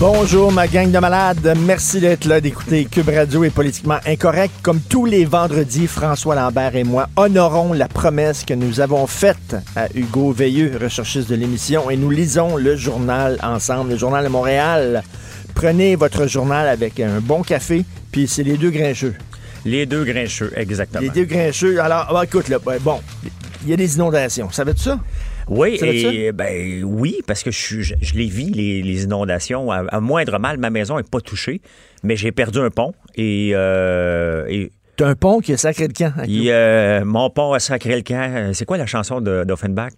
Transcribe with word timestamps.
Bonjour 0.00 0.50
ma 0.50 0.66
gang 0.66 0.90
de 0.90 0.98
malades, 0.98 1.54
merci 1.66 2.00
d'être 2.00 2.24
là, 2.24 2.40
d'écouter 2.40 2.86
Cube 2.86 3.10
Radio 3.10 3.44
est 3.44 3.50
politiquement 3.50 3.98
incorrect. 4.06 4.54
Comme 4.62 4.80
tous 4.80 5.04
les 5.04 5.26
vendredis, 5.26 5.86
François 5.86 6.34
Lambert 6.34 6.74
et 6.74 6.84
moi 6.84 7.10
honorons 7.16 7.74
la 7.74 7.86
promesse 7.86 8.46
que 8.46 8.54
nous 8.54 8.80
avons 8.80 9.06
faite 9.06 9.56
à 9.76 9.88
Hugo 9.94 10.32
Veilleux, 10.32 10.72
recherchiste 10.80 11.28
de 11.28 11.34
l'émission, 11.34 11.90
et 11.90 11.98
nous 11.98 12.08
lisons 12.08 12.56
le 12.56 12.76
journal 12.76 13.38
ensemble, 13.42 13.90
le 13.90 13.98
journal 13.98 14.24
de 14.24 14.30
Montréal. 14.30 15.02
Prenez 15.54 15.96
votre 15.96 16.26
journal 16.26 16.66
avec 16.66 16.98
un 16.98 17.20
bon 17.20 17.42
café, 17.42 17.84
puis 18.10 18.26
c'est 18.26 18.42
les 18.42 18.56
deux 18.56 18.70
grincheux. 18.70 19.14
Les 19.66 19.84
deux 19.84 20.04
grincheux, 20.04 20.50
exactement. 20.56 21.02
Les 21.02 21.10
deux 21.10 21.26
grincheux. 21.26 21.78
Alors, 21.78 22.06
ah, 22.16 22.24
écoute, 22.24 22.48
là, 22.48 22.58
ben, 22.58 22.78
bon, 22.80 23.00
il 23.64 23.68
y 23.68 23.74
a 23.74 23.76
des 23.76 23.96
inondations. 23.96 24.50
Savais-tu 24.50 24.80
ça? 24.80 24.98
Oui, 25.50 25.78
et 25.82 26.32
ben 26.32 26.84
oui, 26.84 27.18
parce 27.26 27.42
que 27.42 27.50
je, 27.50 27.80
je, 27.80 27.94
je 28.00 28.14
les 28.14 28.26
vis, 28.26 28.50
les, 28.50 28.82
les 28.82 29.02
inondations. 29.04 29.70
À, 29.70 29.78
à 29.88 30.00
moindre 30.00 30.38
mal, 30.38 30.58
ma 30.58 30.70
maison 30.70 30.96
n'est 30.96 31.02
pas 31.02 31.20
touchée, 31.20 31.60
mais 32.02 32.14
j'ai 32.16 32.30
perdu 32.32 32.60
un 32.60 32.70
pont 32.70 32.92
et, 33.16 33.50
euh, 33.54 34.46
et 34.48 34.70
un 35.00 35.14
pont 35.14 35.40
qui 35.40 35.52
est 35.52 35.56
sacré 35.56 35.88
de 35.88 35.92
camp. 35.92 36.12
euh, 36.28 37.04
mon 37.04 37.30
pont 37.30 37.52
a 37.52 37.58
sacré 37.58 37.96
le 37.96 38.02
camp. 38.02 38.52
C'est 38.54 38.64
quoi 38.64 38.76
la 38.76 38.86
chanson 38.86 39.20
d'Offenbach? 39.20 39.92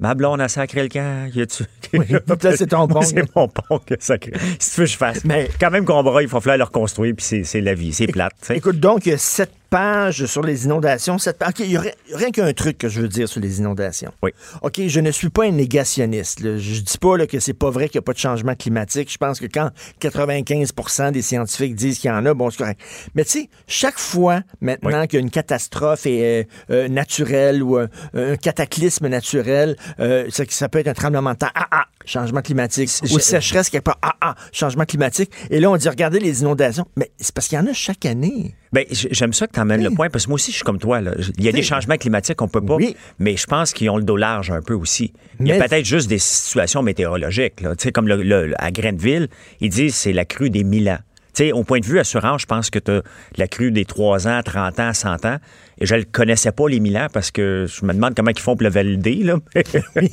Ma 0.00 0.14
blonde 0.14 0.40
a 0.40 0.46
sacré 0.48 0.82
le 0.84 0.88
camp. 0.88 1.26
Y 1.34 1.44
Oui, 1.94 2.06
là, 2.10 2.56
c'est 2.56 2.68
ton 2.68 2.86
pont. 2.88 3.02
C'est 3.02 3.34
mon 3.34 3.48
pont 3.48 3.78
qui 3.80 3.94
a 3.94 3.96
sacré. 3.98 4.32
Si 4.60 4.74
tu 4.74 4.80
veux, 4.82 4.86
je 4.86 4.96
fasse. 4.96 5.24
Mais- 5.24 5.48
quand 5.60 5.70
même 5.70 5.84
qu'on 5.84 6.20
il 6.20 6.28
faut 6.28 6.40
falloir 6.40 6.58
le 6.58 6.64
reconstruire, 6.64 7.14
puis 7.16 7.42
c'est- 7.42 7.60
la 7.60 7.74
vie, 7.74 7.92
c'est 7.92 8.06
plate. 8.06 8.34
Écoute, 8.54 8.78
donc, 8.78 9.06
il 9.06 9.10
y 9.10 9.12
a 9.14 9.18
sept 9.18 9.50
pages 9.70 10.26
sur 10.26 10.42
les 10.42 10.64
inondations. 10.64 11.18
Sept 11.18 11.38
pages. 11.38 11.50
OK, 11.50 11.60
il 11.60 11.70
y 11.70 11.78
aurait 11.78 11.94
rien 12.14 12.30
qu'un 12.30 12.52
truc 12.52 12.78
que 12.78 12.88
je 12.88 13.00
veux 13.00 13.08
dire 13.08 13.28
sur 13.28 13.40
les 13.40 13.58
inondations. 13.58 14.12
Oui. 14.22 14.30
OK, 14.62 14.80
je 14.86 15.00
ne 15.00 15.10
suis 15.10 15.28
pas 15.28 15.44
un 15.44 15.50
négationniste. 15.50 16.40
là. 16.40 16.58
Je 16.58 16.80
dis 16.80 16.98
pas 16.98 17.16
là, 17.16 17.26
que 17.26 17.40
c'est 17.40 17.54
pas 17.54 17.70
vrai 17.70 17.88
qu'il 17.88 17.98
n'y 17.98 18.02
a 18.02 18.06
pas 18.06 18.12
de 18.12 18.18
changement 18.18 18.54
climatique. 18.54 19.10
Je 19.12 19.18
pense 19.18 19.40
que 19.40 19.46
quand 19.46 19.70
95% 20.00 21.12
des 21.12 21.22
scientifiques 21.22 21.74
disent 21.74 21.98
qu'il 21.98 22.10
y 22.10 22.12
en 22.12 22.24
a, 22.26 22.34
bon, 22.34 22.50
c'est 22.50 22.58
correct. 22.58 22.80
Mais 23.14 23.24
tu 23.24 23.30
sais, 23.30 23.50
chaque 23.66 23.98
fois 23.98 24.42
maintenant 24.60 25.06
qu'il 25.06 25.18
y 25.18 25.22
a 25.22 25.24
une 25.24 25.30
catastrophe 25.30 26.06
est, 26.06 26.42
euh, 26.42 26.44
euh, 26.70 26.88
naturelle 26.88 27.62
ou 27.62 27.76
un, 27.76 27.88
un 28.14 28.36
cataclysme 28.36 29.08
naturel, 29.08 29.76
euh, 30.00 30.26
ça, 30.30 30.44
ça 30.48 30.68
peut 30.68 30.78
être 30.78 30.88
un 30.88 30.94
tremblement 30.94 31.32
de 31.32 31.38
terre. 31.38 31.52
Ah, 31.54 31.66
ah, 31.70 31.84
changement 32.04 32.42
climatique. 32.42 32.90
Ou 33.10 33.18
sécheresse 33.18 33.70
quelque 33.70 33.84
part. 33.84 33.98
Ah, 34.02 34.16
ah, 34.20 34.34
changement 34.52 34.84
climatique. 34.84 35.30
Et 35.50 35.60
là, 35.60 35.70
on 35.70 35.76
dit, 35.76 35.88
regardez 35.88 36.18
les 36.18 36.40
inondations. 36.40 36.86
Mais 36.96 37.10
c'est 37.18 37.34
parce 37.34 37.48
qu'il 37.48 37.58
y 37.58 37.60
en 37.60 37.66
a 37.66 37.72
chaque 37.72 38.04
année. 38.06 38.54
Ben, 38.72 38.84
j'aime 38.90 39.32
ça 39.32 39.46
que 39.46 39.52
tu 39.52 39.60
emmènes 39.60 39.82
le 39.82 39.90
point, 39.90 40.10
parce 40.10 40.24
que 40.24 40.30
moi 40.30 40.34
aussi, 40.36 40.50
je 40.50 40.56
suis 40.56 40.64
comme 40.64 40.78
toi. 40.78 41.00
là. 41.00 41.12
Il 41.38 41.44
y 41.44 41.48
a 41.48 41.52
des 41.52 41.62
changements 41.62 41.96
climatiques 41.96 42.36
qu'on 42.36 42.48
peut 42.48 42.60
pas, 42.60 42.74
Oui. 42.76 42.94
mais 43.18 43.36
je 43.36 43.46
pense 43.46 43.72
qu'ils 43.72 43.88
ont 43.90 43.96
le 43.96 44.02
dos 44.04 44.16
large 44.16 44.50
un 44.50 44.60
peu 44.62 44.74
aussi. 44.74 45.12
Il 45.40 45.46
y 45.48 45.52
a 45.52 45.66
peut-être 45.66 45.84
juste 45.86 46.08
des 46.08 46.18
situations 46.18 46.82
météorologiques. 46.82 47.60
Là. 47.60 47.74
Tu 47.76 47.84
sais, 47.84 47.92
Comme 47.92 48.08
le, 48.08 48.22
le- 48.22 48.54
à 48.58 48.70
Grenville, 48.70 49.28
ils 49.60 49.70
disent 49.70 49.94
c'est 49.94 50.12
la 50.12 50.24
crue 50.24 50.50
des 50.50 50.64
1000 50.64 50.88
ans. 50.90 50.98
Tu 51.38 51.44
sais, 51.44 51.52
au 51.52 51.62
point 51.62 51.78
de 51.78 51.86
vue 51.86 52.00
assurance, 52.00 52.40
je 52.40 52.46
pense 52.46 52.68
que 52.68 52.80
tu 52.80 52.90
as 52.90 53.02
la 53.36 53.46
crue 53.46 53.70
des 53.70 53.84
3 53.84 54.26
ans, 54.26 54.40
30 54.44 54.80
ans, 54.80 54.92
100 54.92 55.24
ans. 55.24 55.36
Et 55.80 55.86
je 55.86 55.94
ne 55.94 56.02
connaissais 56.02 56.50
pas, 56.50 56.68
les 56.68 56.80
1000 56.80 56.96
ans, 56.98 57.06
parce 57.12 57.30
que 57.30 57.64
je 57.68 57.84
me 57.86 57.92
demande 57.94 58.16
comment 58.16 58.32
ils 58.32 58.40
font 58.40 58.56
pour 58.56 58.64
le 58.64 58.70
valider. 58.70 59.22
Là. 59.22 59.36
mais 59.54 60.10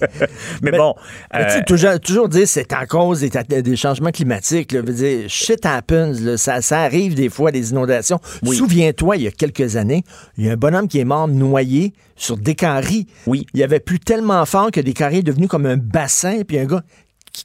Mais- 0.61 0.77
bon. 0.77 0.93
Mais 1.33 1.45
euh, 1.51 1.61
toujours, 1.65 1.99
toujours 1.99 2.29
dire 2.29 2.47
c'est 2.47 2.71
en 2.73 2.85
cause 2.85 3.21
des, 3.21 3.61
des 3.63 3.75
changements 3.75 4.11
climatiques. 4.11 4.71
Là, 4.71 4.81
veut 4.81 4.93
dire, 4.93 5.27
shit 5.27 5.65
happens. 5.65 6.13
là. 6.21 6.37
ça, 6.37 6.61
ça 6.61 6.81
arrive 6.81 7.15
des 7.15 7.29
fois, 7.29 7.51
des 7.51 7.71
inondations. 7.71 8.19
Oui. 8.43 8.55
Souviens-toi, 8.55 9.17
il 9.17 9.23
y 9.23 9.27
a 9.27 9.31
quelques 9.31 9.77
années, 9.77 10.03
il 10.37 10.45
y 10.45 10.49
a 10.49 10.51
un 10.51 10.57
bonhomme 10.57 10.87
qui 10.87 10.99
est 10.99 11.05
mort 11.05 11.27
noyé 11.27 11.93
sur 12.15 12.37
Descaries. 12.37 13.07
Oui. 13.25 13.47
Il 13.55 13.63
avait 13.63 13.79
plu 13.79 13.99
tellement 13.99 14.45
fort 14.45 14.69
que 14.69 14.79
Descaries 14.79 15.17
est 15.19 15.23
devenu 15.23 15.47
comme 15.47 15.65
un 15.65 15.77
bassin. 15.77 16.41
Puis 16.47 16.59
un 16.59 16.65
gars, 16.65 16.83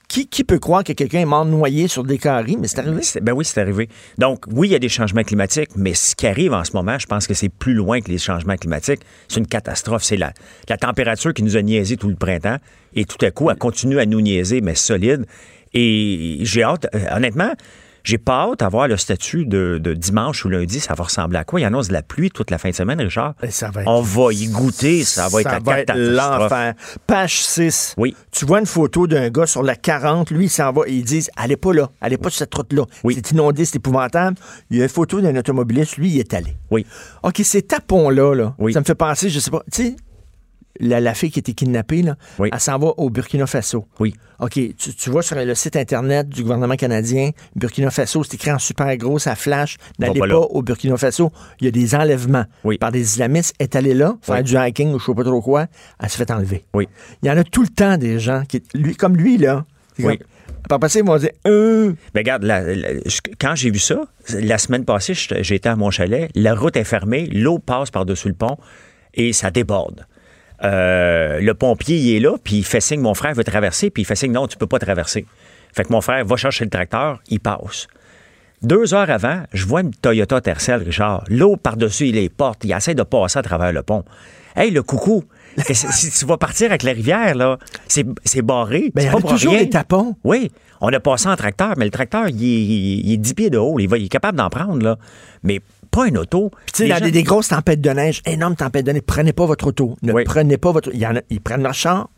qui, 0.09 0.27
qui 0.27 0.45
peut 0.45 0.59
croire 0.59 0.85
que 0.85 0.93
quelqu'un 0.93 1.21
est 1.21 1.25
mort 1.25 1.45
noyé 1.45 1.89
sur 1.89 2.05
Descaries? 2.05 2.57
Mais 2.59 2.69
c'est 2.69 2.79
arrivé? 2.79 3.03
C'est- 3.03 3.21
Ben 3.21 3.33
oui, 3.33 3.45
c'est 3.45 3.61
arrivé. 3.61 3.89
Donc, 4.19 4.45
oui, 4.53 4.69
il 4.69 4.73
y 4.73 4.75
a 4.75 4.79
des 4.79 4.89
changements 4.89 5.23
climatiques, 5.25 5.71
mais 5.77 5.95
ce 5.95 6.15
qui 6.15 6.27
arrive 6.27 6.53
en 6.53 6.65
ce 6.65 6.73
moment, 6.75 6.99
je 6.99 7.07
pense 7.07 7.27
que 7.27 7.35
c'est 7.35 7.49
plus 7.49 7.75
loin 7.75 8.01
que 8.01 8.11
les 8.11 8.19
changements 8.19 8.57
climatiques. 8.57 9.01
C'est 9.29 9.41
une 9.41 9.47
catastrophe. 9.47 10.03
C'est 10.05 10.17
la, 10.17 10.33
la 10.69 10.77
température 10.77 11.35
qui 11.35 11.43
nous 11.43 11.57
a 11.57 11.63
niaisé 11.63 11.97
tout 11.97 12.09
le 12.09 12.15
printemps 12.17 12.59
et 12.95 13.05
tout 13.05 13.25
à 13.25 13.31
coup, 13.31 13.51
elle 13.51 13.57
continue 13.59 13.99
à 13.99 14.07
nous 14.07 14.21
niaiser, 14.21 14.61
mais 14.61 14.75
solide. 14.75 15.27
Et 15.75 16.39
j'ai 16.43 16.63
hâte, 16.65 16.87
euh, 16.95 16.99
honnêtement, 17.17 17.53
j'ai 18.11 18.19
pas 18.19 18.49
hâte 18.51 18.63
à 18.63 18.69
voir 18.69 18.89
le 18.89 18.97
statut 18.97 19.47
de, 19.47 19.79
de 19.81 19.95
dimanche 19.95 20.45
ou 20.45 20.49
lundi. 20.49 20.81
Ça 20.81 20.95
va 20.95 21.05
ressembler 21.05 21.39
à 21.39 21.45
quoi? 21.45 21.61
Il 21.61 21.65
annonce 21.65 21.87
de 21.89 21.93
la 21.93 22.03
pluie 22.03 22.31
toute 22.31 22.51
la 22.51 22.59
fin 22.59 22.71
de 22.71 22.75
semaine, 22.75 23.01
Richard. 23.01 23.35
Ben, 23.41 23.51
ça 23.53 23.71
va 23.71 23.83
être- 23.83 23.89
On 23.89 24.01
va 24.03 24.33
y 24.33 24.49
goûter. 24.49 25.05
Ça 25.05 25.29
va 25.29 25.41
être 25.43 25.51
la 25.51 25.61
catastrophe. 25.61 26.41
l'enfer. 26.41 26.75
Page 27.07 27.43
6. 27.45 27.95
Oui. 27.99 28.17
Tu 28.33 28.45
vois 28.47 28.59
une 28.59 28.67
photo 28.67 29.07
d'un 29.07 29.29
gars 29.31 29.47
sur 29.47 29.63
la 29.63 29.77
40, 29.77 30.31
lui, 30.33 30.47
il 30.47 30.49
s'en 30.51 30.73
va 30.73 30.83
et 30.89 30.93
ils 30.93 31.05
disent 31.05 31.31
Allez 31.37 31.57
pas 31.57 31.73
là, 31.73 31.89
allez 32.01 32.17
pas 32.19 32.31
sur 32.31 32.39
cette 32.41 32.55
route-là. 32.55 32.83
Oui. 33.05 33.15
C'est 33.15 33.31
inondé, 33.31 33.65
c'est 33.65 33.77
épouvantable. 33.77 34.37
Il 34.71 34.79
y 34.79 34.81
a 34.81 34.85
une 34.85 34.89
photo 34.91 35.21
d'un 35.21 35.37
automobiliste, 35.37 35.97
lui, 35.97 36.11
il 36.11 36.19
est 36.19 36.35
allé. 36.35 36.57
Oui. 36.71 36.85
OK, 37.23 37.41
ces 37.45 37.63
tapons-là, 37.63 38.35
là, 38.35 38.55
Oui. 38.59 38.73
ça 38.73 38.81
me 38.81 38.85
fait 38.85 38.95
penser, 38.95 39.31
je 39.31 39.39
sais 39.39 39.51
pas, 39.51 39.63
tu 39.73 39.83
sais, 39.85 39.97
la, 40.79 41.01
la 41.01 41.15
fille 41.15 41.31
qui 41.31 41.39
a 41.39 41.41
été 41.41 41.53
kidnappée, 41.53 42.03
là, 42.03 42.17
Oui. 42.39 42.49
elle 42.53 42.61
s'en 42.61 42.79
va 42.79 42.89
au 42.97 43.11
Burkina 43.11 43.47
Faso. 43.47 43.87
Oui. 43.99 44.15
OK, 44.39 44.53
tu, 44.53 44.75
tu 44.77 45.11
vois 45.11 45.23
sur 45.23 45.37
le 45.37 45.55
site 45.55 45.77
Internet 45.77 46.29
du 46.29 46.43
gouvernement 46.43 46.77
canadien, 46.77 47.31
Burkina 47.57 47.91
Faso, 47.91 48.23
c'est 48.25 48.35
écrit 48.35 48.53
en 48.53 48.59
super 48.59 48.97
gros, 48.97 49.19
ça 49.19 49.35
flash. 49.35 49.77
N'allez 49.99 50.21
pas, 50.21 50.37
au 50.37 50.63
Burkina 50.63 50.97
Faso. 50.97 51.31
Il 51.61 51.65
y 51.67 51.69
a 51.69 51.71
des 51.71 51.95
enlèvements 51.95 52.45
Oui. 52.65 52.79
par 52.79 52.93
des 52.93 53.01
islamistes. 53.03 53.55
Elle 53.59 53.65
est 53.65 53.77
allée 53.77 53.95
là, 53.95 54.17
faire 54.23 54.37
Oui. 54.37 54.43
du 54.45 54.57
hiking 54.57 54.93
ou 54.95 54.99
je 54.99 55.05
sais 55.07 55.15
pas 55.15 55.25
trop 55.25 55.43
quoi. 55.43 55.67
Elle 56.03 56.09
se 56.09 56.17
fait 56.17 56.31
enlever. 56.31 56.65
Oui. 56.73 56.89
Il 57.23 57.29
y 57.29 57.31
en 57.31 57.37
a 57.37 57.45
tout 57.45 57.63
le 57.63 57.69
temps 57.69 57.97
des 57.99 58.19
gens 58.19 58.45
qui, 58.49 58.63
lui, 58.75 58.95
comme 58.97 59.17
lui, 59.17 59.37
là. 59.39 59.65
Oui. 59.99 60.17
comme- 60.19 60.27
Par 60.69 60.79
passé, 60.79 61.01
ils 61.01 61.05
vont 61.07 61.17
dire, 61.19 61.31
euh, 61.47 61.93
Ben 62.15 62.21
regarde, 62.21 62.43
la- 62.45 62.63
la- 62.75 62.95
je- 63.07 63.21
quand 63.41 63.55
j'ai 63.57 63.71
vu 63.71 63.79
ça, 63.79 64.03
la 64.31 64.57
semaine 64.59 64.85
passée, 64.85 65.15
j'étais 65.15 65.43
j'étais 65.43 65.69
à 65.69 65.75
mon 65.77 65.91
chalet, 65.91 66.31
la 66.35 66.55
route 66.55 66.77
est 66.77 66.85
fermée, 66.85 67.27
l'eau 67.33 67.59
passe 67.59 67.91
par-dessus 67.91 68.29
le 68.29 68.35
pont 68.35 68.57
et 69.15 69.33
ça 69.33 69.51
déborde. 69.51 70.07
Euh, 70.63 71.41
le 71.41 71.55
pompier, 71.55 71.97
il 71.97 72.17
est 72.17 72.21
là, 72.21 72.37
puis 72.43 72.57
il 72.57 72.65
fait 72.65 72.81
signe, 72.81 73.01
mon 73.01 73.15
frère 73.15 73.35
veut 73.35 73.45
traverser, 73.45 73.91
puis 73.91 74.03
il 74.03 74.07
fait 74.07 74.17
signe, 74.17 74.33
non, 74.33 74.47
tu 74.47 74.57
peux 74.57 74.67
pas 74.67 74.79
traverser. 74.79 75.27
Fait 75.75 75.85
que 75.85 75.93
mon 75.93 76.01
frère 76.01 76.25
va 76.25 76.37
chercher 76.37 76.65
le 76.65 76.71
tracteur, 76.71 77.21
il 77.29 77.41
passe. 77.41 77.87
Deux 78.63 78.93
heures 78.93 79.09
avant, 79.09 79.43
je 79.55 79.65
vois 79.65 79.81
une 79.81 79.91
Toyota 79.91 80.41
Tercel, 80.41 80.83
Richard. 80.83 81.25
L'eau 81.29 81.57
par-dessus 81.57 82.07
les 82.07 82.29
portes, 82.29 82.63
il 82.65 82.73
essaie 82.73 82.95
de 82.95 83.03
passer 83.03 83.39
à 83.39 83.43
travers 83.43 83.73
le 83.73 83.83
pont. 83.83 84.05
Hey, 84.55 84.71
le 84.71 84.83
coucou, 84.83 85.25
si 85.71 86.11
tu 86.11 86.27
vas 86.27 86.37
partir 86.37 86.67
avec 86.67 86.83
la 86.83 86.93
rivière, 86.93 87.35
là, 87.35 87.59
c'est 87.89 88.05
c'est 88.25 88.43
barré. 88.43 88.91
ben, 88.95 89.03
il 89.03 89.07
y 89.07 89.09
a 89.09 89.21
toujours 89.21 89.53
rien. 89.53 89.63
des 89.63 89.71
tapons. 89.71 90.15
Oui, 90.25 90.51
on 90.83 90.93
a 90.93 91.01
passé 91.01 91.29
en 91.29 91.37
tracteur, 91.37 91.75
mais 91.79 91.87
le 91.87 91.91
tracteur, 91.91 92.29
il 92.29 92.43
est, 92.43 93.01
il 93.05 93.13
est 93.13 93.17
10 93.17 93.35
pieds 93.35 93.51
de 93.51 93.57
haut. 93.57 93.79
Il, 93.79 93.89
va, 93.89 93.97
il 93.97 94.05
est 94.05 94.09
capable 94.09 94.37
d'en 94.37 94.51
prendre, 94.51 94.83
là. 94.83 94.99
Mais 95.43 95.61
pas 95.91 96.07
une 96.09 96.19
auto. 96.19 96.51
Tu 96.67 96.73
sais, 96.75 96.83
Les 96.85 96.89
dans 96.91 96.97
gens- 96.97 97.05
des, 97.07 97.11
des 97.11 97.23
grosses 97.23 97.49
tempêtes 97.49 97.81
de 97.81 97.91
neige, 97.91 98.23
énormes 98.27 98.57
tempêtes 98.57 98.87
de 98.87 98.93
neige, 98.93 99.03
prenez 99.07 99.33
pas 99.33 99.47
votre 99.47 99.67
auto. 99.67 99.97
Ne 100.03 100.13
Oui. 100.13 100.25
prenez 100.25 100.57
pas 100.59 100.73
votre 100.73 100.91
Il 100.93 101.01
y 101.01 101.07
en 101.07 101.17
a, 101.17 101.21
ils 101.31 101.41
prennent 101.41 101.63
leur 101.63 101.75
char. 101.75 102.09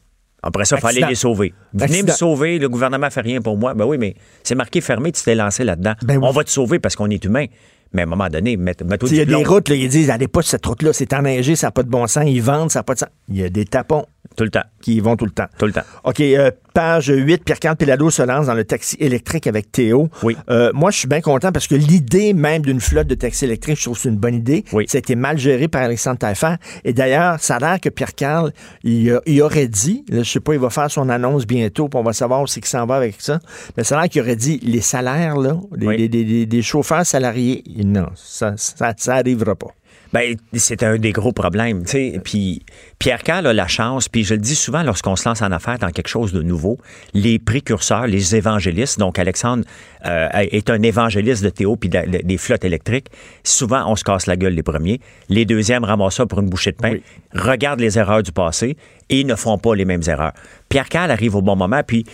Après 0.45 0.65
ça, 0.65 0.77
il 0.77 0.81
fallait 0.81 1.07
les 1.09 1.15
sauver. 1.15 1.55
Venez 1.73 1.85
Accident. 1.85 2.13
me 2.13 2.17
sauver, 2.17 2.59
le 2.59 2.69
gouvernement 2.69 3.09
fait 3.11 3.21
rien 3.21 3.41
pour 3.41 3.57
moi. 3.57 3.75
Ben 3.75 3.85
oui, 3.85 3.97
mais 3.99 4.17
c'est 4.43 4.57
marqué 4.57 4.81
fermé, 4.81 5.13
tu 5.13 5.23
t'es 5.23 5.37
lancé 5.37 5.63
là-dedans. 5.63 5.95
Ben 6.03 6.17
oui. 6.19 6.25
On 6.29 6.33
va 6.33 6.43
te 6.43 6.51
sauver 6.51 6.81
parce 6.81 6.97
qu'on 6.97 7.09
est 7.11 7.25
humain. 7.25 7.47
Mais 7.93 8.01
à 8.03 8.05
un 8.05 8.09
moment 8.09 8.29
donné, 8.29 8.57
Tu 8.57 8.65
sais, 9.07 9.07
Il 9.11 9.17
y 9.17 9.21
a 9.21 9.25
des 9.27 9.35
routes, 9.45 9.69
là, 9.69 9.75
ils 9.75 9.89
disent, 9.89 10.09
allez 10.11 10.27
pas 10.27 10.41
sur 10.43 10.53
cette 10.53 10.65
route-là, 10.67 10.93
c'est 10.95 11.13
enneigé, 11.13 11.57
ça 11.57 11.67
n'a 11.67 11.71
pas 11.73 11.83
de 11.83 11.91
bon 11.91 12.07
sens, 12.07 12.25
ils 12.27 12.41
vendent, 12.41 12.71
ça 12.71 12.79
n'a 12.81 12.83
pas 12.85 12.95
de 12.95 13.01
sens. 13.01 13.09
Il 13.29 13.37
y 13.37 13.45
a 13.45 13.51
des 13.51 13.67
tapons 13.67 14.07
tout 14.37 14.45
le 14.45 14.51
temps. 14.51 14.63
qui 14.81 14.97
y 14.97 15.01
vont 15.01 15.17
tout 15.17 15.25
le 15.25 15.31
temps. 15.31 15.47
Tout 15.59 15.67
le 15.67 15.73
temps. 15.73 15.83
OK, 16.05 16.21
euh, 16.21 16.51
page 16.75 17.07
8, 17.15 17.45
Pierre-Carl 17.45 17.77
Pelado 17.77 18.11
se 18.11 18.23
lance 18.23 18.47
dans 18.47 18.55
le 18.55 18.65
taxi 18.65 18.97
électrique 18.99 19.47
avec 19.47 19.71
Théo. 19.71 20.09
Oui. 20.23 20.37
Euh, 20.51 20.71
moi, 20.75 20.91
je 20.91 20.99
suis 20.99 21.09
bien 21.09 21.21
content 21.21 21.53
parce 21.53 21.67
que 21.67 21.75
l'idée 21.75 22.33
même 22.33 22.63
d'une 22.63 22.81
flotte 22.81 23.07
de 23.07 23.15
taxi 23.15 23.45
électrique, 23.45 23.77
je 23.79 23.85
trouve 23.85 23.97
que 23.97 24.03
c'est 24.03 24.09
une 24.09 24.17
bonne 24.17 24.35
idée. 24.35 24.65
Oui. 24.73 24.85
Ça 24.89 24.99
a 24.99 25.01
été 25.01 25.15
mal 25.15 25.39
géré 25.39 25.69
par 25.69 25.83
Alexandre 25.83 26.19
Taillefer. 26.19 26.55
Et 26.85 26.93
d'ailleurs, 26.93 27.39
ça 27.41 27.57
a 27.57 27.59
l'air 27.61 27.81
que 27.81 27.89
Pierre-Carl, 27.89 28.53
il, 28.83 29.13
aurait 29.43 29.69
dit, 29.69 30.05
là, 30.09 30.23
je 30.23 30.31
sais 30.31 30.41
pas, 30.41 30.55
il 30.55 30.61
va 30.61 30.71
faire 30.71 30.91
son 30.91 31.09
annonce 31.09 31.47
bientôt, 31.47 31.89
puis 31.89 31.99
on 32.01 32.03
va 32.03 32.13
savoir 32.13 32.43
où 32.43 32.47
c'est 32.47 32.61
qu'il 32.61 32.69
s'en 32.71 32.87
va 32.87 32.97
avec 32.97 33.17
ça. 33.19 33.39
Mais 33.77 33.85
ça 33.85 33.97
a 33.97 34.03
l'air 34.03 34.11
qu'il 34.11 34.23
aurait 34.23 34.37
dit, 34.37 34.59
les 34.63 34.81
salaires, 34.81 35.37
là, 35.37 35.57
Oui. 35.81 36.09
des 36.09 36.63
chauffeurs 36.63 37.07
salariés, 37.07 37.63
non, 37.85 38.07
ça, 38.15 38.55
ça, 38.57 38.95
ça 38.97 39.15
arrivera 39.15 39.55
pas. 39.55 39.69
Ben, 40.13 40.37
c'est 40.53 40.83
un 40.83 40.97
des 40.99 41.13
gros 41.13 41.33
problèmes. 41.33 41.85
tu 41.85 41.91
sais. 41.93 42.21
Puis 42.23 42.63
Pierre 42.99 43.23
Carl 43.23 43.47
a 43.47 43.53
la 43.55 43.67
chance, 43.67 44.09
puis 44.11 44.25
je 44.25 44.35
le 44.35 44.41
dis 44.41 44.55
souvent 44.55 44.83
lorsqu'on 44.83 45.17
se 45.17 45.27
lance 45.29 45.41
en 45.41 45.51
affaires 45.53 45.79
dans 45.79 45.89
quelque 45.91 46.09
chose 46.09 46.33
de 46.33 46.43
nouveau, 46.43 46.79
les 47.15 47.39
précurseurs, 47.39 48.07
les 48.07 48.37
évangélistes, 48.37 48.99
donc 48.99 49.19
Alexandre 49.19 49.65
euh, 50.05 50.29
est 50.35 50.69
un 50.69 50.83
évangéliste 50.83 51.43
de 51.43 51.49
Théo 51.49 51.77
puis 51.77 51.89
de- 51.89 52.05
de- 52.11 52.19
des 52.23 52.37
flottes 52.37 52.65
électriques, 52.67 53.07
souvent 53.43 53.91
on 53.91 53.97
se 53.97 54.05
casse 54.05 54.27
la 54.27 54.37
gueule 54.37 54.53
les 54.55 54.63
premiers. 54.63 55.01
Les 55.31 55.47
deuxièmes 55.47 55.85
ramassent 55.85 56.17
ça 56.17 56.27
pour 56.27 56.41
une 56.41 56.49
bouchée 56.51 56.73
de 56.73 56.77
pain, 56.77 56.97
regardent 57.35 57.81
les 57.81 57.99
erreurs 57.99 58.23
du 58.23 58.33
passé 58.33 58.77
et 59.09 59.25
ne 59.25 59.35
font 59.35 59.57
pas 59.57 59.75
les 59.75 59.87
mêmes 59.87 60.03
erreurs. 60.07 60.33
Pierre 60.69 60.89
Carl 60.91 61.11
arrive 61.11 61.37
au 61.37 61.43
bon 61.43 61.57
moment, 61.57 61.81
puis... 61.87 62.05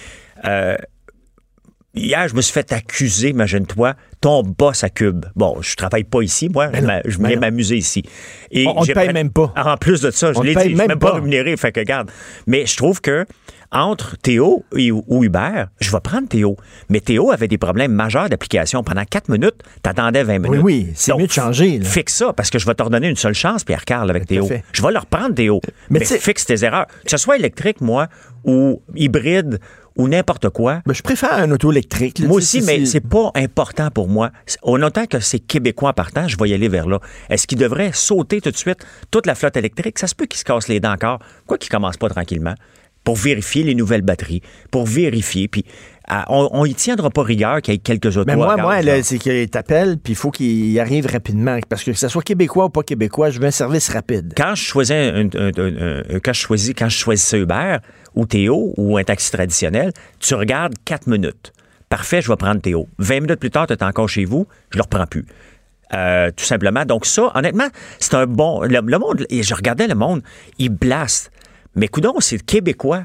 euh, 0.44 0.76
Hier, 1.94 2.28
je 2.28 2.34
me 2.34 2.42
suis 2.42 2.52
fait 2.52 2.70
accuser, 2.72 3.30
imagine-toi, 3.30 3.94
ton 4.20 4.42
boss 4.42 4.84
à 4.84 4.90
Cube. 4.90 5.24
Bon, 5.34 5.60
je 5.62 5.74
travaille 5.74 6.04
pas 6.04 6.20
ici, 6.20 6.48
moi, 6.50 6.70
je 6.72 6.80
m'a- 6.82 7.00
je 7.04 7.16
ben 7.18 7.28
viens 7.28 7.36
non. 7.36 7.40
m'amuser 7.40 7.76
ici. 7.76 8.02
Et 8.50 8.66
On- 8.68 8.82
te 8.84 8.92
paye 8.92 9.12
même 9.12 9.30
pas. 9.30 9.52
En 9.56 9.76
plus 9.78 10.02
de 10.02 10.10
ça, 10.10 10.32
je 10.34 10.40
l'ai 10.42 10.54
dit, 10.54 10.60
je 10.62 10.66
suis 10.68 10.74
même 10.74 10.98
pas. 10.98 11.14
rémunéré, 11.14 11.56
fait 11.56 11.72
que 11.72 11.80
regarde. 11.80 12.10
Mais 12.46 12.66
je 12.66 12.76
trouve 12.76 13.00
que 13.00 13.24
entre 13.70 14.16
Théo 14.16 14.64
et- 14.76 14.90
ou 14.90 15.24
Hubert, 15.24 15.68
je 15.80 15.90
vais 15.92 16.00
prendre 16.00 16.26
Théo. 16.28 16.56
Mais 16.88 17.00
Théo 17.00 17.30
avait 17.30 17.48
des 17.48 17.58
problèmes 17.58 17.92
majeurs 17.92 18.28
d'application. 18.28 18.82
Pendant 18.82 19.04
quatre 19.04 19.28
minutes, 19.28 19.56
t'attendais 19.82 20.22
20 20.24 20.38
minutes. 20.38 20.60
oui, 20.62 20.88
c'est 20.94 21.10
Donc, 21.12 21.20
mieux 21.20 21.26
de 21.26 21.32
changer, 21.32 21.78
là. 21.78 21.84
Fixe 21.84 22.14
ça, 22.14 22.32
parce 22.32 22.48
que 22.50 22.58
je 22.58 22.66
vais 22.66 22.74
te 22.74 22.82
redonner 22.82 23.08
une 23.08 23.16
seule 23.16 23.34
chance, 23.34 23.64
Pierre 23.64 23.84
Carl, 23.84 24.08
avec 24.08 24.26
Théo. 24.26 24.46
fait. 24.46 24.64
Je 24.72 24.82
vais 24.82 24.90
leur 24.92 25.06
prendre 25.06 25.34
Théo. 25.34 25.60
Mais 25.90 25.98
Mais, 26.00 26.04
fixe 26.06 26.46
tes 26.46 26.64
erreurs. 26.64 26.86
Que 27.04 27.10
ce 27.10 27.16
soit 27.18 27.36
électrique, 27.36 27.80
moi, 27.82 28.08
ou 28.44 28.80
hybride, 28.94 29.58
ou 29.96 30.06
n'importe 30.08 30.48
quoi. 30.50 30.80
Ben, 30.86 30.94
je 30.94 31.02
préfère 31.02 31.32
un 31.34 31.50
auto 31.50 31.72
électrique. 31.72 32.20
là, 32.20 32.28
Moi 32.28 32.36
aussi, 32.36 32.60
si 32.60 32.66
mais 32.66 32.86
c'est 32.86 33.00
pas 33.00 33.32
important 33.34 33.90
pour 33.90 34.08
moi. 34.08 34.30
On 34.62 34.80
entend 34.82 35.06
que 35.06 35.18
c'est 35.18 35.40
québécois 35.40 35.90
en 35.90 35.92
partant, 35.92 36.28
je 36.28 36.36
vais 36.38 36.48
y 36.50 36.54
aller 36.54 36.68
vers 36.68 36.86
là. 36.88 37.00
Est-ce 37.28 37.46
qu'il 37.48 37.58
devrait 37.58 37.90
sauter 37.92 38.40
tout 38.40 38.52
de 38.52 38.56
suite 38.56 38.78
toute 39.10 39.26
la 39.26 39.34
flotte 39.34 39.56
électrique? 39.56 39.98
Ça 39.98 40.06
se 40.06 40.14
peut 40.14 40.26
qu'il 40.26 40.38
se 40.38 40.44
casse 40.44 40.68
les 40.68 40.78
dents 40.78 40.92
encore. 40.92 41.18
Quoi 41.48 41.58
qu'il 41.58 41.68
commence 41.70 41.96
pas 41.96 42.08
tranquillement? 42.08 42.54
Pour 43.08 43.16
vérifier 43.16 43.62
les 43.62 43.74
nouvelles 43.74 44.02
batteries, 44.02 44.42
pour 44.70 44.84
vérifier, 44.84 45.48
puis 45.48 45.64
ah, 46.08 46.26
on, 46.28 46.48
on 46.52 46.64
y 46.66 46.74
tiendra 46.74 47.08
pas 47.08 47.22
rigueur 47.22 47.62
qu'il 47.62 47.72
y 47.72 47.76
ait 47.76 47.80
quelques 47.80 48.16
autos 48.18 48.24
Mais 48.26 48.36
moi, 48.36 48.56
moi, 48.58 48.82
c'est 49.02 49.16
qu'il 49.18 49.48
t'appelle, 49.48 49.96
puis 49.96 50.12
il 50.12 50.16
faut 50.16 50.30
qu'il 50.30 50.78
arrive 50.78 51.06
rapidement. 51.06 51.58
Parce 51.70 51.84
que 51.84 51.92
que 51.92 51.96
ce 51.96 52.08
soit 52.08 52.22
québécois 52.22 52.66
ou 52.66 52.68
pas 52.68 52.82
québécois, 52.82 53.30
je 53.30 53.40
veux 53.40 53.46
un 53.46 53.50
service 53.50 53.88
rapide. 53.88 54.34
quand 54.36 54.54
je 54.54 54.64
un, 54.92 55.26
un- 55.34 56.14
un- 56.16 56.20
quand 56.20 56.34
je 56.34 56.40
choisis 56.40 56.74
quand 56.76 56.90
je 56.90 56.98
choisissais 56.98 57.38
Uber 57.38 57.78
ou 58.14 58.26
Théo 58.26 58.74
ou 58.76 58.98
un 58.98 59.04
taxi 59.04 59.30
traditionnel, 59.32 59.92
tu 60.20 60.34
regardes 60.34 60.74
4 60.84 61.06
minutes. 61.06 61.52
Parfait, 61.88 62.20
je 62.20 62.28
vais 62.28 62.36
prendre 62.36 62.60
Théo. 62.60 62.88
20 62.98 63.20
minutes 63.20 63.40
plus 63.40 63.50
tard, 63.50 63.66
tu 63.66 63.72
es 63.72 63.82
encore 63.82 64.10
chez 64.10 64.26
vous, 64.26 64.46
je 64.70 64.76
le 64.76 64.82
reprends 64.82 65.06
plus. 65.06 65.24
Euh, 65.94 66.30
tout 66.36 66.44
simplement. 66.44 66.84
Donc 66.84 67.06
ça, 67.06 67.32
honnêtement, 67.34 67.68
c'est 67.98 68.12
un 68.14 68.26
bon. 68.26 68.60
Le, 68.62 68.80
le 68.84 68.98
monde, 68.98 69.24
et 69.30 69.42
je 69.42 69.54
regardais 69.54 69.86
le 69.86 69.94
monde, 69.94 70.20
il 70.58 70.68
blaste. 70.68 71.30
Mais 71.78 71.88
coudon, 71.88 72.14
c'est 72.20 72.44
québécois. 72.44 73.04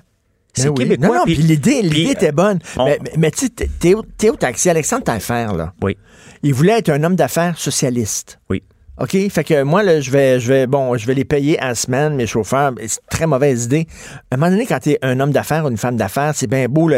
C'est 0.54 0.66
Ben 0.66 0.70
oui. 0.70 0.76
québécois. 0.84 1.08
Non, 1.08 1.14
non, 1.16 1.24
puis 1.26 1.36
l'idée, 1.36 1.82
était 2.12 2.32
bonne. 2.32 2.60
on- 2.78 2.96
Mais, 3.18 3.32
tu 3.32 3.46
sais, 3.46 3.50
Théo, 3.80 4.04
Théo 4.18 4.36
Taxi, 4.36 4.70
Alexandre 4.70 5.04
Taillefer, 5.04 5.48
là, 5.58 5.74
Oui, 5.82 5.98
il 6.44 6.54
voulait 6.54 6.78
être 6.80 6.90
un 6.90 7.04
homme 7.04 7.16
d'affaires 7.16 7.58
socialiste. 7.58 8.40
oui. 8.50 8.64
OK? 9.00 9.18
Fait 9.32 9.44
que 9.44 9.64
moi, 9.64 9.82
là, 9.82 10.00
je 10.00 10.12
vais, 10.12 10.40
je 10.40 10.48
vais, 10.54 10.68
bon, 10.68 10.96
je 10.96 11.08
vais 11.08 11.16
les 11.16 11.26
payer 11.26 11.58
à 11.58 11.70
la 11.70 11.76
semaine, 11.76 12.14
mes 12.16 12.28
chauffeurs. 12.28 12.74
C'est 12.78 12.84
une 12.84 13.08
très 13.10 13.26
mauvaise 13.26 13.66
idée. 13.66 13.88
À 14.30 14.36
un 14.36 14.38
moment 14.38 14.52
donné, 14.52 14.68
quand 14.68 14.78
tu 14.78 14.92
es 14.92 15.00
un 15.02 15.20
homme 15.20 15.32
d'affaires 15.32 15.66
ou 15.66 15.70
une 15.70 15.78
femme 15.78 15.98
d'affaires, 15.98 16.34
c'est 16.36 16.46
bien 16.46 16.68
beau, 16.68 16.92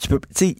tu 0.00 0.06
peux, 0.08 0.20
tu 0.32 0.50
sais, 0.50 0.56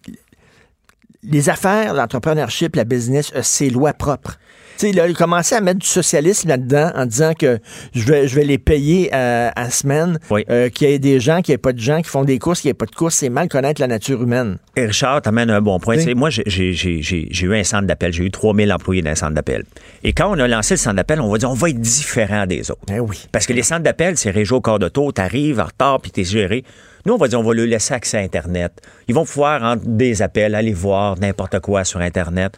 les 1.23 1.49
affaires, 1.49 1.95
l'entrepreneurship, 1.95 2.75
la 2.75 2.83
business, 2.85 3.31
euh, 3.37 3.41
c'est 3.45 3.71
loi 3.71 3.93
propre. 3.93 4.37
Sais, 4.79 4.93
là, 4.93 5.06
il 5.09 5.15
commençait 5.15 5.55
à 5.56 5.61
mettre 5.61 5.79
du 5.81 5.87
socialisme 5.87 6.49
là-dedans 6.49 6.91
en 6.94 7.06
disant 7.06 7.32
que 7.38 7.59
je 7.94 8.05
vais, 8.05 8.29
je 8.29 8.35
vais 8.35 8.44
les 8.44 8.59
payer 8.59 9.11
euh, 9.15 9.50
à 9.55 9.71
semaine, 9.71 10.19
Oui. 10.31 10.44
euh, 10.50 10.69
qu'il 10.69 10.88
y 10.88 10.93
ait 10.93 10.99
des 10.99 11.21
gens, 11.21 11.43
qu'il 11.43 11.53
n'y 11.53 11.55
ait 11.55 11.59
pas 11.59 11.73
de 11.73 11.79
gens 11.81 12.03
qui 12.03 12.09
font 12.11 12.25
des 12.25 12.38
courses, 12.38 12.61
qu'il 12.61 12.69
n'y 12.69 12.73
ait 12.73 12.75
pas 12.75 12.87
de 12.87 12.94
courses. 12.94 13.15
C'est 13.17 13.29
mal 13.29 13.49
connaître 13.49 13.81
la 13.81 13.87
nature 13.87 14.23
humaine. 14.23 14.59
Et 14.76 14.87
Richard, 14.87 15.23
t'amènes 15.23 15.50
un 15.50 15.61
bon 15.61 15.79
point. 15.79 15.94
Oui. 15.97 16.03
Tu 16.03 16.09
sais, 16.11 16.15
Moi, 16.15 16.31
j'ai- 16.31 16.43
j'ai 16.47 16.73
j'ai- 16.73 17.03
j'ai- 17.03 17.29
j'ai 17.31 17.47
eu 17.47 17.55
un 17.56 17.65
centre 17.65 17.87
d'appel. 17.87 18.12
J'ai 18.12 18.25
eu 18.25 18.31
3000 18.31 18.73
employés 18.73 19.03
dans 19.03 19.11
un 19.11 19.15
centre 19.15 19.35
d'appel. 19.35 19.65
Et 20.03 20.12
quand 20.12 20.31
on 20.35 20.38
a 20.38 20.49
lancé 20.49 20.75
le 20.75 20.79
centre 20.79 20.97
d'appel, 20.97 21.20
on 21.20 21.31
va 21.31 21.38
dire 21.38 21.50
on 21.50 21.55
va 21.55 21.70
être 21.70 21.81
différent 21.81 22.47
des 22.47 22.70
autres. 22.70 22.81
Eh 22.93 23.00
oui. 23.00 23.27
Parce 23.32 23.47
que 23.47 23.53
les 23.53 23.62
centres 23.62 23.82
d'appel, 23.82 24.17
c'est 24.17 24.31
région 24.31 24.56
au 24.56 24.61
corps 24.61 24.79
de 24.79 24.88
tour, 24.88 25.12
t'arrives 25.12 25.61
en 25.61 25.65
retard 25.67 26.00
puis 26.00 26.11
t'es 26.11 26.25
géré. 26.25 26.65
Nous, 27.06 27.12
on 27.12 27.19
va 27.19 27.29
dire 27.29 27.38
on 27.38 27.43
va 27.44 27.53
leur 27.55 27.67
laisser 27.67 27.93
accès 27.94 28.17
à 28.17 28.20
Internet. 28.20 28.73
Ils 29.09 29.15
vont 29.15 29.25
pouvoir, 29.27 29.62
entre 29.62 29.82
des 29.87 30.23
appels, 30.23 30.55
aller 30.55 30.73
voir 30.73 31.19
n'importe 31.19 31.61
quoi 31.61 31.85
sur 31.85 32.00
Internet. 32.00 32.55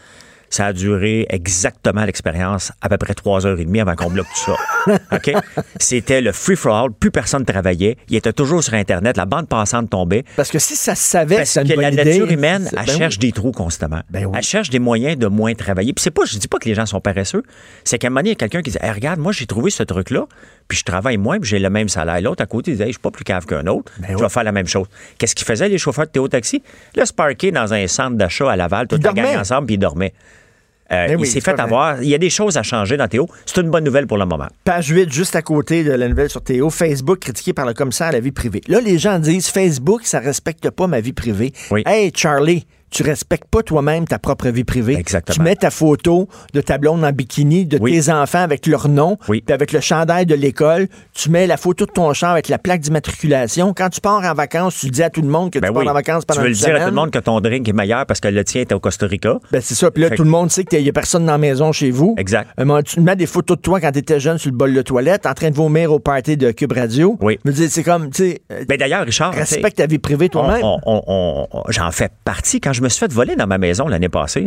Ça 0.51 0.67
a 0.67 0.73
duré 0.73 1.27
exactement 1.29 2.05
l'expérience, 2.05 2.73
à 2.81 2.89
peu 2.89 2.97
près 2.99 3.15
trois 3.15 3.47
heures 3.47 3.59
et 3.59 3.65
demie 3.65 3.81
avant 3.81 3.95
qu'on 3.97 4.11
bloque 4.11 4.27
tout 4.35 4.53
ça. 4.53 4.99
OK? 5.13 5.33
C'était 5.79 6.21
le 6.21 6.33
free-for-all, 6.33 6.93
plus 6.93 7.11
personne 7.11 7.45
travaillait. 7.45 7.97
Il 8.09 8.17
était 8.17 8.33
toujours 8.33 8.63
sur 8.63 8.75
Internet, 8.75 9.17
la 9.17 9.27
bande 9.27 9.49
passante 9.49 9.91
tombait. 9.91 10.25
Parce 10.37 10.51
que 10.51 10.59
si 10.59 10.77
ça 10.77 10.95
se 10.95 11.03
savait 11.03 11.37
Parce 11.39 11.55
que 11.55 11.61
la 11.81 11.91
idée, 11.91 12.05
nature 12.05 12.31
humaine, 12.31 12.69
elle 12.77 12.87
ben 12.87 12.97
cherche 12.97 13.15
oui. 13.15 13.27
des 13.29 13.33
trous 13.33 13.53
constamment. 13.53 14.01
Ben 14.11 14.25
oui. 14.27 14.33
Elle 14.37 14.43
cherche 14.45 14.71
des 14.71 14.79
moyens 14.79 15.19
de 15.19 15.27
moins 15.27 15.55
travailler. 15.55 15.93
Puis 15.93 16.03
c'est 16.03 16.11
pas, 16.11 16.23
je 16.25 16.39
dis 16.39 16.49
pas 16.49 16.59
que 16.59 16.69
les 16.69 16.75
gens 16.75 16.87
sont 16.87 17.01
paresseux. 17.01 17.43
C'est 17.85 17.99
qu'à 17.99 18.07
un 18.07 18.11
moment 18.11 18.21
donné, 18.21 18.31
il 18.31 18.33
y 18.33 18.37
a 18.37 18.37
quelqu'un 18.37 18.63
qui 18.63 18.71
dit 18.71 18.79
Hey, 18.81 18.93
Regarde, 18.93 19.19
moi, 19.19 19.33
j'ai 19.33 19.47
trouvé 19.47 19.71
ce 19.71 19.83
truc-là, 19.83 20.27
puis 20.69 20.79
je 20.79 20.85
travaille 20.85 21.17
moins, 21.17 21.39
puis 21.41 21.51
j'ai 21.51 21.59
le 21.59 21.71
même 21.71 21.89
salaire. 21.89 22.21
L'autre 22.21 22.43
à 22.43 22.47
côté, 22.47 22.71
il 22.71 22.77
dit 22.77 22.83
Hey, 22.83 22.89
Je 22.89 22.93
suis 22.93 23.01
pas 23.01 23.11
plus 23.11 23.25
cave 23.25 23.47
qu'un 23.47 23.67
autre, 23.67 23.93
Ben 23.99 24.09
je 24.11 24.15
oui. 24.15 24.23
vais 24.23 24.29
faire 24.29 24.45
la 24.45 24.53
même 24.53 24.69
chose. 24.69 24.87
Qu'est-ce 25.19 25.35
qu'ils 25.35 25.47
faisaient, 25.47 25.69
les 25.69 25.79
chauffeurs 25.79 26.07
de 26.07 26.11
Théo 26.11 26.29
Taxi? 26.29 26.63
Là, 26.95 27.05
se 27.05 27.13
parquer 27.13 27.51
dans 27.51 27.75
un 27.75 27.87
centre 27.89 28.17
d'achat 28.17 28.51
à 28.51 28.57
Laval, 28.57 28.87
toute 28.87 29.01
Ils 29.01 29.07
la 29.07 29.13
gang 29.13 29.39
ensemble, 29.41 29.67
puis 29.67 29.75
ils 29.75 29.79
dormaient. 29.79 30.15
Euh, 30.93 31.09
Ben 31.09 31.19
il 31.19 31.27
s'est 31.27 31.33
c'est 31.33 31.41
fait 31.41 31.59
avoir. 31.59 32.03
Il 32.03 32.09
y 32.09 32.15
a 32.15 32.19
des 32.19 32.31
choses 32.31 32.57
à 32.57 32.63
changer 32.63 32.97
dans 32.97 33.09
Théo. 33.09 33.29
C'est 33.45 33.61
une 33.61 33.71
bonne 33.71 33.85
nouvelle 33.85 34.07
pour 34.07 34.19
le 34.19 34.27
moment. 34.27 34.47
Page 34.65 34.89
8, 34.89 35.13
juste 35.13 35.35
à 35.35 35.43
côté 35.43 35.83
de 35.83 35.93
la 35.93 36.09
nouvelle 36.09 36.31
sur 36.31 36.43
Théo, 36.43 36.71
Facebook 36.71 37.19
critiqué 37.19 37.53
par 37.53 37.67
le 37.67 37.75
commissaire 37.75 38.09
à 38.09 38.13
la 38.13 38.21
vie 38.21 38.33
privée. 38.33 38.61
Là, 38.69 38.81
les 38.81 38.99
gens 38.99 39.19
disent 39.19 39.49
Facebook, 39.49 40.03
ça 40.05 40.21
respecte 40.21 40.71
pas 40.71 40.87
ma 40.87 41.01
vie 41.01 41.13
privée. 41.13 41.53
Oui. 41.71 41.83
Hey, 41.87 42.13
Charlie, 42.15 42.67
tu 42.91 43.03
respectes 43.03 43.49
pas 43.51 43.63
toi-même 43.63 44.07
ta 44.07 44.19
propre 44.19 44.49
vie 44.49 44.65
privée. 44.65 44.95
Exactement. 44.97 45.35
Tu 45.35 45.43
mets 45.43 45.57
ta 45.57 45.71
photo 45.71 46.29
de 46.55 46.61
ta 46.61 46.79
blonde 46.79 47.05
en 47.05 47.13
bikini, 47.13 47.67
de 47.67 47.79
Oui. 47.81 47.93
tes 47.93 48.11
enfants 48.13 48.41
avec 48.43 48.67
leur 48.67 48.89
nom, 48.89 49.19
Oui. 49.29 49.43
puis 49.45 49.53
avec 49.53 49.73
le 49.73 49.81
chandail 49.81 50.25
de 50.27 50.35
l'école. 50.35 50.89
Tu 51.13 51.31
mets 51.31 51.47
la 51.47 51.57
photo 51.57 51.87
de 51.87 51.91
ton 51.91 52.13
char 52.13 52.31
avec 52.33 52.49
la 52.49 52.59
plaque 52.59 52.81
d'immatriculation. 52.81 53.75
Quand 53.77 53.89
tu 53.91 54.01
pars 54.01 54.23
en 54.25 54.35
vacances, 54.35 54.79
tu 54.79 54.91
dis 54.91 55.03
à 55.03 55.11
tout 55.11 55.23
le 55.23 55.29
monde 55.29 55.51
que 55.51 55.59
Ben 55.59 55.69
tu 55.69 55.75
pars 55.75 55.87
en 55.87 55.93
vacances 55.93 56.23
tu 56.25 56.27
pendant 56.27 56.41
veux 56.43 56.47
une 56.49 56.53
le 56.55 56.59
dire 56.59 56.77
à 56.77 56.81
tout 56.81 56.87
le 56.87 56.93
monde 56.93 57.11
que 57.11 57.19
ton 57.19 57.41
drink 57.41 57.69
est 57.69 57.73
meilleur 57.73 58.07
parce 58.07 58.21
que 58.21 58.29
le 58.29 58.45
tien 58.45 58.63
est 58.63 58.73
au 58.73 58.81
Costa 58.81 59.07
Rica. 59.07 59.39
Ben, 59.53 59.61
c'est 59.61 59.75
ça. 59.75 59.91
Puis 59.91 60.03
là, 60.03 60.09
Fait 60.11 60.17
tout 60.17 60.25
le 60.25 60.31
monde 60.31 60.51
sait 60.51 60.65
qu'il 60.65 60.83
n'y 60.83 60.89
a 60.89 60.93
personne 60.93 61.27
dans 61.27 61.33
la 61.33 61.39
maison 61.39 61.73
chez 61.73 61.91
vous. 61.91 62.15
Exact. 62.19 62.49
Moment, 62.59 62.83
tu 62.83 63.01
mets 63.01 63.17
des 63.17 63.27
photos 63.27 63.57
de 63.57 63.63
toi 63.63 63.81
quand 63.81 63.93
tu 63.93 63.99
étais 63.99 64.21
jeune 64.21 64.39
sur 64.39 64.51
le 64.51 64.57
bol 64.57 64.73
de 64.73 64.83
toilette, 64.83 65.27
en 65.27 65.35
train 65.35 65.51
de 65.51 65.55
vomir 65.57 65.93
au 65.93 65.99
party 65.99 66.37
de 66.37 66.51
Cube 66.53 66.73
Radio. 66.73 67.17
Oui. 67.21 67.39
Me 67.45 67.53
dis, 67.53 67.69
c'est 67.69 67.83
comme, 67.83 68.11
tu 68.11 68.23
sais, 68.31 68.41
euh, 68.53 68.65
Ben 68.69 68.79
d'ailleurs, 68.79 69.05
Richard, 69.05 69.33
tu 69.33 69.39
respecte 69.39 69.77
ta 69.79 69.87
vie 69.87 69.99
privée 69.99 70.29
toi-même. 70.29 70.63
j'en 71.69 71.91
fais 71.91 72.11
partie. 72.25 72.61
Quand 72.61 72.73
je 72.77 72.83
me 72.83 72.89
suis 72.89 73.01
fait 73.01 73.13
voler 73.13 73.35
dans 73.37 73.47
ma 73.47 73.59
maison 73.59 73.89
l'année 73.89 74.09
passée, 74.09 74.47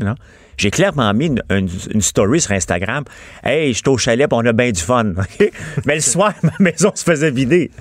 j'ai 0.58 0.72
clairement 0.72 1.14
mis 1.14 1.28
une, 1.28 1.42
une- 1.50 1.70
une 1.94 2.02
story 2.02 2.42
sur 2.42 2.52
Instagram. 2.52 3.06
Hey, 3.44 3.70
je 3.74 3.78
suis 3.78 3.88
au 3.88 3.98
chalet, 3.98 4.28
on 4.32 4.46
a 4.46 4.52
bien 4.52 4.72
du 4.72 4.82
fun. 4.82 5.14
Mais 5.86 5.96
le 5.96 6.02
soir, 6.02 6.34
ma 6.44 6.52
maison 6.60 6.92
se 6.94 7.04
faisait 7.06 7.32
vider. 7.32 7.72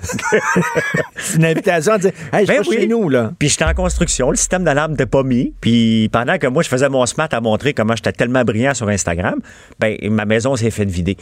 C'est 1.17 1.35
une 1.37 1.45
invitation 1.45 1.93
à 1.93 1.97
dire, 1.97 2.11
hey, 2.31 2.45
je 2.45 2.51
Ben 2.51 2.63
suis 2.63 2.63
pas 2.63 2.69
oui. 2.69 2.81
chez 2.83 2.87
nous, 2.87 3.09
là. 3.09 3.33
Puis 3.37 3.49
j'étais 3.49 3.65
en 3.65 3.73
construction, 3.73 4.31
le 4.31 4.37
système 4.37 4.63
d'alarme 4.63 4.91
n'était 4.91 5.05
pas 5.05 5.23
mis. 5.23 5.53
Puis 5.59 6.07
pendant 6.11 6.37
que 6.37 6.47
moi, 6.47 6.63
je 6.63 6.69
faisais 6.69 6.87
mon 6.89 7.05
smart 7.05 7.27
à 7.31 7.41
montrer 7.41 7.73
comment 7.73 7.95
j'étais 7.95 8.13
tellement 8.13 8.43
brillant 8.45 8.73
sur 8.73 8.87
Instagram, 8.87 9.39
ben 9.79 9.97
ma 10.09 10.23
maison 10.25 10.55
s'est 10.55 10.71
faite 10.71 10.89
vider. 10.89 11.17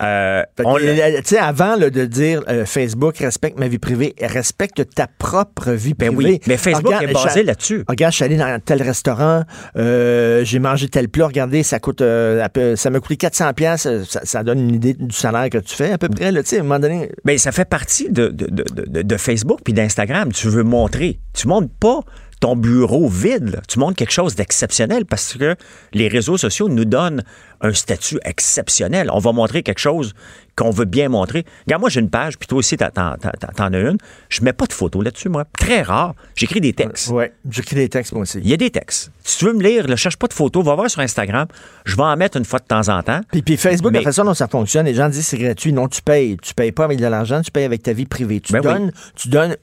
Euh, 0.00 0.42
on- 0.64 0.78
euh, 0.78 1.10
avant 1.40 1.76
là, 1.76 1.90
de 1.90 2.04
dire 2.04 2.42
euh, 2.48 2.64
Facebook 2.64 3.18
respecte 3.18 3.58
ma 3.58 3.68
vie 3.68 3.78
privée, 3.78 4.14
respecte 4.20 4.82
ta 4.94 5.06
propre 5.06 5.72
vie 5.72 5.94
Ben 5.94 6.14
privée. 6.14 6.32
oui, 6.34 6.40
mais 6.46 6.56
Facebook 6.56 6.86
Regarde, 6.94 7.10
est 7.10 7.12
basé 7.12 7.42
là-dessus. 7.42 7.84
Regarde, 7.88 8.12
je 8.12 8.16
suis 8.16 8.24
allé 8.24 8.36
dans 8.36 8.60
tel 8.64 8.82
restaurant, 8.82 9.42
euh, 9.76 10.44
j'ai 10.44 10.58
mangé 10.58 10.88
tel 10.88 11.08
plat, 11.08 11.26
regardez, 11.26 11.62
ça 11.62 11.78
coûte, 11.78 12.02
ça 12.02 12.90
m'a 12.90 13.00
coûté 13.00 13.16
400 13.16 13.52
pièces, 13.54 13.88
ça, 14.08 14.20
ça 14.24 14.42
donne 14.42 14.60
une 14.60 14.74
idée 14.74 14.94
du 14.94 15.14
salaire 15.14 15.50
que 15.50 15.58
tu 15.58 15.74
fais 15.74 15.92
à 15.92 15.98
peu 15.98 16.08
près, 16.08 16.32
là, 16.32 16.40
à 16.40 16.54
un 16.56 16.62
moment 16.62 16.78
donné. 16.78 17.10
Ben, 17.24 17.38
ça 17.38 17.52
fait 17.52 17.64
partie 17.68 18.10
de, 18.10 18.28
de, 18.28 18.46
de- 18.46 18.64
de- 18.86 19.02
de 19.02 19.16
Facebook 19.16 19.60
puis 19.64 19.72
d'Instagram. 19.72 20.32
Tu 20.32 20.48
veux 20.48 20.62
montrer. 20.64 21.18
Tu 21.34 21.48
montres 21.48 21.72
pas 21.80 22.00
ton 22.40 22.56
bureau 22.56 23.08
vide. 23.08 23.50
là. 23.54 23.60
Tu 23.68 23.78
montres 23.78 23.94
quelque 23.96 24.12
chose 24.12 24.34
d'exceptionnel 24.34 25.04
parce 25.06 25.34
que 25.34 25.54
les 25.92 26.08
réseaux 26.08 26.36
sociaux 26.36 26.68
nous 26.68 26.84
donnent 26.84 27.22
un 27.62 27.72
statut 27.72 28.18
exceptionnel. 28.24 29.08
On 29.12 29.18
va 29.18 29.32
montrer 29.32 29.62
quelque 29.62 29.78
chose 29.78 30.14
qu'on 30.54 30.70
veut 30.70 30.84
bien 30.84 31.08
montrer. 31.08 31.44
Regarde, 31.66 31.80
moi, 31.80 31.88
j'ai 31.88 32.00
une 32.00 32.10
page, 32.10 32.36
puis 32.38 32.46
toi 32.46 32.58
aussi, 32.58 32.76
t'en, 32.76 32.90
t'en- 32.90 33.16
t'en- 33.16 33.52
t'en 33.56 33.72
as 33.72 33.78
une. 33.78 33.96
Je 34.28 34.42
mets 34.42 34.52
pas 34.52 34.66
de 34.66 34.72
photos 34.74 35.02
là-dessus, 35.02 35.30
moi. 35.30 35.44
Très 35.58 35.80
rare. 35.80 36.14
J'écris 36.34 36.60
des 36.60 36.74
textes. 36.74 37.08
Ouais, 37.08 37.32
j'écris 37.50 37.76
des 37.76 37.88
textes, 37.88 38.12
moi 38.12 38.22
aussi. 38.22 38.38
Il 38.42 38.48
y 38.50 38.52
a 38.52 38.58
des 38.58 38.68
textes. 38.70 39.10
Si 39.24 39.38
tu 39.38 39.44
veux 39.46 39.54
me 39.54 39.62
lire, 39.62 39.88
ne 39.88 39.96
cherche 39.96 40.16
pas 40.18 40.26
de 40.26 40.34
photos, 40.34 40.62
va 40.64 40.74
voir 40.74 40.90
sur 40.90 41.00
Instagram. 41.00 41.46
Je 41.86 41.96
vais 41.96 42.02
en 42.02 42.16
mettre 42.18 42.36
une 42.36 42.44
fois 42.44 42.58
de 42.58 42.64
temps 42.66 42.88
en 42.90 43.02
temps. 43.02 43.20
Puis, 43.30 43.40
puis 43.40 43.56
Facebook, 43.56 43.92
Mais- 43.92 44.00
la 44.00 44.04
façon 44.04 44.24
dont 44.24 44.34
ça 44.34 44.46
fonctionne, 44.48 44.84
les 44.84 44.94
gens 44.94 45.08
disent 45.08 45.26
c'est 45.26 45.38
gratuit. 45.38 45.72
Non, 45.72 45.88
tu 45.88 46.02
payes. 46.02 46.36
Tu 46.42 46.52
payes 46.52 46.72
pas 46.72 46.84
avec 46.84 46.98
de 46.98 47.06
l'argent, 47.06 47.40
tu 47.40 47.50
payes 47.50 47.64
avec 47.64 47.82
ta 47.82 47.92
vie 47.94 48.04
privée. 48.06 48.40
Tu 48.40 48.52
Ben 48.52 48.58
oui. 48.60 48.64
donnes, 48.64 48.92
tu 49.14 49.28
donnes 49.28 49.56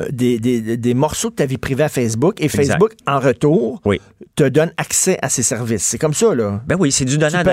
euh, 0.00 0.06
des, 0.10 0.38
des- 0.38 0.76
des 0.76 0.94
morceaux 0.94 1.30
de 1.30 1.34
ta 1.34 1.46
vie 1.46 1.58
privée 1.58 1.84
à 1.84 1.88
Facebook 1.88 2.40
et 2.40 2.44
Exact. 2.44 2.58
Facebook, 2.66 2.92
en 3.06 3.18
retour, 3.18 3.80
Oui. 3.84 4.00
te 4.36 4.44
donne 4.44 4.70
accès 4.76 5.18
à 5.22 5.28
ses 5.28 5.42
services. 5.42 5.82
C'est 5.82 5.98
comme 5.98 6.14
ça, 6.14 6.34
là. 6.34 6.60
Ben 6.66 6.76
oui, 6.78 6.92
c'est 6.92 7.04
du 7.04 7.18
donnant-donnant. 7.18 7.45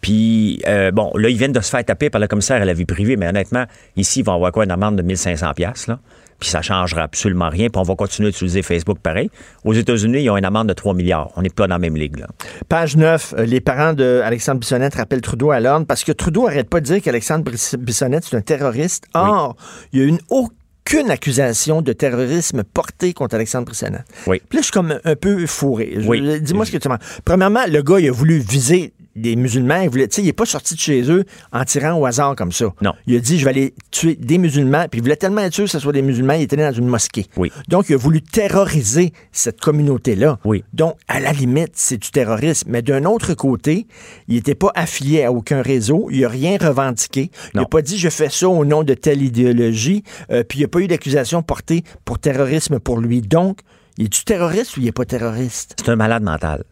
Puis, 0.00 0.62
euh, 0.66 0.90
bon, 0.92 1.10
là, 1.16 1.28
ils 1.28 1.36
viennent 1.36 1.52
de 1.52 1.60
se 1.60 1.70
faire 1.70 1.84
taper 1.84 2.10
par 2.10 2.20
le 2.20 2.28
commissaire 2.28 2.62
à 2.62 2.64
la 2.64 2.74
vie 2.74 2.84
privée, 2.84 3.16
mais 3.16 3.28
honnêtement, 3.28 3.64
ici, 3.96 4.20
ils 4.20 4.24
vont 4.24 4.34
avoir 4.34 4.52
quoi, 4.52 4.64
une 4.64 4.70
amende 4.70 4.96
de 4.96 5.02
1500 5.02 5.52
pièces 5.54 5.86
là? 5.88 5.98
Puis 6.38 6.50
ça 6.50 6.60
changera 6.60 7.02
absolument 7.02 7.48
rien, 7.48 7.68
puis 7.70 7.80
on 7.80 7.82
va 7.82 7.94
continuer 7.94 8.30
d'utiliser 8.30 8.62
Facebook 8.62 8.98
pareil. 8.98 9.30
Aux 9.64 9.72
États-Unis, 9.72 10.22
ils 10.22 10.30
ont 10.30 10.36
une 10.36 10.44
amende 10.44 10.68
de 10.68 10.74
3 10.74 10.94
milliards. 10.94 11.30
On 11.36 11.42
n'est 11.42 11.48
pas 11.48 11.66
dans 11.66 11.76
la 11.76 11.78
même 11.78 11.96
ligue, 11.96 12.18
là. 12.18 12.26
Page 12.68 12.96
9, 12.96 13.34
euh, 13.38 13.46
les 13.46 13.60
parents 13.60 13.94
d'Alexandre 13.94 14.60
Bissonnette 14.60 14.96
rappellent 14.96 15.22
Trudeau 15.22 15.50
à 15.50 15.60
l'ordre 15.60 15.86
parce 15.86 16.04
que 16.04 16.12
Trudeau 16.12 16.46
arrête 16.46 16.68
pas 16.68 16.80
de 16.80 16.84
dire 16.84 17.00
qu'Alexandre 17.00 17.50
Bissonnette, 17.78 18.24
c'est 18.24 18.36
un 18.36 18.42
terroriste. 18.42 19.06
Or, 19.14 19.56
il 19.92 20.00
y 20.00 20.02
a 20.02 20.04
eu 20.04 20.08
une 20.08 20.20
aucune 20.28 21.10
accusation 21.10 21.80
de 21.80 21.92
terrorisme 21.92 22.64
portée 22.64 23.14
contre 23.14 23.34
Alexandre 23.34 23.70
Bissonnette. 23.70 24.04
Oui. 24.26 24.42
Puis 24.46 24.58
là, 24.58 24.60
je 24.60 24.66
suis 24.66 24.72
comme 24.72 24.98
un 25.02 25.16
peu 25.16 25.46
fourré. 25.46 25.98
Oui. 26.06 26.40
Dis-moi 26.40 26.66
ce 26.66 26.70
que 26.70 26.76
tu 26.76 26.88
penses. 26.88 27.00
Premièrement, 27.24 27.64
le 27.66 27.80
gars, 27.82 27.98
il 27.98 28.08
a 28.08 28.12
voulu 28.12 28.38
viser 28.38 28.92
des 29.16 29.34
musulmans. 29.36 29.80
Il 29.80 29.90
voulait, 29.90 30.08
tu 30.08 30.16
sais, 30.16 30.22
il 30.22 30.28
est 30.28 30.32
pas 30.32 30.46
sorti 30.46 30.74
de 30.74 30.80
chez 30.80 31.10
eux 31.10 31.24
en 31.52 31.64
tirant 31.64 31.98
au 31.98 32.06
hasard 32.06 32.36
comme 32.36 32.52
ça. 32.52 32.66
Non. 32.82 32.92
Il 33.06 33.16
a 33.16 33.20
dit, 33.20 33.38
je 33.38 33.44
vais 33.44 33.50
aller 33.50 33.74
tuer 33.90 34.14
des 34.14 34.38
musulmans. 34.38 34.86
Puis 34.90 35.00
il 35.00 35.02
voulait 35.02 35.16
tellement 35.16 35.40
être 35.42 35.54
sûr 35.54 35.64
que 35.64 35.70
ce 35.70 35.78
soit 35.78 35.92
des 35.92 36.02
musulmans, 36.02 36.34
il 36.34 36.42
était 36.42 36.56
dans 36.56 36.72
une 36.72 36.86
mosquée. 36.86 37.26
Oui. 37.36 37.50
Donc, 37.68 37.88
il 37.88 37.94
a 37.94 37.96
voulu 37.96 38.22
terroriser 38.22 39.12
cette 39.32 39.60
communauté-là. 39.60 40.38
Oui. 40.44 40.64
Donc, 40.72 40.96
à 41.08 41.20
la 41.20 41.32
limite, 41.32 41.72
c'est 41.74 41.98
du 41.98 42.10
terrorisme. 42.10 42.70
Mais 42.70 42.82
d'un 42.82 43.04
autre 43.04 43.34
côté, 43.34 43.86
il 44.28 44.34
n'était 44.34 44.54
pas 44.54 44.70
affilié 44.74 45.24
à 45.24 45.32
aucun 45.32 45.62
réseau. 45.62 46.08
Il 46.10 46.20
n'a 46.20 46.28
rien 46.28 46.58
revendiqué. 46.60 47.30
Il 47.54 47.60
n'a 47.60 47.66
pas 47.66 47.82
dit 47.82 47.98
je 47.98 48.08
fais 48.08 48.28
ça 48.30 48.48
au 48.48 48.64
nom 48.64 48.82
de 48.82 48.94
telle 48.94 49.22
idéologie. 49.22 50.02
Euh, 50.30 50.42
puis 50.42 50.58
il 50.58 50.60
n'y 50.62 50.66
a 50.66 50.68
pas 50.68 50.80
eu 50.80 50.86
d'accusation 50.86 51.42
portée 51.42 51.84
pour 52.04 52.18
terrorisme 52.18 52.78
pour 52.78 53.00
lui. 53.00 53.20
Donc, 53.20 53.60
il 53.98 54.06
est-tu 54.06 54.24
terroriste 54.24 54.76
ou 54.76 54.80
il 54.80 54.84
n'est 54.84 54.92
pas 54.92 55.06
terroriste? 55.06 55.76
C'est 55.78 55.90
un 55.90 55.96
malade 55.96 56.22
mental. 56.22 56.64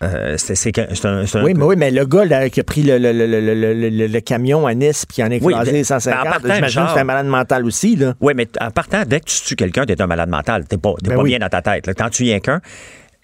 Euh, 0.00 0.36
c'est 0.38 0.54
c'est 0.54 0.70
que- 0.70 0.94
c'est 0.94 1.06
un, 1.06 1.24
Oui, 1.42 1.54
mais 1.54 1.64
oui, 1.64 1.74
mais 1.76 1.90
le 1.90 2.04
gars 2.06 2.24
là, 2.24 2.48
qui 2.50 2.60
a 2.60 2.64
pris 2.64 2.82
le, 2.84 4.20
camion 4.20 4.64
à 4.66 4.74
Nice 4.74 5.04
puis 5.06 5.22
en 5.24 5.26
a 5.26 5.36
Oui, 5.40 5.52
écrasé 5.52 5.72
mais- 5.72 5.84
150, 5.84 6.20
en 6.20 6.30
partant, 6.30 6.54
j'imagine 6.54 6.82
que 6.84 6.88
c'est 6.94 7.00
un 7.00 7.04
malade 7.04 7.26
mental 7.26 7.64
aussi. 7.64 7.96
Là. 7.96 8.14
Oui, 8.20 8.32
mais 8.36 8.46
en 8.60 8.70
partant, 8.70 9.02
dès 9.06 9.18
que 9.20 9.24
tu 9.26 9.40
tues 9.42 9.56
quelqu'un, 9.56 9.84
t'es 9.86 10.00
un 10.00 10.06
malade 10.06 10.28
mental. 10.28 10.66
T'es 10.66 10.78
pas, 10.78 10.94
t'es 11.02 11.10
Ben 11.10 11.16
pas 11.16 11.22
oui. 11.22 11.30
bien 11.30 11.38
dans 11.40 11.48
ta 11.48 11.62
tête. 11.62 11.86
là. 11.88 11.94
Quand 11.94 12.10
tu 12.10 12.22
viens 12.22 12.38
qu'un, 12.38 12.60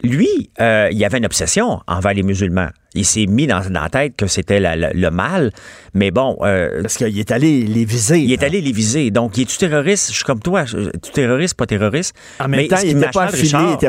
lui, 0.04 0.50
euh, 0.61 0.88
il 0.92 1.04
avait 1.04 1.18
une 1.18 1.26
obsession 1.26 1.80
envers 1.87 2.14
les 2.14 2.23
musulmans. 2.23 2.68
Il 2.96 3.04
s'est 3.04 3.26
mis 3.26 3.49
dans, 3.49 3.58
dans 3.68 3.82
la 3.82 3.88
tête 3.88 4.14
que 4.16 4.28
c'était 4.28 4.61
le 4.61 5.11
mal. 5.11 5.50
Mais 5.94 6.12
bon, 6.12 6.37
euh, 6.42 6.82
Parce 6.82 6.96
qu'il 6.96 7.18
est 7.18 7.32
allé 7.32 7.62
les 7.64 7.84
viser. 7.84 8.20
il 8.20 8.32
est 8.32 8.42
allé 8.44 8.61
les 8.61 8.70
viser. 8.70 9.11
Donc, 9.11 9.37
il 9.37 9.42
est-tu 9.42 9.58
terroriste? 9.58 10.11
Je 10.11 10.14
suis 10.14 10.25
comme 10.25 10.38
toi. 10.38 10.64
Tu 10.64 11.11
terroriste, 11.12 11.54
pas 11.56 11.66
terroriste? 11.66 12.14
En 12.38 12.46
même 12.46 12.61
Mais 12.61 12.68
temps, 12.68 12.76
il 12.84 12.94
n'était 12.94 13.06
pas, 13.11 13.26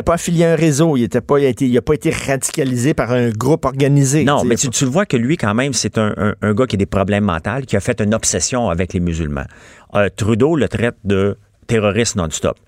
pas 0.02 0.14
affilié 0.14 0.44
à 0.44 0.52
un 0.52 0.56
réseau. 0.56 0.96
Il 0.96 1.08
n'a 1.12 1.20
pas, 1.20 1.38
il 1.38 1.78
a 1.78 1.82
pas 1.82 1.94
été 1.94 2.10
radicalisé 2.10 2.94
par 2.94 3.12
un 3.12 3.30
groupe 3.30 3.64
organisé. 3.64 4.24
Non, 4.24 4.42
mais 4.44 4.56
tu, 4.56 4.68
tu 4.70 4.84
le 4.84 4.90
vois 4.90 5.06
que 5.06 5.16
lui, 5.16 5.36
quand 5.36 5.54
même, 5.54 5.72
c'est 5.72 5.98
un, 5.98 6.12
un- 6.16 6.34
un 6.42 6.52
gars 6.54 6.66
qui 6.66 6.74
a 6.74 6.78
des 6.78 6.86
problèmes 6.86 7.24
mentaux, 7.24 7.60
qui 7.64 7.76
a 7.76 7.80
fait 7.80 8.00
une 8.00 8.12
obsession 8.14 8.70
avec 8.70 8.92
les 8.92 9.00
musulmans. 9.00 9.46
Euh, 9.94 10.08
Trudeau 10.16 10.56
le 10.56 10.68
traite 10.68 10.96
de 11.04 11.38
terroriste 11.68 12.16
non-stop. 12.16 12.58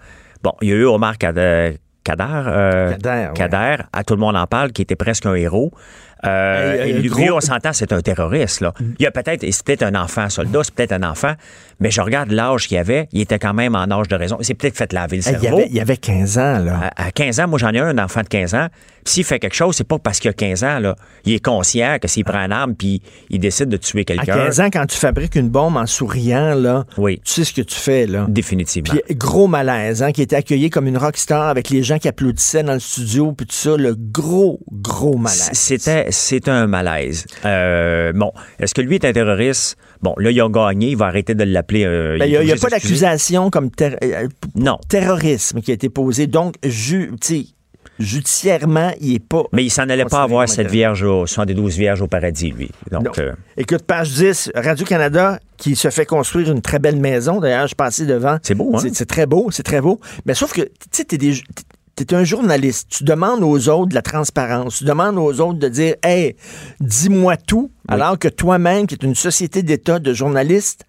Bon, 0.44 0.52
il 0.62 0.68
y 0.68 0.72
a 0.72 0.76
eu 0.76 0.84
Omar 0.84 1.18
Kader, 1.18 1.78
Kader, 2.08 2.42
euh, 2.46 2.90
Kader, 2.92 3.26
ouais. 3.28 3.32
Kader, 3.34 3.76
à 3.92 4.04
tout 4.04 4.14
le 4.14 4.20
monde 4.20 4.36
en 4.36 4.46
parle, 4.46 4.72
qui 4.72 4.82
était 4.82 4.96
presque 4.96 5.26
un 5.26 5.34
héros. 5.34 5.72
Euh, 6.26 6.84
et 6.84 6.94
euh, 6.94 6.98
lui, 7.00 7.08
gros- 7.08 7.36
on 7.36 7.40
s'entend, 7.40 7.72
c'est 7.72 7.92
un 7.92 8.00
terroriste. 8.00 8.60
Là. 8.60 8.72
Il 8.98 9.02
y 9.02 9.06
a 9.06 9.10
peut-être, 9.10 9.44
et 9.44 9.52
c'est 9.52 9.64
peut-être 9.64 9.82
un 9.84 9.94
enfant 9.94 10.28
soldat, 10.28 10.60
c'est 10.64 10.74
peut-être 10.74 10.92
un 10.92 11.02
enfant, 11.04 11.34
mais 11.80 11.90
je 11.90 12.00
regarde 12.00 12.30
l'âge 12.30 12.66
qu'il 12.68 12.76
avait, 12.78 13.08
il 13.12 13.20
était 13.20 13.38
quand 13.38 13.54
même 13.54 13.74
en 13.74 13.90
âge 13.90 14.08
de 14.08 14.16
raison. 14.16 14.36
Il 14.40 14.44
s'est 14.44 14.54
peut-être 14.54 14.76
fait 14.76 14.92
laver 14.92 15.18
le 15.18 15.22
hey, 15.26 15.32
il, 15.34 15.38
y 15.38 15.40
cerveau. 15.40 15.56
avait, 15.58 15.66
il 15.68 15.74
y 15.76 15.80
avait 15.80 15.96
15 15.96 16.38
ans, 16.38 16.58
là. 16.58 16.90
À, 16.96 17.06
à 17.06 17.10
15 17.10 17.40
ans, 17.40 17.48
moi 17.48 17.58
j'en 17.58 17.70
ai 17.72 17.78
un, 17.78 17.96
un 17.98 18.04
enfant 18.04 18.22
de 18.22 18.28
15 18.28 18.54
ans. 18.54 18.66
S'il 19.04 19.24
fait 19.24 19.38
quelque 19.38 19.54
chose, 19.54 19.74
c'est 19.74 19.86
pas 19.88 19.98
parce 19.98 20.18
qu'il 20.20 20.28
a 20.28 20.34
15 20.34 20.64
ans. 20.64 20.78
Là. 20.80 20.94
Il 21.24 21.32
est 21.32 21.42
conscient 21.42 21.96
que 22.00 22.08
s'il 22.08 22.24
prend 22.24 22.40
une 22.44 22.52
arme 22.52 22.74
puis 22.74 23.00
il 23.30 23.38
décide 23.40 23.68
de 23.70 23.78
tuer 23.78 24.00
À 24.02 24.04
quelqu'un. 24.04 24.36
15 24.46 24.60
ans, 24.60 24.68
quand 24.70 24.84
tu 24.86 24.98
fabriques 24.98 25.34
une 25.34 25.48
bombe 25.48 25.76
en 25.78 25.86
souriant, 25.86 26.54
là, 26.54 26.84
Oui. 26.98 27.20
tu 27.24 27.32
sais 27.32 27.44
ce 27.44 27.54
que 27.54 27.62
tu 27.62 27.76
fais, 27.76 28.06
là. 28.06 28.26
Définitivement. 28.28 28.92
Puis 29.06 29.16
gros 29.16 29.46
malaise, 29.46 30.02
hein, 30.02 30.12
qui 30.12 30.20
était 30.20 30.36
accueilli 30.36 30.68
comme 30.68 30.86
une 30.88 30.98
rockstar 30.98 31.48
avec 31.48 31.70
les 31.70 31.82
gens 31.82 31.98
qui 31.98 32.08
applaudissaient 32.08 32.62
dans 32.62 32.74
le 32.74 32.80
studio, 32.80 33.32
puis 33.32 33.46
tout 33.46 33.54
ça, 33.54 33.76
le 33.78 33.94
gros, 33.98 34.60
gros 34.70 35.16
malaise. 35.16 35.50
C'était, 35.52 36.06
c'est 36.10 36.48
un 36.48 36.66
malaise. 36.66 37.24
Euh, 37.46 38.12
bon, 38.12 38.32
est-ce 38.58 38.74
que 38.74 38.82
lui 38.82 38.96
est 38.96 39.04
un 39.06 39.12
terroriste? 39.12 39.78
Bon, 40.02 40.14
là, 40.18 40.30
il 40.30 40.40
a 40.40 40.48
gagné, 40.48 40.90
il 40.90 40.96
va 40.96 41.06
arrêter 41.06 41.34
de 41.34 41.44
l'appeler. 41.44 41.84
euh, 41.84 42.18
Ben, 42.18 42.26
Il 42.26 42.38
n'y 42.44 42.52
a, 42.52 42.56
pas 42.56 42.68
d'accusation 42.68 43.50
comme 43.50 43.70
ter- 43.70 43.96
euh, 44.02 44.28
Non. 44.54 44.78
terrorisme 44.88 45.60
qui 45.60 45.70
a 45.70 45.74
été 45.74 45.88
posée. 45.88 46.26
Donc, 46.26 46.54
ju, 46.64 47.10
judiciairement, 47.98 48.92
il 49.00 49.12
n'est 49.14 49.18
pas. 49.18 49.42
Mais 49.52 49.64
il 49.64 49.70
s'en 49.70 49.88
allait 49.88 50.04
pas 50.04 50.22
avoir 50.22 50.48
cette 50.48 50.70
vierge, 50.70 51.02
au, 51.02 51.26
72 51.26 51.76
vierges 51.76 52.00
au 52.02 52.06
paradis, 52.06 52.50
lui. 52.50 52.70
Donc, 52.90 53.18
euh, 53.18 53.32
Écoute, 53.56 53.82
page 53.82 54.10
10, 54.12 54.50
Radio-Canada 54.54 55.40
qui 55.56 55.74
se 55.74 55.90
fait 55.90 56.06
construire 56.06 56.50
une 56.52 56.62
très 56.62 56.78
belle 56.78 57.00
maison. 57.00 57.40
D'ailleurs, 57.40 57.66
je 57.66 57.74
passais 57.74 58.06
devant. 58.06 58.38
C'est 58.42 58.54
beau, 58.54 58.72
hein? 58.74 58.78
C'est- 58.80 58.94
C'est 58.94 59.06
très 59.06 59.26
beau, 59.26 59.50
c'est 59.50 59.64
très 59.64 59.80
beau. 59.80 60.00
Mais 60.26 60.34
sauf 60.34 60.52
que, 60.52 60.62
tu 60.62 60.70
sais, 60.92 61.04
des- 61.98 62.04
t'es 62.06 62.14
un 62.16 62.24
journaliste. 62.24 62.88
Tu 62.90 63.04
demandes 63.04 63.42
aux 63.42 63.68
autres 63.68 63.88
de 63.90 63.94
la 63.94 64.02
transparence. 64.02 64.78
Tu 64.78 64.84
demandes 64.84 65.18
aux 65.18 65.40
autres 65.40 65.58
de 65.58 65.68
dire, 65.68 65.94
hey, 66.02 66.36
dis-moi 66.80 67.36
tout. 67.36 67.70
Alors 67.88 68.18
que 68.18 68.28
toi-même, 68.28 68.86
qui 68.86 68.94
es 68.94 68.98
une 69.06 69.14
société 69.14 69.62
d'État 69.62 69.98
de 69.98 70.12
journalistes, 70.12 70.84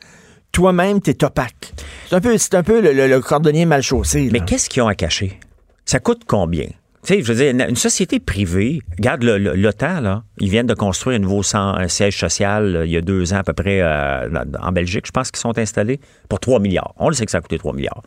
toi-même, 0.51 0.99
t'es 1.01 1.23
opaque. 1.23 1.73
C'est 2.09 2.15
un 2.15 2.21
peu, 2.21 2.37
c'est 2.37 2.55
un 2.55 2.63
peu 2.63 2.81
le, 2.81 2.91
le- 2.93 3.07
le 3.07 3.21
cordonnier 3.21 3.65
mal 3.65 3.81
chaussé. 3.83 4.29
Mais 4.31 4.39
qu'est-ce 4.41 4.69
qu'ils 4.69 4.81
ont 4.81 4.87
à 4.87 4.95
cacher? 4.95 5.39
Ça 5.85 5.99
coûte 5.99 6.21
combien? 6.27 6.65
Tu 7.03 7.13
sais, 7.15 7.23
je 7.23 7.31
veux 7.31 7.35
dire, 7.41 7.51
une, 7.51 7.61
une 7.69 7.75
société 7.77 8.19
privée, 8.19 8.81
regarde 8.97 9.23
l'OTAN, 9.23 10.01
là, 10.01 10.23
ils 10.39 10.49
viennent 10.49 10.67
de 10.67 10.73
construire 10.73 11.15
un 11.15 11.21
nouveau 11.21 11.41
un 11.55 11.87
siège 11.87 12.19
social 12.19 12.75
euh, 12.75 12.85
il 12.85 12.91
y 12.91 12.97
a 12.97 13.01
deux 13.01 13.31
ans 13.33 13.37
à 13.37 13.43
peu 13.43 13.53
près 13.53 13.79
euh, 13.81 14.27
en 14.61 14.71
Belgique, 14.73 15.05
je 15.07 15.11
pense 15.11 15.31
qu'ils 15.31 15.39
sont 15.39 15.57
installés 15.57 16.01
pour 16.27 16.41
3 16.41 16.59
milliards. 16.59 16.93
On 16.97 17.07
le 17.07 17.15
sait 17.15 17.23
que 17.25 17.31
ça 17.31 17.37
a 17.37 17.41
coûté 17.41 17.57
3 17.57 17.73
milliards. 17.73 18.01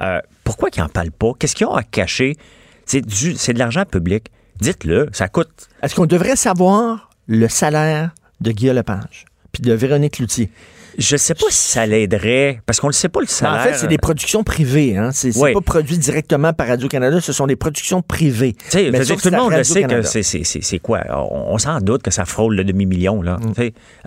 Euh, 0.00 0.20
pourquoi 0.44 0.70
qu'ils 0.70 0.82
n'en 0.82 0.88
parlent 0.88 1.10
pas? 1.10 1.32
Qu'est-ce 1.38 1.54
qu'ils 1.54 1.66
ont 1.66 1.74
à 1.74 1.82
cacher? 1.82 2.36
C'est, 2.86 3.02
de 3.02 3.58
l'argent 3.58 3.84
public. 3.84 4.28
Dites-le, 4.60 5.08
ça 5.12 5.28
coûte. 5.28 5.68
Est-ce 5.82 5.94
qu'on 5.94 6.06
devrait 6.06 6.36
savoir 6.36 7.10
le 7.26 7.48
salaire 7.48 8.10
de 8.40 8.50
Guy 8.50 8.66
Lepage 8.66 9.26
puis 9.52 9.62
de 9.62 9.72
Véronique 9.72 10.18
Loutier? 10.18 10.50
Je 10.98 11.16
sais 11.16 11.34
pas 11.34 11.46
si 11.50 11.70
ça 11.72 11.86
l'aiderait, 11.86 12.60
parce 12.66 12.80
qu'on 12.80 12.88
ne 12.88 12.92
sait 12.92 13.08
pas 13.08 13.20
le 13.20 13.26
Ben, 13.26 13.30
salaire. 13.32 13.60
en 13.60 13.62
fait, 13.64 13.74
c'est 13.74 13.86
des 13.86 13.98
productions 13.98 14.42
privées. 14.42 14.96
Hein? 14.96 15.10
C'est 15.12 15.36
Oui. 15.38 15.52
pas 15.54 15.60
produit 15.60 15.96
directement 15.96 16.52
par 16.52 16.66
Radio-Canada, 16.66 17.20
ce 17.20 17.32
sont 17.32 17.46
des 17.46 17.54
productions 17.54 18.02
privées. 18.02 18.54
Tu 18.54 18.70
sais, 18.70 18.90
Mais 18.90 19.04
tout 19.04 19.16
le 19.30 19.36
monde 19.36 19.52
le 19.52 19.62
sait 19.62 19.84
que 19.84 20.02
c'est, 20.02 20.78
quoi? 20.80 21.00
On, 21.10 21.54
on 21.54 21.58
s'en 21.58 21.78
doute 21.78 22.02
que 22.02 22.10
ça 22.10 22.24
frôle 22.24 22.56
le 22.56 22.64
demi-million. 22.64 23.22
Là, 23.22 23.36
Mm. 23.38 23.52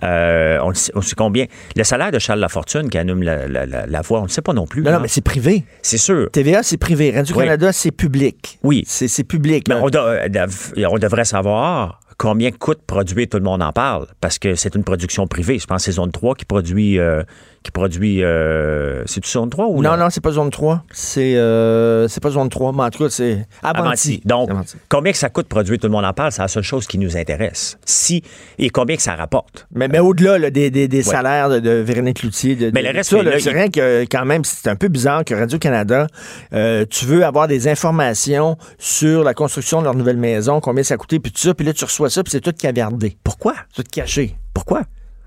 Euh, 0.04 0.58
on, 0.62 0.74
sait, 0.74 0.92
on 0.94 1.00
sait 1.00 1.14
combien. 1.16 1.46
Le 1.76 1.84
salaire 1.84 2.10
de 2.10 2.18
Charles 2.18 2.40
Lafortune 2.40 2.90
qui 2.90 2.98
anime 2.98 3.22
la, 3.22 3.46
la, 3.48 3.64
la, 3.66 3.86
la 3.86 4.00
voix, 4.02 4.18
on 4.18 4.22
ne 4.22 4.26
le 4.28 4.32
sait 4.32 4.42
pas 4.42 4.52
non 4.52 4.66
plus. 4.66 4.82
Non, 4.82 4.92
non, 4.92 5.00
mais 5.00 5.08
c'est 5.08 5.20
privé. 5.24 5.64
c'est 5.80 5.96
sûr. 5.98 6.30
TVA, 6.30 6.62
c'est 6.62 6.76
privé. 6.76 7.10
Radio-Canada, 7.10 7.72
c'est 7.72 7.90
public. 7.90 8.58
Oui. 8.62 8.84
C'est 8.86 9.24
public. 9.24 9.66
Mais 9.68 9.76
là. 9.76 9.80
on, 9.82 9.90
euh, 9.96 10.86
on 10.90 10.98
devrait 10.98 11.24
savoir 11.24 12.00
combien 12.18 12.50
coûte 12.50 12.82
produire 12.86 13.28
Tout 13.30 13.38
le 13.38 13.44
monde 13.44 13.62
en 13.62 13.72
parle, 13.72 14.06
parce 14.20 14.38
que 14.38 14.54
c'est 14.54 14.74
une 14.74 14.84
production 14.84 15.26
privée. 15.26 15.58
Je 15.58 15.66
pense 15.66 15.82
que 15.82 15.84
c'est 15.86 15.96
Zone 15.96 16.12
3 16.12 16.34
qui 16.34 16.44
produit... 16.44 16.98
euh, 16.98 17.22
qui 17.62 17.70
produit 17.70 18.22
euh, 18.24 19.02
c'est-tu 19.06 19.30
Zone 19.30 19.50
3 19.50 19.66
ou 19.66 19.82
Non, 19.82 19.96
non, 19.96 20.08
c'est 20.10 20.20
pas 20.22 20.32
zone 20.32 20.50
3. 20.50 20.82
C'est 20.92 21.36
euh, 21.36 22.08
c'est 22.08 22.22
pas 22.22 22.30
zone 22.30 22.48
3, 22.48 22.72
mais 22.72 22.82
en 22.82 22.90
tout 22.90 23.04
cas, 23.04 23.10
c'est 23.10 23.46
Avanti. 23.62 24.20
Donc, 24.24 24.50
Avanti. 24.50 24.76
combien 24.88 25.12
que 25.12 25.18
ça 25.18 25.28
coûte 25.30 25.46
produire 25.48 25.78
Tout 25.78 25.86
le 25.86 25.92
monde 25.92 26.04
en 26.04 26.12
parle, 26.12 26.32
c'est 26.32 26.42
la 26.42 26.48
seule 26.48 26.62
chose 26.62 26.86
qui 26.86 26.98
nous 26.98 27.16
intéresse. 27.16 27.78
Si, 27.84 28.22
et 28.58 28.70
combien 28.70 28.96
que 28.96 29.02
ça 29.02 29.14
rapporte? 29.14 29.66
Mais, 29.74 29.88
mais 29.88 29.98
au-delà 30.00 30.38
là, 30.38 30.50
des, 30.50 30.70
des- 30.70 31.02
salaires 31.02 31.48
de, 31.50 31.60
de 31.60 31.70
Véronique 31.70 32.22
Loutier, 32.22 32.56
de, 32.56 32.70
Mais 32.74 32.82
le 32.82 32.90
reste, 32.90 33.10
ça, 33.10 33.22
là, 33.22 33.38
il- 33.38 33.48
rien 33.48 33.68
que 33.68 34.02
quand 34.10 34.24
même, 34.24 34.44
c'est 34.44 34.68
un 34.68 34.76
peu 34.76 34.88
bizarre 34.88 35.24
que 35.24 35.34
Radio-Canada, 35.34 36.06
euh, 36.52 36.84
tu 36.88 37.04
veux 37.04 37.24
avoir 37.24 37.48
des 37.48 37.68
informations 37.68 38.56
sur 38.78 39.22
la 39.24 39.34
construction 39.34 39.80
de 39.80 39.84
leur 39.84 39.94
nouvelle 39.94 40.16
maison, 40.16 40.60
combien 40.60 40.82
ça 40.82 40.94
a 40.94 40.96
coûté, 40.96 41.20
puis 41.20 41.30
tout 41.32 41.40
ça, 41.40 41.54
puis 41.54 41.64
là, 41.66 41.72
tu 41.72 41.84
reçois 41.84 42.10
ça, 42.10 42.22
puis 42.22 42.30
c'est 42.30 42.40
tout 42.40 42.52
cavardé. 42.52 43.16
Pourquoi? 43.22 43.54
Tout 43.74 43.82
caché. 43.90 44.36
Pourquoi? 44.54 44.82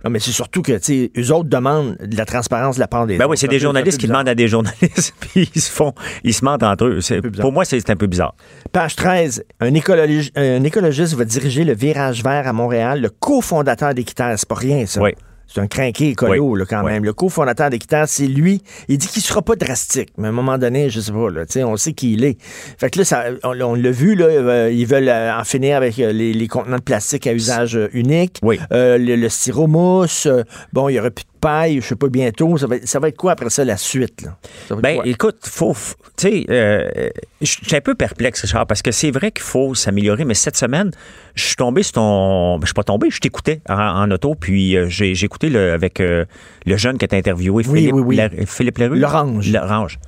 Non, 0.06 0.12
mais 0.12 0.20
c'est 0.20 0.32
surtout 0.32 0.62
que, 0.62 0.74
tu 0.74 0.80
sais, 0.84 1.12
eux 1.18 1.32
autres 1.34 1.50
demandent 1.50 1.98
de 2.00 2.16
la 2.16 2.26
transparence 2.26 2.76
de 2.76 2.80
la 2.80 2.88
part 2.88 3.08
des 3.08 3.18
Ben 3.18 3.26
oui, 3.28 3.38
c'est 3.38 3.48
des 3.48 3.60
journalistes 3.60 3.98
qui 4.00 4.08
demandent 4.08 4.30
à 4.30 4.36
des 4.36 4.48
journalistes, 4.48 5.16
puis 5.20 5.50
ils 5.56 5.62
se 5.62 5.72
font, 5.72 5.94
ils 6.24 6.34
se 6.34 6.46
mentent 6.46 6.62
entre 6.64 6.86
eux. 6.86 7.00
Pour 7.42 7.52
moi, 7.52 7.66
c'est 7.66 7.90
un 7.90 7.96
peu 7.96 8.06
bizarre. 8.08 8.36
Page 8.72 8.96
13, 8.96 9.44
un, 9.62 9.72
écologi- 9.74 10.32
un 10.36 10.64
écologiste 10.64 11.16
va 11.16 11.26
diriger 11.26 11.64
le 11.64 11.74
virage 11.74 12.24
vert 12.24 12.48
à 12.48 12.54
Montréal, 12.54 13.02
le 13.02 13.10
cofondateur 13.10 13.94
d'Équiterre. 13.96 14.36
C'est 14.38 14.48
pas 14.48 14.56
rien, 14.56 14.86
ça. 14.86 15.02
Oui. 15.02 15.12
C'est 15.48 15.62
un 15.62 15.68
crinqué 15.68 16.10
écolo, 16.10 16.50
Oui. 16.52 16.60
là, 16.60 16.66
quand 16.68 16.84
Oui. 16.84 16.92
même. 16.92 17.06
Le 17.06 17.14
cofondateur 17.14 17.70
d'Équiterre, 17.70 18.08
c'est 18.08 18.28
lui. 18.28 18.62
Il 18.88 18.98
dit 18.98 19.08
qu'il 19.08 19.22
sera 19.22 19.42
pas 19.42 19.56
drastique, 19.56 20.10
mais 20.18 20.26
à 20.28 20.30
un 20.30 20.34
moment 20.34 20.58
donné, 20.58 20.90
je 20.90 21.00
sais 21.00 21.12
pas, 21.12 21.30
là, 21.30 21.46
on 21.68 21.78
sait 21.78 21.94
qui 21.94 22.14
il 22.14 22.24
est. 22.24 22.38
Fait 22.78 22.90
que 22.90 23.00
là, 23.00 23.06
ça, 23.06 23.24
on, 23.44 23.60
on 23.62 23.76
l'a 23.76 23.92
vu, 23.92 24.16
là, 24.16 24.26
euh, 24.26 24.72
ils 24.72 24.86
veulent 24.88 25.08
euh, 25.10 25.38
en 25.40 25.44
finir 25.44 25.78
avec 25.78 25.98
euh, 26.00 26.12
les, 26.12 26.34
les 26.34 26.48
contenants 26.48 26.78
de 26.78 26.82
plastique 26.82 27.28
à 27.28 27.34
usage 27.34 27.80
unique. 27.94 28.40
Oui. 28.44 28.60
Euh, 28.74 28.98
le, 28.98 29.16
le 29.16 29.30
styromousse. 29.30 30.28
bon, 30.74 30.90
il 30.90 30.94
y 30.96 31.00
aurait 31.00 31.12
plus 31.12 31.24
de 31.24 31.35
paille, 31.46 31.80
je 31.82 31.88
sais 31.88 31.96
pas, 31.96 32.08
bientôt. 32.08 32.58
Ça 32.58 32.66
va, 32.68 32.76
être- 32.78 32.88
ça 32.88 33.00
va 33.00 33.08
être 33.10 33.18
quoi 33.18 33.34
après 33.34 33.50
ça, 33.50 33.64
la 33.64 33.78
suite? 33.78 34.24
Là? 34.24 34.38
Ça 34.68 34.76
Ben, 34.76 35.00
écoute, 35.06 35.38
faut, 35.44 35.74
tu 36.18 36.28
sais, 36.28 36.46
euh, 36.50 37.10
je 37.42 37.46
suis 37.46 37.76
un 37.76 37.82
peu 37.82 37.94
perplexe, 37.96 38.42
Richard, 38.42 38.66
parce 38.66 38.82
que 38.82 38.92
c'est 38.92 39.12
vrai 39.12 39.32
qu'il 39.32 39.44
faut 39.44 39.76
s'améliorer, 39.76 40.26
mais 40.26 40.34
cette 40.34 40.58
semaine, 40.58 40.90
je 41.36 41.44
suis 41.46 41.56
tombé 41.56 41.84
sur 41.84 41.94
ton, 41.94 42.56
ben, 42.58 42.62
je 42.62 42.68
suis 42.68 42.74
pas 42.74 42.84
tombé, 42.84 43.10
je 43.12 43.20
t'écoutais 43.20 43.62
en, 43.70 43.76
en 43.76 44.12
auto, 44.12 44.34
puis 44.36 44.76
euh, 44.76 44.88
j'ai 44.90 45.12
écouté 45.24 45.50
le, 45.50 45.74
avec 45.74 46.00
euh, 46.00 46.26
le 46.66 46.78
jeune 46.78 46.98
qui 46.98 47.08
t'a 47.08 47.16
interviewé, 47.18 47.64
Oui, 47.68 47.78
Philippe, 47.80 47.94
oui, 47.94 48.02
oui. 48.06 48.16
Lar- 48.16 48.30
Philippe 48.48 48.78
Larue. 48.80 48.98
L'Orange. 49.00 49.52
L'Orange. 49.52 50.00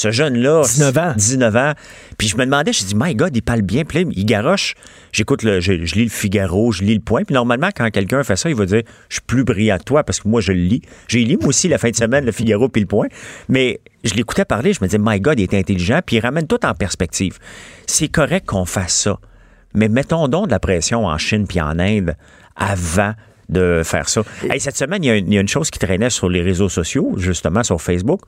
Ce 0.00 0.10
jeune-là, 0.10 0.62
19 0.62 0.96
ans. 0.96 1.12
19 1.14 1.56
ans. 1.56 1.72
Puis 2.16 2.28
je 2.28 2.36
me 2.38 2.46
demandais, 2.46 2.72
je 2.72 2.84
dis, 2.84 2.94
my 2.96 3.14
God, 3.14 3.36
il 3.36 3.42
parle 3.42 3.60
bien. 3.60 3.84
Puis 3.84 4.02
là, 4.02 4.10
il 4.10 4.24
garoche. 4.24 4.74
J'écoute, 5.12 5.42
le, 5.42 5.60
je, 5.60 5.84
je 5.84 5.94
lis 5.94 6.04
le 6.04 6.10
Figaro, 6.10 6.72
je 6.72 6.82
lis 6.84 6.94
le 6.94 7.02
Point. 7.02 7.24
Puis 7.24 7.34
normalement, 7.34 7.68
quand 7.76 7.90
quelqu'un 7.90 8.22
fait 8.24 8.36
ça, 8.36 8.48
il 8.48 8.54
va 8.54 8.64
dire, 8.64 8.80
je 9.10 9.16
suis 9.16 9.22
plus 9.26 9.44
brillant 9.44 9.76
que 9.76 9.84
toi 9.84 10.02
parce 10.02 10.20
que 10.20 10.28
moi, 10.28 10.40
je 10.40 10.52
le 10.52 10.60
lis. 10.60 10.80
J'ai 11.06 11.22
lu 11.22 11.36
moi 11.36 11.48
aussi 11.48 11.68
la 11.68 11.76
fin 11.76 11.90
de 11.90 11.96
semaine, 11.96 12.24
le 12.24 12.32
Figaro 12.32 12.70
puis 12.70 12.80
le 12.80 12.86
Point. 12.86 13.08
Mais 13.50 13.80
je 14.02 14.14
l'écoutais 14.14 14.46
parler, 14.46 14.72
je 14.72 14.78
me 14.80 14.86
disais, 14.86 14.96
my 14.98 15.20
God, 15.20 15.38
il 15.38 15.42
est 15.42 15.52
intelligent. 15.52 16.00
Puis 16.06 16.16
il 16.16 16.20
ramène 16.20 16.46
tout 16.46 16.64
en 16.64 16.72
perspective. 16.72 17.36
C'est 17.86 18.08
correct 18.08 18.46
qu'on 18.46 18.64
fasse 18.64 18.94
ça. 18.94 19.18
Mais 19.74 19.90
mettons 19.90 20.28
donc 20.28 20.46
de 20.46 20.52
la 20.52 20.60
pression 20.60 21.04
en 21.04 21.18
Chine 21.18 21.46
puis 21.46 21.60
en 21.60 21.78
Inde 21.78 22.16
avant 22.56 23.12
de 23.50 23.82
faire 23.84 24.08
ça. 24.08 24.22
Hey, 24.48 24.60
cette 24.60 24.76
semaine, 24.76 25.04
il 25.04 25.08
y, 25.08 25.10
a 25.10 25.16
une, 25.16 25.26
il 25.26 25.34
y 25.34 25.38
a 25.38 25.40
une 25.40 25.48
chose 25.48 25.70
qui 25.70 25.78
traînait 25.78 26.08
sur 26.08 26.28
les 26.28 26.40
réseaux 26.40 26.68
sociaux, 26.68 27.14
justement 27.18 27.62
sur 27.62 27.82
Facebook. 27.82 28.20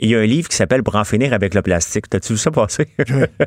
Il 0.00 0.10
y 0.10 0.14
a 0.14 0.18
un 0.20 0.26
livre 0.26 0.48
qui 0.48 0.56
s'appelle 0.56 0.82
Pour 0.82 0.94
en 0.96 1.04
finir 1.04 1.32
avec 1.32 1.54
le 1.54 1.62
plastique. 1.62 2.08
T'as-tu 2.08 2.34
vu 2.34 2.38
ça 2.38 2.50
passer? 2.50 2.86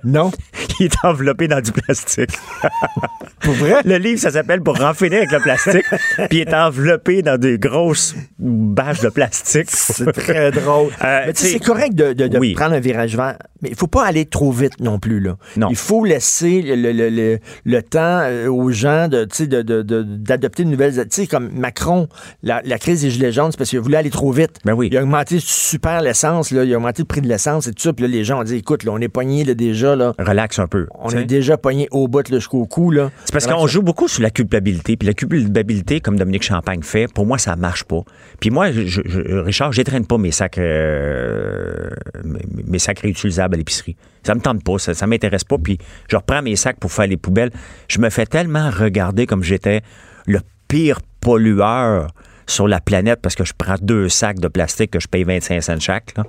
Non? 0.03 0.31
il 0.79 0.88
est 0.88 0.96
enveloppé 1.05 1.48
dans 1.48 1.62
du 1.62 1.72
plastique. 1.72 2.31
Pour 3.41 3.53
vrai? 3.53 3.81
Le 3.86 3.98
livre, 3.98 4.20
ça 4.20 4.31
s'appelle 4.31 4.62
Pour 4.62 4.81
en 4.84 4.93
finir 4.93 5.20
avec 5.20 5.31
le 5.31 5.39
plastique. 5.39 5.86
Puis 6.29 6.39
il 6.39 6.41
est 6.41 6.53
enveloppé 6.53 7.22
dans 7.22 7.38
des 7.38 7.58
grosses 7.58 8.15
bâches 8.39 9.01
de 9.01 9.10
plastique. 9.10 9.70
C'est 9.70 10.12
très 10.12 10.51
drôle. 10.51 10.91
Euh, 11.03 11.24
mais 11.27 11.34
tu 11.34 11.41
sais, 11.41 11.48
t'sais- 11.48 11.53
c'est 11.53 11.60
correct 11.60 11.96
de, 11.96 12.13
de- 12.13 12.27
de 12.27 12.38
Oui. 12.38 12.53
prendre 12.53 12.74
un 12.75 12.79
virage 12.79 13.15
vert, 13.15 13.38
mais 13.62 13.70
il 13.70 13.75
faut 13.75 13.88
pas 13.88 14.05
aller 14.05 14.25
trop 14.25 14.51
vite 14.51 14.79
non 14.79 15.00
plus. 15.00 15.20
Là. 15.20 15.38
Non. 15.58 15.67
Il 15.70 15.75
faut 15.75 16.03
laisser 16.05 16.62
le, 16.62 16.75
le- 16.75 16.91
le- 16.91 17.10
le- 17.10 17.39
le 17.63 17.84
temps 17.84 18.20
euh, 18.24 18.48
aux 18.48 18.72
gens 18.72 19.08
sais, 19.31 19.48
de, 19.48 19.62
de- 19.62 19.81
de- 19.81 20.03
d'adopter 20.03 20.63
de 20.65 20.70
nouvelles... 20.70 20.93
Tu 20.93 21.05
sais, 21.12 21.27
comme 21.27 21.50
Macron, 21.53 22.08
la, 22.43 22.62
la 22.65 22.77
crise 22.77 23.01
des 23.01 23.10
gilets 23.10 23.31
jaunes, 23.31 23.51
c'est 23.51 23.58
parce 23.58 23.70
qu'il 23.70 23.79
a 23.79 23.81
voulu 23.81 23.96
aller 23.96 24.10
trop 24.10 24.31
vite. 24.31 24.58
Ben 24.65 24.74
oui. 24.74 24.89
Il 24.91 24.98
a 24.98 25.03
augmenté 25.03 25.38
super 25.39 26.01
l'essence, 26.01 26.40
là, 26.50 26.63
il 26.63 26.74
a 26.74 26.77
augmenté 26.77 27.03
le 27.03 27.05
prix 27.05 27.21
de 27.21 27.27
l'essence 27.27 27.67
et 27.67 27.71
tout 27.74 27.83
ça. 27.83 27.93
Puis 27.93 28.01
là, 28.03 28.07
les 28.10 28.24
gens 28.24 28.39
ont 28.39 28.43
dit, 28.43 28.55
écoute, 28.55 28.83
là, 28.83 28.91
on 28.91 28.98
est 29.00 29.07
pogné 29.07 29.43
là, 29.43 29.53
déjà, 29.53 29.95
là. 29.95 30.13
Relax 30.17 30.57
un 30.57 30.65
peu. 30.65 30.88
On 31.00 31.12
est 31.12 31.25
déjà 31.25 31.57
pogné 31.57 31.88
au 31.91 32.07
bout 32.07 32.27
jusqu'au 32.27 32.65
cou. 32.65 32.89
Là. 32.89 33.12
C'est 33.25 33.31
parce 33.33 33.45
qu'on 33.45 33.67
joue 33.67 33.83
beaucoup 33.83 34.07
sur 34.07 34.24
la 34.24 34.31
culpabilité. 34.31 34.98
Puis 34.98 35.07
la 35.07 35.13
culpabilité, 35.13 36.00
comme 36.00 36.17
Dominique 36.17 36.41
Champagne 36.43 36.81
fait, 36.81 37.07
pour 37.13 37.27
moi, 37.27 37.38
ça 37.38 37.55
marche 37.55 37.83
pas. 37.83 38.01
Puis 38.39 38.50
moi, 38.50 38.71
je, 38.71 38.81
je- 39.05 39.38
Richard, 39.41 39.71
j'étraîne 39.71 40.07
pas 40.07 40.17
mes 40.17 40.31
sacs, 40.31 40.57
euh, 40.57 41.89
mes, 42.24 42.41
mes 42.65 42.79
sacs 42.79 43.00
réutilisables 43.00 43.55
à 43.55 43.57
l'épicerie. 43.57 43.95
Ça 44.24 44.36
me 44.36 44.39
tente 44.39 44.63
pas, 44.63 44.77
ça, 44.77 44.93
ça 44.93 45.07
m'intéresse 45.07 45.43
pas. 45.43 45.57
Puis 45.57 45.77
je 46.10 46.15
reprends 46.15 46.41
mes 46.41 46.55
sacs 46.55 46.77
pour 46.79 46.91
faire 46.91 47.07
les 47.07 47.17
poubelles. 47.17 47.51
Je 47.88 48.00
me 48.00 48.10
fais 48.10 48.25
tellement 48.25 48.69
regarder 48.69 49.25
comme 49.25 49.43
j'étais 49.43 49.81
le 50.27 50.39
pire 50.67 51.00
pollueur 51.21 52.07
sur 52.51 52.67
la 52.67 52.79
planète 52.79 53.20
parce 53.22 53.36
que 53.36 53.43
je 53.46 53.53
prends 53.58 53.75
deux 53.81 54.10
sacs 54.10 54.39
de 54.39 54.48
plastique 54.48 54.91
que 54.91 55.00
je 55.00 55.08
paye 55.08 55.24
25 55.24 55.62
cents 55.62 55.79
chaque. 55.79 56.13
là. 56.17 56.24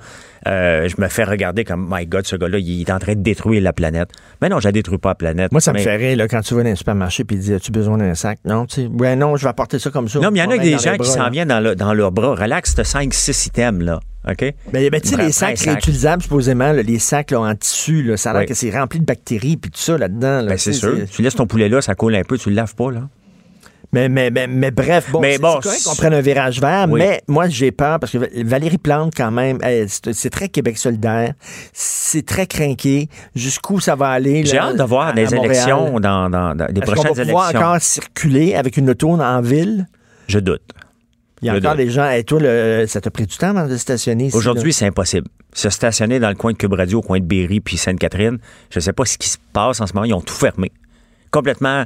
Euh, 0.49 0.89
je 0.89 1.01
me 1.01 1.07
fais 1.09 1.23
regarder 1.23 1.65
comme, 1.65 1.87
my 1.89 2.05
God, 2.07 2.27
ce 2.27 2.35
gars-là, 2.35 2.59
il 2.59 2.81
est 2.81 2.91
en 2.91 2.99
train 2.99 3.15
de 3.15 3.21
détruire 3.23 3.63
la 3.63 3.73
planète. 3.73 4.11
Mais 4.41 4.49
non, 4.49 4.59
je 4.59 4.67
la 4.69 4.73
détruis 4.73 4.99
pas 4.99 5.11
la 5.11 5.15
planète. 5.15 5.53
Moi, 5.53 5.61
ça 5.61 5.73
me 5.73 5.79
fait 5.79 5.95
rire 5.97 6.17
là, 6.17 6.27
quand 6.27 6.41
tu 6.41 6.55
vas 6.55 6.65
dans 6.65 6.71
un 6.71 6.75
supermarché 6.75 7.23
et 7.31 7.35
dit 7.37 7.55
As-tu 7.55 7.71
besoin 7.71 7.97
d'un 7.99 8.15
sac? 8.15 8.39
Non, 8.45 8.67
tu 8.67 8.83
sais, 8.83 8.87
ouais, 8.89 9.15
non, 9.15 9.37
je 9.37 9.45
vais 9.45 9.51
apporter 9.51 9.79
ça 9.79 9.91
comme 9.91 10.09
ça. 10.09 10.19
Non, 10.19 10.31
mais 10.33 10.41
il 10.41 10.43
y 10.43 10.45
en 10.45 10.51
a 10.51 10.59
des 10.59 10.79
gens 10.79 10.97
qui 10.97 11.09
s'en 11.09 11.31
viennent 11.31 11.49
dans, 11.49 11.61
le- 11.61 11.77
dans 11.77 11.95
leurs 11.95 12.11
bras. 12.11 12.35
Relax, 12.35 12.75
t'as 12.75 12.83
5-6 12.83 13.47
items, 13.49 13.85
là. 13.85 14.01
OK? 14.29 14.55
Mais, 14.73 14.89
mais 14.91 15.01
tu 15.01 15.09
sais, 15.09 15.17
les 15.17 15.33
sacs 15.33 15.59
sac. 15.59 15.69
réutilisables, 15.75 16.23
supposément, 16.23 16.73
là, 16.73 16.83
les 16.83 16.99
sacs 17.01 17.33
là, 17.33 17.41
en 17.41 17.55
tissu, 17.57 18.03
là, 18.05 18.17
ça 18.17 18.31
a 18.31 18.33
l'air 18.35 18.41
Oui. 18.43 18.47
que 18.47 18.55
c'est 18.55 18.71
rempli 18.71 19.01
de 19.01 19.05
bactéries 19.05 19.57
puis 19.57 19.71
tout 19.71 19.81
ça 19.81 19.99
là-dedans. 19.99 20.43
là, 20.43 20.51
Ben, 20.51 20.59
c'est 20.59 20.73
sûr. 20.73 20.97
Tu 21.11 21.23
laisses 21.23 21.35
ton 21.35 21.47
poulet 21.47 21.69
là, 21.69 21.81
ça 21.83 21.95
coule 21.97 22.15
un 22.15 22.23
peu, 22.23 22.39
tu 22.39 22.49
le 22.51 22.55
laves 22.57 22.75
pas, 22.77 22.91
là. 22.93 23.09
Mais, 23.95 24.09
mais, 24.09 24.31
mais, 24.31 24.47
mais 24.47 24.71
bref, 24.71 25.11
bon, 25.11 25.21
Mais 25.21 25.35
c'est 25.35 25.39
bon, 25.39 25.61
correct 25.61 25.83
qu'on 25.85 25.95
prenne 25.95 26.15
un 26.15 26.23
virage 26.23 26.61
vert, 26.63 26.87
Oui. 26.89 26.99
mais 27.01 27.23
moi, 27.29 27.49
j'ai 27.49 27.73
peur 27.73 28.01
parce 28.01 28.13
que 28.13 28.43
Valérie 28.43 28.79
Plante, 28.79 29.13
quand 29.15 29.31
même, 29.31 29.59
elle, 29.63 29.87
c'est 29.91 30.15
c'est 30.15 30.31
très 30.31 30.49
Québec 30.49 30.79
solidaire, 30.79 31.35
c'est 31.75 32.25
très 32.25 32.47
craqué. 32.47 33.09
Jusqu'où 33.35 33.81
ça 33.81 33.95
va 33.95 34.09
aller? 34.09 34.47
J'ai 34.47 34.57
hâte 34.59 34.79
de 34.79 34.83
voir 34.83 35.09
à- 35.09 35.13
des 35.13 35.35
à 35.35 35.37
élections 35.37 36.01
dans, 36.01 36.31
dans, 36.31 36.55
dans 36.55 36.67
les 36.73 36.81
Est-ce 36.81 36.87
qu'on 36.87 36.93
prochaines 36.95 37.13
va 37.15 37.23
pouvoir 37.25 37.51
élections. 37.51 37.69
encore 37.69 37.81
circuler 37.83 38.55
avec 38.55 38.79
une 38.79 38.89
auto 38.89 39.11
en 39.11 39.41
ville? 39.43 39.87
Je 40.27 40.39
doute. 40.39 40.63
Il 41.43 41.47
y 41.47 41.51
a 41.51 41.57
encore 41.57 41.75
des 41.77 41.91
gens. 41.91 42.09
Et 42.09 42.25
toi, 42.25 42.39
le- 42.41 42.87
ça 42.87 43.01
t'a 43.03 43.11
pris 43.11 43.27
du 43.27 43.37
temps 43.37 43.51
avant 43.51 43.67
de 43.69 43.77
stationner 43.77 44.27
ici? 44.27 44.37
Aujourd'hui, 44.37 44.73
c'est 44.73 44.87
impossible. 44.87 45.27
Se 45.53 45.69
stationner 45.69 46.19
dans 46.19 46.29
le 46.31 46.35
coin 46.37 46.53
de 46.53 46.57
Cube 46.57 46.73
Radio, 46.73 47.01
au 47.01 47.03
coin 47.03 47.19
de 47.19 47.25
Berry 47.25 47.61
puis 47.61 47.77
Sainte-Catherine, 47.77 48.39
je 48.71 48.81
sais 48.81 48.93
pas 48.95 49.05
ce 49.05 49.19
qui 49.19 49.29
se 49.29 49.37
passe 49.53 49.81
en 49.83 49.87
ce 49.87 49.93
moment. 49.93 50.05
Ils 50.07 50.15
ont 50.15 50.21
tout 50.23 50.33
fermé. 50.33 50.73
Complètement 51.31 51.85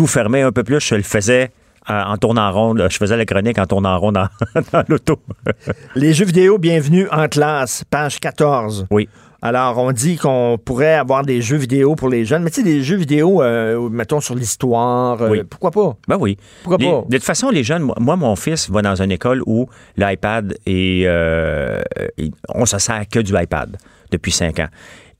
tout 0.00 0.06
fermé 0.06 0.40
un 0.40 0.50
peu 0.50 0.64
plus. 0.64 0.80
Je 0.80 0.94
le 0.94 1.02
faisais 1.02 1.50
euh, 1.90 2.02
en 2.06 2.16
tournant 2.16 2.48
en 2.48 2.52
rond. 2.52 2.74
Je 2.88 2.96
faisais 2.96 3.18
la 3.18 3.26
chronique 3.26 3.58
en 3.58 3.66
tournant 3.66 3.94
en 3.96 3.98
rond 4.00 4.12
dans, 4.12 4.28
dans 4.72 4.82
l'auto. 4.88 5.18
Les 5.94 6.14
jeux 6.14 6.24
vidéo, 6.24 6.56
bienvenue 6.56 7.06
en 7.10 7.28
classe, 7.28 7.84
page 7.90 8.18
14. 8.18 8.86
oui. 8.90 9.08
Alors, 9.42 9.78
on 9.78 9.90
dit 9.92 10.16
qu'on 10.18 10.58
pourrait 10.62 10.92
avoir 10.96 11.24
des 11.24 11.40
jeux 11.40 11.56
vidéo 11.56 11.94
pour 11.94 12.10
les 12.10 12.26
jeunes, 12.26 12.42
mais 12.42 12.50
tu 12.50 12.56
sais, 12.56 12.62
des 12.62 12.82
jeux 12.82 12.96
vidéo, 12.98 13.42
euh, 13.42 13.88
mettons, 13.88 14.20
sur 14.20 14.34
l'histoire, 14.34 15.20
euh, 15.22 15.30
Oui. 15.30 15.42
pourquoi 15.48 15.70
pas? 15.70 15.96
Ben 16.08 16.18
oui. 16.20 16.36
Pourquoi 16.62 16.76
Les- 16.78 16.90
pas? 16.90 17.04
de 17.08 17.16
toute 17.16 17.24
façon, 17.24 17.48
les 17.48 17.64
jeunes, 17.64 17.90
moi, 17.98 18.16
mon 18.16 18.36
fils 18.36 18.68
va 18.70 18.82
dans 18.82 19.00
une 19.00 19.10
école 19.10 19.42
où 19.46 19.66
l'iPad 19.96 20.54
est. 20.66 21.04
euh, 21.06 21.80
il- 22.18 22.32
on 22.54 22.66
se 22.66 22.78
sert 22.78 23.02
que 23.10 23.18
du 23.20 23.32
iPad 23.34 23.78
depuis 24.10 24.30
cinq 24.32 24.58
ans. 24.60 24.68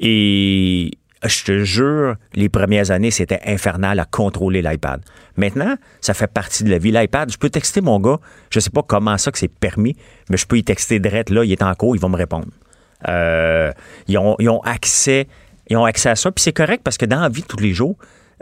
Et 0.00 0.90
je 1.28 1.44
te 1.44 1.64
jure, 1.64 2.16
les 2.34 2.48
premières 2.48 2.90
années, 2.90 3.10
c'était 3.10 3.40
infernal 3.44 3.98
à 3.98 4.04
contrôler 4.04 4.62
l'iPad. 4.62 5.02
Maintenant, 5.36 5.76
ça 6.00 6.14
fait 6.14 6.26
partie 6.26 6.64
de 6.64 6.70
la 6.70 6.78
vie. 6.78 6.92
L'iPad, 6.92 7.30
je 7.30 7.36
peux 7.36 7.50
texter 7.50 7.80
mon 7.80 8.00
gars, 8.00 8.18
je 8.50 8.60
sais 8.60 8.70
pas 8.70 8.82
comment 8.82 9.18
ça 9.18 9.30
que 9.30 9.38
c'est 9.38 9.48
permis, 9.48 9.96
mais 10.30 10.36
je 10.36 10.46
peux 10.46 10.56
y 10.56 10.64
texter 10.64 10.98
direct 10.98 11.30
là, 11.30 11.44
il 11.44 11.52
est 11.52 11.62
en 11.62 11.74
cours, 11.74 11.94
il 11.94 12.00
va 12.00 12.08
me 12.08 12.16
répondre. 12.16 12.48
Euh, 13.08 13.72
ils, 14.08 14.18
ont, 14.18 14.36
ils 14.38 14.48
ont 14.48 14.60
accès. 14.60 15.26
Ils 15.68 15.76
ont 15.76 15.84
accès 15.84 16.08
à 16.08 16.16
ça, 16.16 16.32
puis 16.32 16.42
c'est 16.42 16.52
correct 16.52 16.82
parce 16.82 16.98
que 16.98 17.06
dans 17.06 17.20
la 17.20 17.28
vie 17.28 17.42
de 17.42 17.46
tous 17.46 17.60
les 17.60 17.72
jours, 17.72 17.96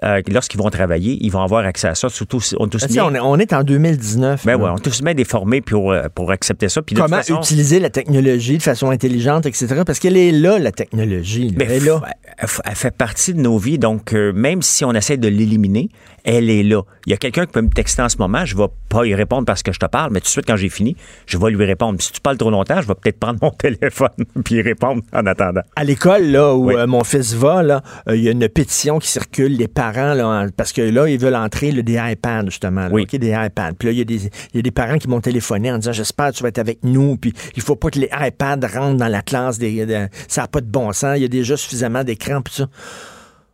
euh, 0.04 0.22
lorsqu'ils 0.30 0.58
vont 0.60 0.70
travailler, 0.70 1.18
ils 1.20 1.30
vont 1.30 1.42
avoir 1.42 1.64
accès 1.64 1.88
à 1.88 1.94
ça. 1.94 2.08
Surtout, 2.08 2.40
si- 2.40 2.54
on 2.58 2.66
est 2.66 2.70
tous 2.70 2.86
bien, 2.86 3.04
on, 3.04 3.14
est, 3.14 3.20
on 3.20 3.36
est 3.38 3.52
en 3.52 3.62
2019. 3.64 4.46
ben 4.46 4.56
ouais, 4.56 4.70
on 4.70 4.76
est 4.76 4.80
tous 4.80 5.02
bien 5.02 5.14
déformés 5.14 5.60
pour, 5.60 5.92
euh, 5.92 6.04
pour 6.14 6.30
accepter 6.30 6.68
ça. 6.68 6.82
Puis 6.82 6.94
Comment 6.94 7.16
façon, 7.16 7.38
utiliser 7.38 7.80
la 7.80 7.90
technologie 7.90 8.58
de 8.58 8.62
façon 8.62 8.90
intelligente, 8.90 9.46
etc. 9.46 9.82
Parce 9.84 9.98
qu'elle 9.98 10.16
est 10.16 10.32
là, 10.32 10.58
la 10.58 10.72
technologie. 10.72 11.48
là. 11.48 11.54
ben, 11.56 11.68
elle 11.70 11.76
est 11.82 11.86
là. 11.86 12.00
elle, 12.38 12.74
fait 12.74 12.94
partie 12.96 13.34
de 13.34 13.40
nos 13.40 13.58
vies. 13.58 13.78
Donc, 13.78 14.12
euh, 14.12 14.32
même 14.32 14.62
si 14.62 14.84
on 14.84 14.92
essaie 14.92 15.16
de 15.16 15.28
l'éliminer, 15.28 15.88
elle 16.24 16.50
est 16.50 16.62
là. 16.62 16.82
Il 17.06 17.10
y 17.10 17.14
a 17.14 17.16
quelqu'un 17.16 17.46
qui 17.46 17.52
peut 17.52 17.62
me 17.62 17.70
texter 17.70 18.02
en 18.02 18.08
ce 18.08 18.18
moment, 18.18 18.44
je 18.44 18.56
vais 18.56 18.66
pas 18.88 19.04
y 19.06 19.14
répondre 19.14 19.44
parce 19.44 19.62
que 19.62 19.72
je 19.72 19.78
te 19.78 19.86
parle, 19.86 20.10
mais 20.12 20.20
tout 20.20 20.24
de 20.24 20.30
suite, 20.30 20.46
quand 20.46 20.56
j'ai 20.56 20.68
fini, 20.68 20.96
je 21.26 21.36
vais 21.38 21.50
lui 21.50 21.64
répondre. 21.64 21.98
Puis 21.98 22.06
si 22.06 22.12
tu 22.12 22.20
parles 22.20 22.36
trop 22.38 22.50
longtemps, 22.50 22.80
je 22.80 22.88
vais 22.88 22.94
peut-être 22.94 23.18
prendre 23.18 23.38
mon 23.42 23.50
téléphone 23.50 24.08
puis 24.44 24.56
y 24.56 24.62
répondre 24.62 25.02
en 25.12 25.26
attendant. 25.26 25.60
À 25.76 25.84
l'école, 25.84 26.24
là, 26.24 26.54
où 26.54 26.66
Oui. 26.68 26.74
euh, 26.74 26.86
mon 26.86 27.04
fils 27.04 27.34
va, 27.34 27.62
là, 27.62 27.82
euh, 28.08 28.16
il 28.16 28.22
y 28.22 28.28
a 28.28 28.32
une 28.32 28.48
pétition 28.48 28.98
qui 28.98 29.08
circule, 29.08 29.56
les 29.56 29.68
parents, 29.68 30.14
là, 30.14 30.26
en- 30.26 30.48
parce 30.56 30.72
que 30.72 30.80
là, 30.82 31.08
ils 31.08 31.18
veulent 31.18 31.34
entrer 31.36 31.70
là, 31.72 31.82
des 31.82 31.98
iPads, 32.12 32.46
justement. 32.46 32.82
là, 32.82 32.88
Oui. 32.90 33.02
OK, 33.02 33.16
des 33.16 33.30
iPads. 33.30 33.72
Puis 33.78 33.88
là, 33.88 33.92
il 33.92 33.98
y, 33.98 34.02
a 34.02 34.04
des- 34.04 34.24
il 34.26 34.56
y 34.56 34.58
a 34.58 34.62
des 34.62 34.70
parents 34.70 34.98
qui 34.98 35.08
m'ont 35.08 35.20
téléphoné 35.20 35.70
en 35.72 35.78
disant 35.78 35.92
J'espère 35.92 36.30
que 36.30 36.36
tu 36.36 36.42
vas 36.42 36.48
être 36.48 36.58
avec 36.58 36.78
nous. 36.82 37.16
Puis 37.16 37.32
il 37.56 37.62
faut 37.62 37.76
pas 37.76 37.90
que 37.90 37.98
les 37.98 38.08
iPads 38.12 38.66
rentrent 38.72 38.96
dans 38.96 39.08
la 39.08 39.22
classe. 39.22 39.58
Des, 39.58 39.84
de- 39.86 40.08
ça 40.28 40.42
n'a 40.42 40.48
pas 40.48 40.60
de 40.60 40.66
bon 40.70 40.92
sens. 40.92 41.16
Il 41.16 41.22
y 41.22 41.24
a 41.24 41.28
déjà 41.28 41.56
suffisamment 41.56 42.04
d'écrans. 42.04 42.40
Puis 42.42 42.54
ça. 42.54 42.66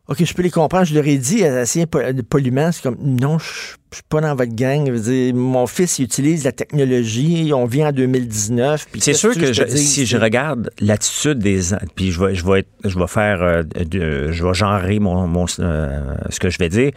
OK, 0.06 0.22
je 0.22 0.34
peux 0.34 0.42
les 0.42 0.50
comprendre. 0.50 0.84
Je 0.84 0.94
leur 0.94 1.06
ai 1.06 1.16
dit, 1.16 1.44
euh, 1.44 1.62
assez 1.62 1.86
po- 1.86 2.00
poliment, 2.28 2.70
c'est 2.72 2.82
comme 2.82 2.98
Non, 3.00 3.38
je 3.38 3.44
je 3.90 3.98
suis 3.98 4.04
pas 4.08 4.20
dans 4.20 4.34
votre 4.34 4.54
gang. 4.54 4.86
Je 4.88 4.92
veux 4.92 5.00
dire, 5.00 5.34
mon 5.34 5.66
fils, 5.68 6.00
il 6.00 6.06
utilise 6.06 6.42
la 6.44 6.50
technologie. 6.52 7.52
On 7.54 7.64
vit 7.64 7.84
en 7.84 7.92
2019. 7.92 8.86
puis 8.90 9.00
C'est 9.00 9.14
sûr 9.14 9.32
que 9.34 9.52
je- 9.52 9.64
si 9.68 10.04
je 10.04 10.16
regarde 10.16 10.70
l'attitude 10.80 11.38
des 11.38 11.60
puis 11.94 12.10
je 12.10 12.20
vais 12.22 12.34
je 12.34 12.44
vais 12.44 12.60
être- 12.60 12.68
je 12.84 12.98
vais 12.98 13.06
faire 13.06 13.40
euh, 13.42 13.62
de- 13.62 14.32
je 14.32 14.44
vais 14.44 14.52
genrer 14.54 14.98
mon, 14.98 15.26
mon, 15.28 15.46
euh, 15.60 16.16
ce 16.28 16.40
que 16.40 16.50
je 16.50 16.58
vais 16.58 16.68
dire 16.68 16.90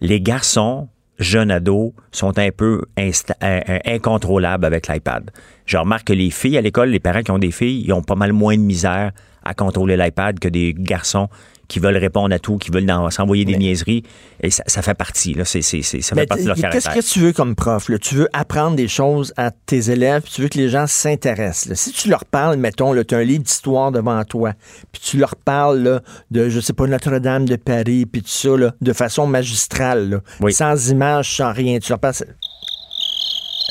les 0.00 0.20
garçons 0.20 0.88
jeunes 1.18 1.50
ados 1.50 1.92
sont 2.12 2.38
un 2.38 2.50
peu 2.52 2.82
euh, 2.98 3.10
euh, 3.42 3.78
incontrôlables 3.86 4.64
avec 4.66 4.86
l'iPad. 4.86 5.30
Je 5.64 5.76
remarque 5.78 6.06
que 6.06 6.12
les 6.12 6.30
filles 6.30 6.58
à 6.58 6.60
l'école, 6.60 6.90
les 6.90 7.00
parents 7.00 7.22
qui 7.22 7.32
ont 7.32 7.38
des 7.40 7.50
filles, 7.50 7.82
ils 7.86 7.92
ont 7.92 8.02
pas 8.02 8.14
mal 8.14 8.32
moins 8.32 8.56
de 8.56 8.62
misère 8.62 9.10
à 9.42 9.52
contrôler 9.54 9.96
l'iPad 9.96 10.38
que 10.38 10.48
des 10.48 10.74
garçons 10.78 11.28
qui 11.68 11.78
veulent 11.80 11.96
répondre 11.96 12.34
à 12.34 12.38
tout, 12.38 12.58
qui 12.58 12.70
veulent 12.70 12.90
s'envoyer 13.10 13.44
des 13.44 13.56
niaiseries. 13.56 14.02
Et 14.42 14.50
ça, 14.50 14.62
ça 14.66 14.82
fait 14.82 14.94
partie, 14.94 15.34
là. 15.34 15.44
C'est, 15.44 15.62
ça 15.62 15.82
fait 15.82 16.14
Mais 16.14 16.26
partie 16.26 16.44
de 16.44 16.48
leur 16.48 16.56
caractère. 16.56 16.92
Qu'est-ce 16.92 17.08
que 17.08 17.12
tu 17.14 17.20
veux 17.20 17.32
comme 17.32 17.54
prof? 17.54 17.88
là? 17.88 17.98
Tu 17.98 18.14
veux 18.14 18.28
apprendre 18.32 18.76
des 18.76 18.88
choses 18.88 19.32
à 19.36 19.50
tes 19.50 19.90
élèves, 19.90 20.22
puis 20.22 20.32
tu 20.32 20.42
veux 20.42 20.48
que 20.48 20.58
les 20.58 20.68
gens 20.68 20.86
s'intéressent. 20.86 21.74
Si 21.74 21.92
tu 21.92 22.08
leur 22.08 22.24
parles, 22.24 22.56
mettons, 22.56 22.94
tu 23.02 23.14
as 23.14 23.18
un 23.18 23.22
livre 23.24 23.42
d'histoire 23.42 23.90
devant 23.92 24.22
toi, 24.24 24.52
puis 24.92 25.00
tu 25.02 25.18
leur 25.18 25.36
parles 25.36 25.78
là, 25.82 26.00
de, 26.30 26.48
je 26.48 26.60
sais 26.60 26.72
pas, 26.72 26.86
Notre-Dame 26.86 27.46
de 27.46 27.56
Paris, 27.56 28.06
puis 28.06 28.22
tout 28.22 28.28
ça, 28.28 28.56
là, 28.56 28.72
de 28.80 28.92
façon 28.92 29.26
magistrale, 29.26 30.10
là, 30.10 30.20
Oui. 30.40 30.52
sans 30.52 30.90
images, 30.90 31.36
sans 31.36 31.52
rien. 31.52 31.78
Tu 31.78 31.90
leur 31.90 31.98
parles. 31.98 32.14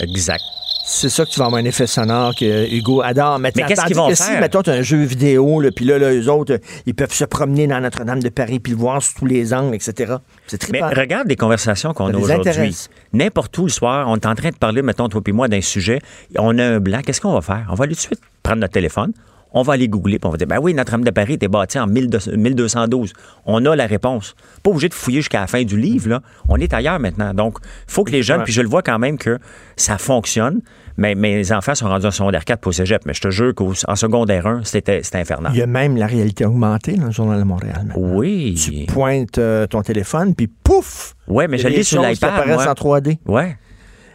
Exact. 0.01 0.41
C'est 0.87 1.09
ça 1.09 1.25
que 1.25 1.31
tu 1.31 1.39
vas 1.39 1.47
avoir 1.47 1.59
un 1.59 1.65
effet 1.65 1.87
sonore 1.87 2.35
que 2.35 2.71
Hugo 2.71 3.01
adore. 3.01 3.39
Mais, 3.39 3.51
Mais 3.55 3.63
qu'est-ce 3.63 3.85
qu'ils 3.85 3.95
vont 3.95 4.07
que 4.07 4.13
faire? 4.13 4.27
Si, 4.27 4.39
mettons, 4.39 4.61
tu 4.61 4.69
as 4.69 4.73
un 4.73 4.81
jeu 4.83 5.01
vidéo, 5.01 5.59
là, 5.59 5.71
puis 5.75 5.83
là, 5.83 5.97
là, 5.97 6.13
eux 6.13 6.29
autres, 6.29 6.53
euh, 6.53 6.81
ils 6.85 6.93
peuvent 6.93 7.11
se 7.11 7.25
promener 7.25 7.65
dans 7.65 7.79
Notre-Dame 7.79 8.21
de 8.21 8.29
Paris, 8.29 8.59
puis 8.59 8.73
le 8.73 8.77
voir 8.77 9.01
sous 9.01 9.15
tous 9.15 9.25
les 9.25 9.51
angles, 9.51 9.73
etc. 9.73 10.17
C'est 10.45 10.59
très 10.59 10.71
Mais 10.71 10.81
regarde 10.83 11.27
les 11.27 11.35
conversations 11.35 11.93
qu'on 11.95 12.13
a 12.13 12.17
aujourd'hui. 12.17 12.75
N'importe 13.13 13.57
où 13.57 13.63
le 13.63 13.69
soir, 13.69 14.07
on 14.07 14.15
est 14.15 14.27
en 14.27 14.35
train 14.35 14.51
de 14.51 14.57
parler, 14.57 14.83
mettons, 14.83 15.09
toi 15.09 15.21
et 15.25 15.31
moi, 15.31 15.47
d'un 15.47 15.61
sujet. 15.61 15.99
On 16.37 16.57
a 16.59 16.63
un 16.63 16.79
blanc. 16.79 17.01
Qu'est-ce 17.03 17.19
qu'on 17.19 17.33
va 17.33 17.41
faire? 17.41 17.65
On 17.71 17.73
va 17.73 17.85
aller 17.85 17.95
tout 17.95 18.01
de 18.01 18.05
suite 18.05 18.21
prendre 18.43 18.61
notre 18.61 18.73
téléphone. 18.73 19.11
On 19.57 19.63
va 19.63 19.73
aller 19.73 19.87
googler, 19.87 20.19
puis 20.19 20.27
on 20.27 20.31
va 20.31 20.37
dire, 20.37 20.47
ben 20.47 20.59
oui, 20.61 20.73
Notre-Dame 20.73 21.05
de 21.05 21.11
Paris 21.11 21.33
était 21.33 21.47
bâtie 21.47 21.79
en 21.79 21.87
1200 21.87 22.31
1212. 22.37 23.13
On 23.45 23.65
a 23.65 23.75
la 23.75 23.87
réponse. 23.87 24.35
Pas 24.61 24.69
obligé 24.69 24.89
de 24.89 24.93
fouiller 24.93 25.21
jusqu'à 25.21 25.39
la 25.39 25.47
fin 25.47 25.63
du 25.63 25.79
livre, 25.79 26.09
là. 26.09 26.21
On 26.49 26.57
est 26.57 26.73
ailleurs 26.73 26.99
maintenant. 26.99 27.33
Donc, 27.33 27.57
il 27.63 27.91
faut 27.91 28.03
que 28.03 28.11
les 28.11 28.21
jeunes, 28.21 28.43
puis 28.43 28.51
je 28.51 28.61
le 28.61 28.67
vois 28.67 28.81
quand 28.83 28.99
même 28.99 29.17
que 29.17 29.39
ça 29.77 29.97
fonctionne, 29.97 30.61
mais 30.97 31.15
mes 31.15 31.51
enfants 31.53 31.73
sont 31.73 31.87
rendus 31.87 32.05
en 32.05 32.11
secondaire 32.11 32.43
4 32.43 32.59
pour 32.59 32.73
cégep, 32.73 33.03
mais 33.05 33.13
je 33.13 33.21
te 33.21 33.29
jure 33.29 33.55
qu'en 33.55 33.95
secondaire 33.95 34.45
1, 34.45 34.65
c'était 34.65 35.01
infernal. 35.13 35.51
Il 35.53 35.59
y 35.59 35.61
a 35.61 35.67
même 35.67 35.95
la 35.95 36.07
réalité 36.07 36.45
augmentée 36.45 36.95
dans 36.97 37.05
le 37.05 37.11
Journal 37.11 37.39
de 37.39 37.45
Montréal. 37.45 37.85
maintenant. 37.85 37.95
Oui. 37.97 38.55
Tu 38.55 38.91
pointes 38.93 39.37
euh, 39.37 39.67
ton 39.67 39.81
téléphone, 39.81 40.35
puis 40.35 40.47
pouf! 40.47 41.15
Ouais, 41.27 41.47
mais 41.47 41.57
je 41.57 41.67
l'ai 41.69 41.77
des 41.77 41.83
sur 41.83 42.01
l'iPad, 42.01 42.31
apparaissent 42.33 42.67
en 42.67 42.73
3D. 42.73 43.19
Ouais. 43.25 43.57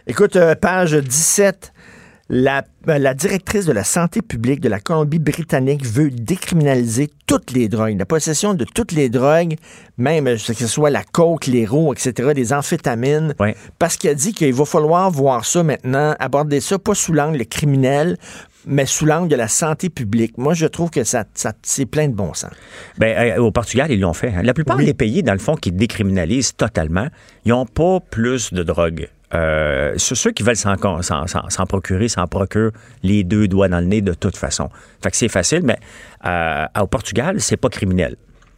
Écoute, 0.07 0.35
euh, 0.35 0.55
page 0.55 0.93
17. 0.93 1.73
La, 2.33 2.63
euh, 2.87 2.97
la 2.97 3.13
directrice 3.13 3.65
de 3.65 3.73
la 3.73 3.83
santé 3.83 4.21
publique 4.21 4.61
de 4.61 4.69
la 4.69 4.79
Colombie-Britannique 4.79 5.85
veut 5.85 6.09
décriminaliser 6.09 7.09
toutes 7.27 7.51
les 7.51 7.67
drogues, 7.67 7.99
la 7.99 8.05
possession 8.05 8.53
de 8.53 8.63
toutes 8.63 8.93
les 8.93 9.09
drogues, 9.09 9.55
même 9.97 10.27
euh, 10.27 10.37
que 10.37 10.53
ce 10.53 10.67
soit 10.67 10.89
la 10.91 11.03
coke, 11.03 11.47
l'héro, 11.47 11.93
etc., 11.93 12.31
des 12.33 12.53
amphétamines, 12.53 13.35
parce 13.79 13.97
qu'elle 13.97 14.15
dit 14.15 14.33
qu'il 14.33 14.53
va 14.53 14.63
falloir 14.63 15.11
voir 15.11 15.43
ça 15.43 15.61
maintenant, 15.61 16.15
aborder 16.19 16.61
ça 16.61 16.79
pas 16.79 16.95
sous 16.95 17.11
l'angle 17.11 17.45
criminel, 17.45 18.17
mais 18.65 18.85
sous 18.85 19.05
l'angle 19.05 19.27
de 19.27 19.35
la 19.35 19.49
santé 19.49 19.89
publique. 19.89 20.37
Moi, 20.37 20.53
je 20.53 20.67
trouve 20.67 20.89
que 20.89 21.03
ça, 21.03 21.25
ça 21.33 21.51
c'est 21.63 21.85
plein 21.85 22.07
de 22.07 22.13
bon 22.13 22.33
sens. 22.33 22.51
Euh, 23.03 23.37
au 23.39 23.51
Portugal, 23.51 23.91
ils 23.91 23.99
l'ont 23.99 24.13
fait. 24.13 24.29
hein. 24.33 24.41
La 24.41 24.53
plupart 24.53 24.77
Oui. 24.77 24.85
des 24.85 24.93
pays, 24.93 25.21
dans 25.21 25.33
le 25.33 25.39
fond, 25.39 25.55
qui 25.55 25.73
décriminalisent 25.73 26.55
totalement, 26.55 27.07
ils 27.43 27.49
n'ont 27.49 27.65
pas 27.65 27.99
plus 27.99 28.53
de 28.53 28.63
drogue. 28.63 29.09
Euh, 29.33 29.93
ceux 29.97 30.31
qui 30.31 30.43
veulent 30.43 30.55
s'en 30.55 30.75
procurer, 31.67 32.07
s'en 32.07 32.27
procurent 32.27 32.71
les 33.03 33.23
deux 33.23 33.47
doigts 33.47 33.67
dans 33.67 33.79
le 33.79 33.85
nez 33.85 34.01
de 34.01 34.13
toute 34.13 34.37
façon. 34.37 34.69
Fait 35.01 35.11
que 35.11 35.17
c'est 35.17 35.29
facile, 35.29 35.61
mais 35.63 35.77
euh, 36.25 36.65
au 36.79 36.87
Portugal, 36.87 37.39
c'est 37.39 37.57
pas 37.57 37.69
criminel. 37.69 38.15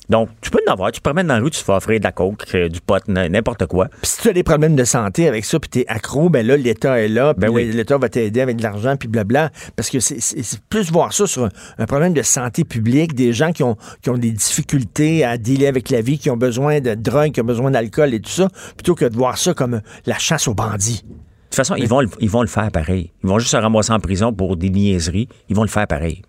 Donc, 0.10 0.30
tu 0.42 0.50
peux 0.52 0.60
en 0.68 0.74
avoir. 0.74 0.92
Tu 0.92 1.00
te 1.00 1.04
promènes 1.04 1.28
dans 1.28 1.36
la 1.36 1.40
rue, 1.40 1.50
tu 1.50 1.60
te 1.60 1.64
fais 1.64 1.72
offrir 1.72 2.00
de 2.00 2.04
la 2.04 2.12
coke, 2.12 2.44
euh, 2.56 2.68
du 2.70 2.82
pot, 2.82 3.02
n'importe 3.08 3.66
quoi. 3.68 3.88
Puis 4.02 4.12
si 4.12 4.22
tu 4.22 4.30
as 4.30 4.34
des 4.34 4.44
problèmes 4.44 4.76
de 4.76 4.84
santé 4.84 5.28
avec 5.28 5.46
ça, 5.46 5.60
puis 5.60 5.70
t'es 5.70 5.86
accro, 5.88 6.30
ben 6.30 6.46
là, 6.46 6.58
l'État 6.58 7.00
est 7.00 7.08
là, 7.08 7.34
puis 7.34 7.42
Ben 7.48 7.50
oui. 7.54 7.72
l'État 7.72 7.98
va 7.98 8.10
t'aider 8.10 8.42
avec 8.42 8.58
de 8.58 8.64
l'argent, 8.64 8.96
puis 8.98 9.08
blabla. 9.08 9.50
Parce 9.76 9.90
que 9.90 10.00
c'est- 10.00 10.60
plus 10.70 10.92
voir 10.92 11.14
ça 11.14 11.26
sur 11.26 11.46
un, 11.46 11.50
un 11.78 11.86
problème 11.86 12.14
de 12.14 12.22
santé 12.22 12.64
publique, 12.66 13.14
des 13.16 13.32
gens 13.34 13.52
qui 13.54 13.64
ont, 13.64 13.78
qui 14.02 14.10
ont 14.10 14.18
des 14.18 14.32
difficultés 14.32 15.24
à 15.24 15.38
dealer 15.38 15.68
avec 15.68 15.90
la 15.90 16.02
vie, 16.02 16.18
qui 16.20 16.30
ont 16.30 16.38
besoin 16.38 16.80
de 16.82 16.94
drogue, 16.96 17.32
qui 17.32 17.42
ont 17.42 17.46
besoin 17.46 17.72
d'alcool 17.72 18.14
et 18.14 18.20
tout 18.20 18.30
ça, 18.32 18.50
plutôt 18.76 18.96
que 18.96 19.06
de 19.06 19.16
voir 19.16 19.38
ça 19.38 19.54
comme 19.54 19.82
la 20.06 20.18
chasse 20.18 20.48
aux 20.48 20.54
bandits. 20.54 21.04
De 21.04 21.10
toute 21.10 21.56
façon, 21.56 21.76
ils 21.76 21.88
vont, 21.88 22.02
ils 22.20 22.30
vont 22.30 22.42
le 22.42 22.48
faire 22.48 22.72
pareil. 22.72 23.12
Ils 23.24 23.30
vont 23.30 23.38
juste 23.40 23.52
se 23.52 23.58
ramasser 23.58 23.92
en 23.94 24.00
prison 24.00 24.34
pour 24.34 24.58
des 24.58 24.70
niaiseries. 24.70 25.30
Ils 25.50 25.56
vont 25.56 25.62
le 25.62 25.68
faire 25.70 25.86
pareil. 25.88 26.24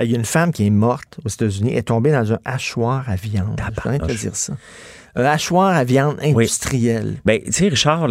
Il 0.00 0.10
y 0.10 0.14
a 0.14 0.18
une 0.18 0.24
femme 0.24 0.52
qui 0.52 0.66
est 0.66 0.70
morte 0.70 1.18
aux 1.24 1.28
États-Unis, 1.28 1.70
elle 1.72 1.78
est 1.78 1.82
tombée 1.82 2.10
dans 2.12 2.32
un 2.32 2.38
hachoir 2.44 3.04
à 3.08 3.14
viande. 3.16 3.56
Te 3.56 3.62
Tabarnouche. 3.62 4.20
dire 4.20 4.34
ça. 4.36 4.54
Un 5.16 5.24
hachoir 5.24 5.76
à 5.76 5.84
viande 5.84 6.16
industriel. 6.22 7.14
Ben, 7.24 7.40
tu 7.44 7.52
sais, 7.52 7.68
Richard, 7.68 8.08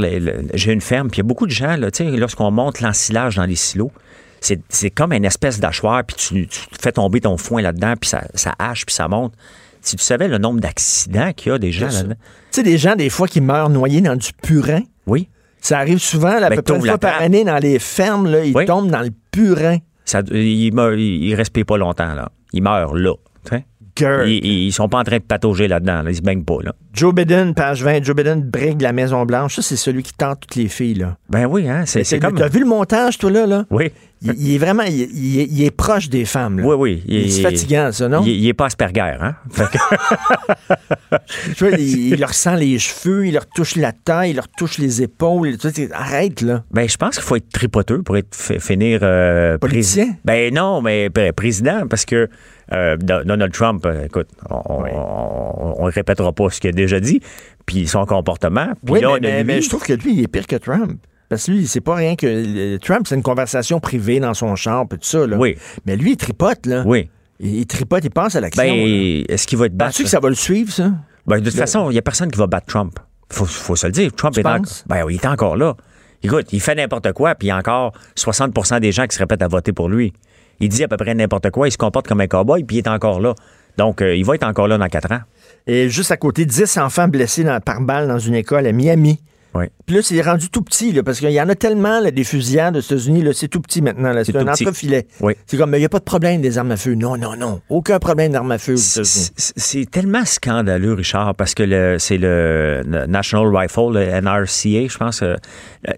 j'ai 0.54 0.72
une 0.72 0.80
ferme, 0.82 1.10
puis 1.10 1.18
il 1.18 1.24
y 1.24 1.26
a 1.26 1.28
beaucoup 1.28 1.46
de 1.46 1.52
gens, 1.52 1.76
là, 1.76 1.92
tu 1.92 2.06
sais, 2.06 2.12
lorsqu'on 2.12 2.52
monte 2.52 2.80
l'ensilage 2.80 3.36
dans 3.36 3.46
les 3.46 3.58
silos, 3.58 3.92
c'est 4.40 4.90
comme 4.90 5.12
une 5.14 5.26
espèce 5.26 5.60
d'achoir, 5.60 6.04
puis 6.06 6.16
tu, 6.16 6.48
tu 6.48 6.60
fais 6.82 6.92
tomber 6.94 7.20
ton 7.22 7.38
foin 7.38 7.62
là-dedans, 7.62 7.96
puis 8.00 8.10
ça, 8.10 8.24
ça 8.36 8.54
hache, 8.60 8.86
puis 8.86 8.96
ça 8.96 9.08
monte. 9.08 9.34
Si 9.82 9.98
tu 9.98 10.04
savais 10.04 10.30
le 10.30 10.38
nombre 10.38 10.62
d'accidents 10.62 11.34
qu'il 11.34 11.52
y 11.52 11.56
a 11.56 11.58
déjà 11.58 11.90
C'est 11.90 11.96
ça. 11.96 11.98
là-dedans. 12.04 12.16
Tu 12.16 12.22
sais, 12.52 12.64
des 12.64 12.78
gens, 12.78 12.96
des 12.96 13.10
fois, 13.10 13.28
qui 13.28 13.42
meurent 13.42 13.70
noyés 13.70 14.00
dans 14.00 14.16
du 14.16 14.30
purin. 14.42 14.82
Oui. 15.08 15.28
Ça 15.60 15.80
arrive 15.80 15.98
souvent, 16.00 16.40
là, 16.40 16.48
à 16.48 16.50
Ben, 16.50 16.56
peu 16.58 16.62
près 16.62 16.76
une 16.76 16.86
fois 16.86 16.98
par 16.98 17.22
année 17.22 17.44
dans 17.44 17.58
les 17.58 17.80
fermes, 17.80 18.28
là, 18.30 18.46
ils 18.46 18.56
Oui. 18.56 18.66
tombent 18.66 18.92
dans 18.92 19.02
le 19.02 19.12
purin. 19.32 19.78
Ça, 20.06 20.22
il, 20.32 20.74
meurt- 20.74 20.98
il, 20.98 21.34
pas 21.64 21.78
longtemps, 21.78 22.14
là. 22.14 22.30
Il 22.54 22.62
meurt 22.64 22.94
là. 22.96 23.14
tu 23.46 23.64
Ils, 24.00 24.44
ils 24.46 24.72
sont 24.74 24.90
pas 24.90 25.00
en 25.00 25.04
train 25.04 25.18
de 25.18 25.24
patauger 25.24 25.68
là-dedans, 25.68 26.02
là. 26.02 26.10
ils 26.12 26.16
se 26.16 26.22
baignent 26.22 26.44
pas. 26.44 26.58
Là. 26.64 26.74
Joe 26.94 27.14
Biden, 27.14 27.54
page 27.54 27.84
20, 27.84 28.04
Joe 28.04 28.16
Biden 28.16 28.42
brigue 28.42 28.82
la 28.82 28.92
Maison-Blanche. 28.94 29.56
Ça, 29.56 29.62
c'est 29.62 29.76
celui 29.76 30.04
qui 30.04 30.14
tente 30.14 30.42
toutes 30.42 30.56
les 30.56 30.68
filles, 30.68 30.96
là. 30.96 31.18
Ben 31.30 31.46
oui, 31.46 31.68
hein, 31.70 31.84
c'est 31.86 32.20
comme... 32.20 32.36
T'as 32.36 32.50
vu 32.50 32.60
le 32.60 32.66
montage, 32.66 33.18
toi, 33.18 33.32
là? 33.32 33.46
là? 33.48 33.66
Oui, 33.72 33.92
Il, 34.22 34.34
il 34.38 34.56
est 34.56 34.58
vraiment... 34.58 34.84
Il, 34.84 34.94
il 34.96 35.40
est, 35.40 35.48
il 35.50 35.64
est 35.64 35.72
proche 35.72 36.10
des 36.10 36.26
femmes, 36.26 36.60
là. 36.60 36.66
oui, 36.66 36.76
oui. 36.76 37.04
Il- 37.08 37.32
C'est 37.32 37.42
fatigant, 37.42 37.92
ça, 37.92 38.08
non? 38.10 38.24
Il, 38.26 38.48
est 38.48 38.54
pas 38.54 38.66
Asperger, 38.68 39.16
hein? 39.20 39.36
Que- 39.56 39.64
Tu 41.56 41.64
vois, 41.68 41.78
il, 41.78 42.20
leur 42.20 42.34
sent 42.34 42.58
les 42.58 42.78
cheveux, 42.80 43.28
il 43.28 43.34
leur 43.34 43.46
touche 43.48 43.76
la 43.76 43.92
taille, 43.92 44.32
il 44.32 44.36
leur 44.36 44.48
touche 44.48 44.78
les 44.78 45.02
épaules. 45.02 45.58
Tu 45.58 45.70
sais, 45.72 45.90
arrête, 45.94 46.42
là. 46.42 46.64
Ben, 46.72 46.88
je 46.88 46.98
pense 46.98 47.16
qu'il 47.16 47.24
faut 47.24 47.36
être 47.36 47.50
tripoteux 47.50 48.02
pour 48.02 48.18
être, 48.18 48.36
fi- 48.36 48.60
finir 48.60 49.00
euh, 49.04 49.58
Politicien? 49.58 50.06
prési- 50.06 50.16
Ben 50.26 50.54
non, 50.54 50.82
mais 50.82 51.08
pr- 51.10 51.32
président, 51.34 51.88
parce 51.88 52.06
que 52.06 52.30
euh, 52.72 52.96
Do- 52.98 53.24
Donald 53.24 53.52
Trump, 53.52 53.86
euh, 53.86 54.06
écoute, 54.06 54.28
on, 54.50 55.76
on 55.80 55.84
répétera 55.86 56.32
pas 56.32 56.50
ce 56.50 56.60
qu'il 56.60 56.70
a 56.70 56.74
déjà 56.74 57.00
dit, 57.00 57.22
puis 57.66 57.88
son 57.88 58.06
comportement. 58.06 58.68
Puis 58.86 58.94
Oui, 58.96 59.02
là, 59.02 59.08
mais, 59.08 59.12
on 59.12 59.16
a 59.16 59.20
mais- 59.20 59.38
lui- 59.40 59.44
mais 59.46 59.62
je 59.62 59.70
trouve 59.70 59.84
que 59.84 59.94
lui, 59.94 60.14
il 60.14 60.24
est 60.24 60.28
pire 60.28 60.48
que 60.48 60.56
Trump. 60.56 61.00
Parce 61.30 61.46
que 61.46 61.52
lui, 61.52 61.68
c'est 61.68 61.82
pas 61.82 61.96
rien 61.96 62.16
que... 62.16 62.28
le- 62.28 62.78
Trump, 62.80 63.06
c'est 63.08 63.16
une 63.16 63.24
conversation 63.24 63.80
privée 63.80 64.20
dans 64.20 64.34
son 64.34 64.56
champ, 64.56 64.86
et 64.86 64.88
tout 64.90 64.98
ça, 65.02 65.26
là. 65.26 65.38
Oui. 65.38 65.58
Mais 65.86 65.96
lui, 65.96 66.12
il 66.12 66.18
tripote, 66.18 66.66
là. 66.66 66.84
Oui. 66.86 67.10
Il, 67.40 67.56
il 67.56 67.66
tripote, 67.66 68.04
il 68.06 68.12
pense 68.12 68.36
à 68.36 68.42
l'action. 68.42 68.64
Ben, 68.64 69.26
est-ce 69.28 69.48
qu'il 69.48 69.58
va 69.58 69.66
être 69.66 69.76
battu? 69.76 69.90
Penses-tu 69.90 70.04
que 70.04 70.10
ça 70.10 70.20
va 70.20 70.30
le 70.30 70.36
suivre, 70.36 70.72
ça? 70.72 70.92
Ben, 71.26 71.40
de 71.40 71.50
toute 71.50 71.58
façon, 71.60 71.90
il 71.90 71.94
n'y 71.94 72.00
a 72.00 72.02
personne 72.02 72.30
qui 72.30 72.38
va 72.38 72.48
battre 72.48 72.68
Trump. 72.68 73.00
Faut, 73.30 73.46
faut 73.46 73.76
se 73.76 73.88
le 73.88 73.92
dire. 73.94 74.12
Trump 74.14 74.34
Tu 74.34 74.42
est, 74.42 74.46
en- 74.46 74.60
ben, 74.88 75.06
il 75.10 75.16
est 75.16 75.26
encore 75.26 75.56
là. 75.58 75.76
Écoute, 76.22 76.54
il 76.54 76.62
fait 76.62 76.76
n'importe 76.76 77.12
quoi, 77.14 77.34
puis 77.36 77.48
il 77.48 77.50
y 77.50 77.52
a 77.52 77.58
encore 77.58 77.94
60% 78.16 78.80
des 78.80 78.92
gens 78.92 79.08
qui 79.08 79.16
se 79.16 79.20
répètent 79.20 79.42
à 79.42 79.48
voter 79.48 79.74
pour 79.74 79.90
lui. 79.90 80.14
Il 80.60 80.70
dit 80.70 80.84
à 80.84 80.88
peu 80.88 80.98
près 80.98 81.14
n'importe 81.16 81.50
quoi, 81.52 81.68
il 81.68 81.72
se 81.72 81.78
comporte 81.78 82.08
comme 82.08 82.22
un 82.22 82.28
cowboy, 82.28 82.64
puis 82.64 82.78
il 82.78 82.80
est 82.80 82.88
encore 82.88 83.20
là. 83.20 83.34
Donc, 83.78 84.02
euh, 84.02 84.16
il 84.16 84.24
va 84.24 84.36
être 84.36 84.46
encore 84.46 84.68
là 84.68 84.78
dans 84.78 84.88
quatre 84.88 85.12
ans. 85.12 85.22
Et 85.66 85.90
juste 85.90 86.12
à 86.12 86.18
côté, 86.18 86.46
10 86.46 86.78
enfants 86.78 87.08
blessés 87.08 87.44
dans- 87.44 87.60
par 87.60 87.82
balle 87.82 88.08
dans 88.08 88.20
une 88.20 88.36
école 88.36 88.68
à 88.68 88.72
Miami. 88.72 89.20
Oui. 89.56 89.66
Puis 89.86 89.96
là, 89.98 90.02
c'est 90.02 90.20
rendu 90.22 90.50
tout 90.50 90.64
petit, 90.64 90.92
là, 90.94 91.04
parce 91.04 91.20
qu'il 91.20 91.30
y 91.30 91.40
en 91.40 91.48
a 91.48 91.54
tellement, 91.54 92.00
là, 92.00 92.10
des 92.10 92.24
fusillades 92.24 92.76
aux 92.76 92.80
États-Unis, 92.80 93.24
c'est 93.36 93.48
tout 93.48 93.62
petit 93.62 93.84
maintenant. 93.84 94.12
C'est 94.24 94.36
un 94.36 94.48
entrefilet. 94.48 95.06
Oui. 95.22 95.34
C'est 95.46 95.58
comme, 95.58 95.70
mais 95.70 95.78
il 95.78 95.82
n'y 95.82 95.86
a 95.86 95.90
pas 95.90 96.00
de 96.00 96.04
problème 96.04 96.42
des 96.42 96.58
armes 96.58 96.72
à 96.72 96.78
feu. 96.78 96.96
Non, 96.96 97.18
non, 97.18 97.36
non. 97.38 97.62
Aucun 97.70 98.00
problème 98.00 98.32
d'armes 98.32 98.52
à 98.52 98.58
feu 98.58 98.74
aux 98.74 98.78
C'est 98.78 99.02
États-Unis. 99.02 99.30
c'est 99.38 99.92
tellement 99.92 100.26
scandaleux, 100.26 100.94
Richard, 100.94 101.36
parce 101.36 101.54
que 101.54 101.98
c'est 102.00 102.18
le, 102.18 102.82
le 102.84 103.06
National 103.06 103.56
Rifle, 103.56 103.94
le 103.94 104.22
NRCA, 104.22 104.88
je 104.88 104.98
pense. 104.98 105.22
euh, 105.22 105.36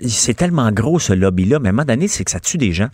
c'est 0.06 0.34
tellement 0.36 0.70
gros, 0.74 1.00
ce 1.00 1.14
lobby-là, 1.14 1.60
mais 1.60 1.68
à 1.68 1.70
un 1.70 1.74
moment 1.74 1.86
donné, 1.86 2.10
c'est 2.10 2.26
que 2.26 2.32
ça 2.32 2.42
tue 2.42 2.58
des 2.58 2.74
gens. 2.74 2.90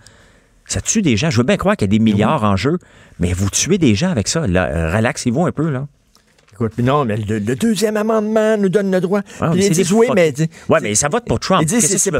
Ça 0.71 0.79
tue 0.79 1.01
des 1.01 1.17
gens. 1.17 1.29
Je 1.29 1.35
veux 1.35 1.43
bien 1.43 1.57
croire 1.57 1.75
qu'il 1.75 1.85
y 1.85 1.89
a 1.89 1.95
des 1.97 1.99
milliards 1.99 2.45
en 2.45 2.55
jeu, 2.55 2.79
mais 3.19 3.33
vous 3.33 3.49
tuez 3.49 3.77
des 3.77 3.93
gens 3.93 4.09
avec 4.09 4.29
ça. 4.29 4.43
Euh, 4.43 4.95
Relaxez-vous 4.95 5.45
un 5.45 5.51
peu, 5.51 5.69
là. 5.69 5.85
Écoute, 6.61 6.73
puis 6.75 6.83
non, 6.83 7.05
mais 7.05 7.17
le, 7.17 7.39
le 7.39 7.55
deuxième 7.55 7.97
amendement 7.97 8.55
nous 8.55 8.69
donne 8.69 8.91
le 8.91 9.01
droit. 9.01 9.21
Ah, 9.39 9.49
mais 9.49 9.57
ils 9.57 9.63
c'est 9.63 9.69
disent, 9.71 9.89
des 9.89 9.93
oui, 9.95 10.07
mais... 10.13 10.31
Ouais, 10.69 10.79
mais 10.79 10.93
ça 10.93 11.09
vote 11.09 11.25
pour 11.25 11.39
Trump. 11.39 11.63
Ils 11.63 11.65
disent, 11.65 11.81
Qu'est-ce 11.81 11.97
c'est 11.97 12.11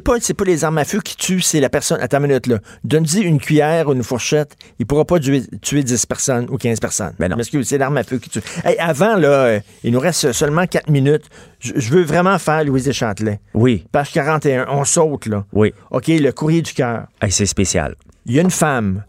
pas, 0.00 0.18
pas, 0.18 0.44
les 0.44 0.64
armes 0.64 0.76
à 0.76 0.84
feu 0.84 1.00
qui 1.00 1.16
tuent, 1.16 1.40
c'est 1.40 1.60
la 1.60 1.70
personne. 1.70 1.98
Attends 2.02 2.18
une 2.18 2.26
minute, 2.26 2.46
là. 2.48 2.58
Donne-y 2.84 3.20
une 3.20 3.40
cuillère 3.40 3.88
ou 3.88 3.94
une 3.94 4.02
fourchette. 4.02 4.56
Il 4.78 4.84
pourra 4.84 5.06
pas 5.06 5.18
tuer, 5.18 5.42
tuer 5.62 5.82
10 5.82 6.04
personnes 6.04 6.46
ou 6.50 6.58
15 6.58 6.80
personnes. 6.80 7.12
Ben 7.18 7.28
non. 7.30 7.36
Parce 7.36 7.48
que 7.48 7.62
c'est 7.62 7.78
l'arme 7.78 7.96
à 7.96 8.04
feu 8.04 8.18
qui 8.18 8.28
tue. 8.28 8.42
Hey, 8.62 8.76
avant, 8.78 9.16
là, 9.16 9.28
euh, 9.28 9.60
il 9.84 9.92
nous 9.92 10.00
reste 10.00 10.32
seulement 10.32 10.66
4 10.66 10.90
minutes. 10.90 11.24
Je, 11.60 11.72
je 11.76 11.90
veux 11.90 12.02
vraiment 12.02 12.38
faire 12.38 12.62
Louise 12.64 12.84
Deschâtelet. 12.84 13.40
Oui, 13.54 13.86
Page 13.90 14.12
41, 14.12 14.66
on 14.68 14.84
saute, 14.84 15.24
là. 15.24 15.46
oui. 15.54 15.72
OK, 15.90 16.08
le 16.08 16.30
courrier 16.32 16.60
du 16.60 16.74
cœur. 16.74 17.06
Hey, 17.22 17.32
c'est 17.32 17.46
spécial. 17.46 17.94
Il 18.26 18.34
y 18.34 18.38
a 18.38 18.42
une 18.42 18.50
femme. 18.50 19.04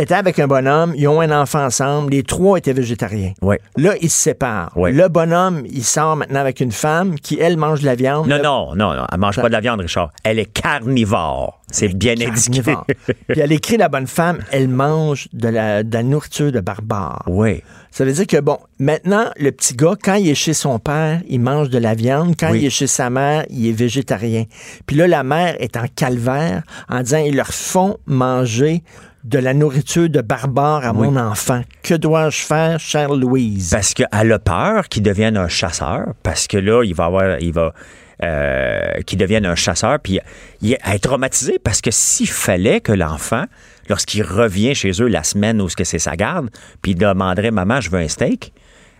Était 0.00 0.14
avec 0.14 0.38
un 0.38 0.46
bonhomme, 0.46 0.92
ils 0.96 1.06
ont 1.08 1.20
un 1.20 1.30
enfant 1.42 1.64
ensemble, 1.64 2.12
les 2.12 2.22
trois 2.22 2.58
étaient 2.58 2.72
végétariens. 2.72 3.32
Là, 3.76 3.94
ils 4.00 4.10
se 4.10 4.20
séparent. 4.20 4.72
Ouais. 4.76 4.92
Le 4.92 5.08
bonhomme, 5.08 5.62
il 5.70 5.84
sort 5.84 6.16
maintenant 6.16 6.40
avec 6.40 6.60
une 6.60 6.72
femme 6.72 7.16
qui, 7.18 7.38
elle, 7.40 7.56
mange 7.56 7.80
de 7.80 7.86
la 7.86 7.94
viande. 7.94 8.26
Non, 8.26 8.42
non, 8.42 8.74
non, 8.74 8.94
non. 8.94 9.06
Elle 9.12 9.18
mange 9.18 9.36
pas 9.36 9.48
de 9.48 9.52
la 9.52 9.60
viande, 9.60 9.80
Richard. 9.80 10.10
Elle 10.24 10.38
est 10.38 10.52
carnivore. 10.52 11.60
C'est 11.70 11.88
bien 11.88 12.14
indiqué. 12.20 12.74
Puis 13.28 13.40
elle 13.40 13.52
écrit 13.52 13.76
la 13.76 13.88
bonne 13.88 14.06
femme, 14.08 14.38
elle 14.50 14.68
mange 14.68 15.28
de 15.32 15.48
la, 15.48 15.82
de 15.82 15.92
la 15.92 16.02
nourriture 16.02 16.50
de 16.52 16.60
barbare. 16.60 17.22
oui. 17.26 17.62
Ça 17.92 18.04
veut 18.04 18.12
dire 18.12 18.28
que, 18.28 18.36
bon, 18.40 18.56
maintenant, 18.78 19.24
le 19.36 19.50
petit 19.50 19.74
gars, 19.74 19.94
quand 20.00 20.14
il 20.14 20.28
est 20.28 20.36
chez 20.36 20.54
son 20.54 20.78
père, 20.78 21.20
il 21.28 21.40
mange 21.40 21.70
de 21.70 21.78
la 21.78 21.94
viande. 21.94 22.34
Quand 22.38 22.52
Oui. 22.52 22.60
il 22.60 22.66
est 22.66 22.70
chez 22.70 22.86
sa 22.86 23.10
mère, 23.10 23.44
il 23.50 23.66
est 23.66 23.72
végétarien. 23.72 24.44
Puis 24.86 24.94
là, 24.94 25.08
la 25.08 25.24
mère 25.24 25.56
est 25.58 25.76
en 25.76 25.86
calvaire 25.96 26.62
en 26.88 27.00
disant, 27.00 27.18
ils 27.18 27.34
leur 27.34 27.48
font 27.48 27.96
manger 28.06 28.84
de 29.24 29.38
la 29.38 29.54
nourriture 29.54 30.08
de 30.08 30.20
barbare 30.20 30.86
à 30.86 30.92
mon 30.92 31.16
enfant. 31.16 31.62
Que 31.82 31.94
dois-je 31.94 32.38
faire, 32.38 32.80
chère 32.80 33.14
Louise? 33.14 33.70
Parce 33.70 33.94
qu'elle 33.94 34.32
a 34.32 34.38
peur 34.38 34.88
qu'il 34.88 35.02
devienne 35.02 35.36
un 35.36 35.48
chasseur, 35.48 36.14
parce 36.22 36.46
que 36.46 36.56
là, 36.56 36.82
il 36.84 36.94
va 36.94 37.04
avoir, 37.04 37.38
il 37.40 37.52
va, 37.52 37.74
euh, 38.22 39.00
qu'il 39.06 39.18
devienne 39.18 39.46
un 39.46 39.54
chasseur, 39.54 39.98
puis 39.98 40.20
il 40.60 40.72
est 40.72 40.98
traumatisé 41.02 41.58
parce 41.62 41.80
que 41.80 41.90
s'il 41.90 42.28
fallait 42.28 42.80
que 42.80 42.92
l'enfant, 42.92 43.44
lorsqu'il 43.88 44.22
revient 44.22 44.74
chez 44.74 44.92
eux 45.00 45.06
la 45.06 45.22
semaine 45.22 45.60
où 45.60 45.68
c'est 45.68 45.98
sa 45.98 46.16
garde, 46.16 46.50
puis 46.82 46.92
il 46.92 46.96
demanderait 46.96 47.50
maman, 47.50 47.80
je 47.80 47.90
veux 47.90 47.98
un 47.98 48.08
steak, 48.08 48.52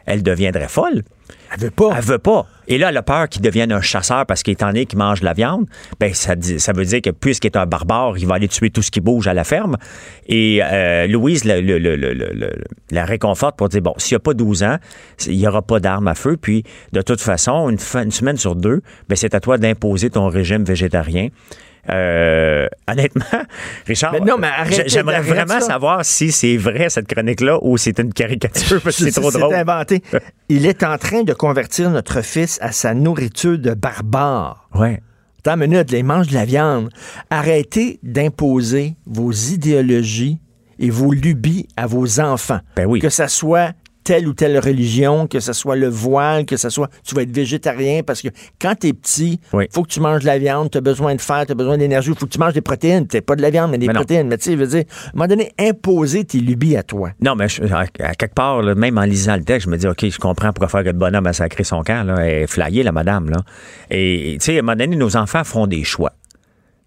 elle 0.07 0.23
deviendrait 0.23 0.69
folle. 0.69 1.03
Elle 1.53 1.61
veut 1.61 1.71
pas. 1.71 1.91
Elle 1.97 2.05
veut 2.05 2.19
pas. 2.19 2.47
Et 2.69 2.79
là, 2.79 2.91
elle 2.91 2.97
a 2.97 3.03
peur 3.03 3.29
qu'il 3.29 3.43
devienne 3.43 3.73
un 3.73 3.81
chasseur 3.81 4.27
parce 4.27 4.43
qu'il 4.43 4.53
est 4.53 4.63
en 4.63 4.73
qu'il 4.73 4.97
mange 4.97 5.21
de 5.21 5.25
la 5.25 5.33
viande. 5.33 5.67
Ben, 5.99 6.15
ça, 6.15 6.35
veut 6.37 6.85
dire 6.85 7.01
que 7.03 7.11
puisqu'il 7.11 7.49
est 7.49 7.57
un 7.57 7.67
barbare, 7.67 8.17
il 8.17 8.27
va 8.27 8.37
aller 8.37 8.47
tuer 8.49 8.71
tout 8.71 8.83
ce 8.83 8.91
qui 8.91 9.01
bouge 9.01 9.27
à 9.27 9.35
la 9.35 9.43
ferme. 9.45 9.77
Et 10.29 10.61
euh, 10.63 11.07
Louise 11.09 11.45
la 11.45 13.05
réconforte 13.05 13.57
pour 13.57 13.69
dire, 13.69 13.83
bon, 13.83 13.95
s'il 13.97 14.15
n'y 14.15 14.17
a 14.17 14.21
pas 14.21 14.35
12 14.35 14.63
ans, 14.63 14.77
il 15.27 15.37
n'y 15.39 15.47
aura 15.49 15.63
pas 15.63 15.81
d'armes 15.81 16.09
à 16.09 16.15
feu. 16.15 16.37
Puis, 16.41 16.63
de 16.93 17.03
toute 17.03 17.21
façon, 17.21 17.69
une, 17.69 17.79
fa- 17.79 18.03
une 18.03 18.11
semaine 18.13 18.37
sur 18.37 18.55
deux, 18.55 18.83
ben, 19.09 19.17
c'est 19.17 19.35
à 19.35 19.41
toi 19.41 19.59
d'imposer 19.59 20.11
ton 20.11 20.29
régime 20.29 20.65
végétarien. 20.65 21.29
Euh, 21.89 22.67
honnêtement, 22.89 23.25
Richard, 23.87 24.13
Mais 24.13 24.21
non, 24.21 24.37
mais 24.39 24.51
j'aimerais 24.87 25.23
vraiment 25.23 25.61
savoir 25.61 26.05
si 26.05 26.31
c'est 26.31 26.57
vrai 26.57 26.91
cette 26.91 27.07
chronique-là 27.07 27.59
ou 27.63 27.79
c'est 27.79 27.99
une 27.99 28.13
caricature 28.13 28.81
parce 28.83 28.99
que 28.99 29.11
c'est 29.11 29.21
trop 29.21 29.31
drôle. 29.31 29.55
inventé. 29.55 30.03
Il 30.49 30.67
est 30.67 30.83
en 30.83 30.99
train 30.99 31.23
de 31.23 31.33
convertir 31.33 31.91
notre 31.91 32.23
fils 32.23 32.59
à 32.61 32.73
sa 32.73 32.93
nourriture 32.95 33.59
de 33.59 33.73
barbare. 33.73 34.69
Ouais. 34.75 35.01
Attends 35.39 35.55
une 35.59 35.71
minute, 35.71 35.91
il 35.93 36.05
mange 36.05 36.27
de 36.29 36.35
la 36.35 36.45
viande. 36.45 36.91
Arrêtez 37.31 37.99
d'imposer 38.03 38.97
vos 39.07 39.33
idéologies 39.33 40.39
et 40.79 40.91
vos 40.91 41.13
lubies 41.13 41.67
à 41.79 41.87
vos 41.87 42.21
enfants. 42.21 42.61
Ben 42.77 42.85
oui. 42.87 43.01
Que 43.01 43.09
ça 43.09 43.27
soit 43.27 43.73
telle 44.11 44.27
ou 44.27 44.33
telle 44.35 44.59
religion, 44.59 45.29
que 45.29 45.39
ce 45.39 45.53
soit 45.53 45.77
le 45.77 45.87
voile, 45.89 46.45
que 46.45 46.57
ce 46.57 46.69
soit 46.69 46.91
tu 47.07 47.15
vas 47.15 47.23
être 47.23 47.31
végétarien 47.31 48.03
parce 48.03 48.23
que 48.23 48.29
quand 48.61 48.75
tu 48.75 48.89
es 48.89 48.93
petit, 48.93 49.39
il 49.53 49.57
Oui. 49.57 49.67
faut 49.73 49.85
que 49.85 49.89
tu 49.89 50.01
manges 50.01 50.23
de 50.23 50.27
la 50.27 50.37
viande, 50.37 50.69
tu 50.69 50.79
as 50.79 50.81
besoin 50.81 51.15
de 51.15 51.21
fer, 51.21 51.47
tu 51.47 51.53
as 51.53 51.55
besoin 51.55 51.79
d'énergie, 51.79 52.11
il 52.11 52.19
faut 52.19 52.27
que 52.27 52.33
tu 52.33 52.41
manges 52.41 52.55
des 52.55 52.61
protéines, 52.61 53.07
peut-être 53.07 53.25
pas 53.25 53.37
de 53.37 53.43
la 53.43 53.51
viande 53.51 53.71
mais 53.71 53.79
des 53.79 53.87
Mais 53.87 53.93
non. 53.93 54.01
protéines, 54.01 54.27
mais 54.27 54.37
tu 54.37 54.47
sais, 54.47 54.53
je 54.55 54.57
veux 54.57 54.67
dire, 54.67 54.83
à 54.89 55.09
un 55.09 55.11
moment 55.15 55.29
donné 55.29 55.53
imposer 55.61 56.25
tes 56.25 56.39
lubies 56.41 56.77
à 56.77 56.83
toi. 56.83 57.11
Non, 57.21 57.37
mais 57.37 57.49
je- 57.49 57.63
à, 57.63 57.85
à 58.01 58.15
quelque 58.17 58.35
part, 58.35 58.63
là, 58.63 58.75
même 58.75 58.99
en 58.99 59.05
lisant 59.05 59.37
le 59.37 59.45
texte, 59.45 59.67
je 59.67 59.71
me 59.71 59.77
dis, 59.77 59.87
OK, 59.87 60.05
je 60.05 60.19
comprends 60.19 60.49
pourquoi 60.53 60.67
faire 60.67 60.81
que 60.83 60.89
le 60.89 60.99
bonhomme 60.99 61.29
a 61.29 61.33
sacré 61.33 61.63
son 61.63 61.83
camp. 61.85 62.05
Là, 62.05 62.17
elle 62.27 62.43
est 62.43 62.47
flyée, 62.49 62.83
la 62.83 62.91
madame. 62.91 63.31
Là. 63.31 63.37
Et, 63.91 64.39
tu 64.41 64.47
sais, 64.47 64.57
à 64.57 64.59
un 64.59 64.63
moment 64.63 64.75
donné, 64.77 64.97
nos 64.97 65.17
enfants 65.17 65.45
font 65.45 65.69
des 65.69 65.85
choix. 65.85 66.11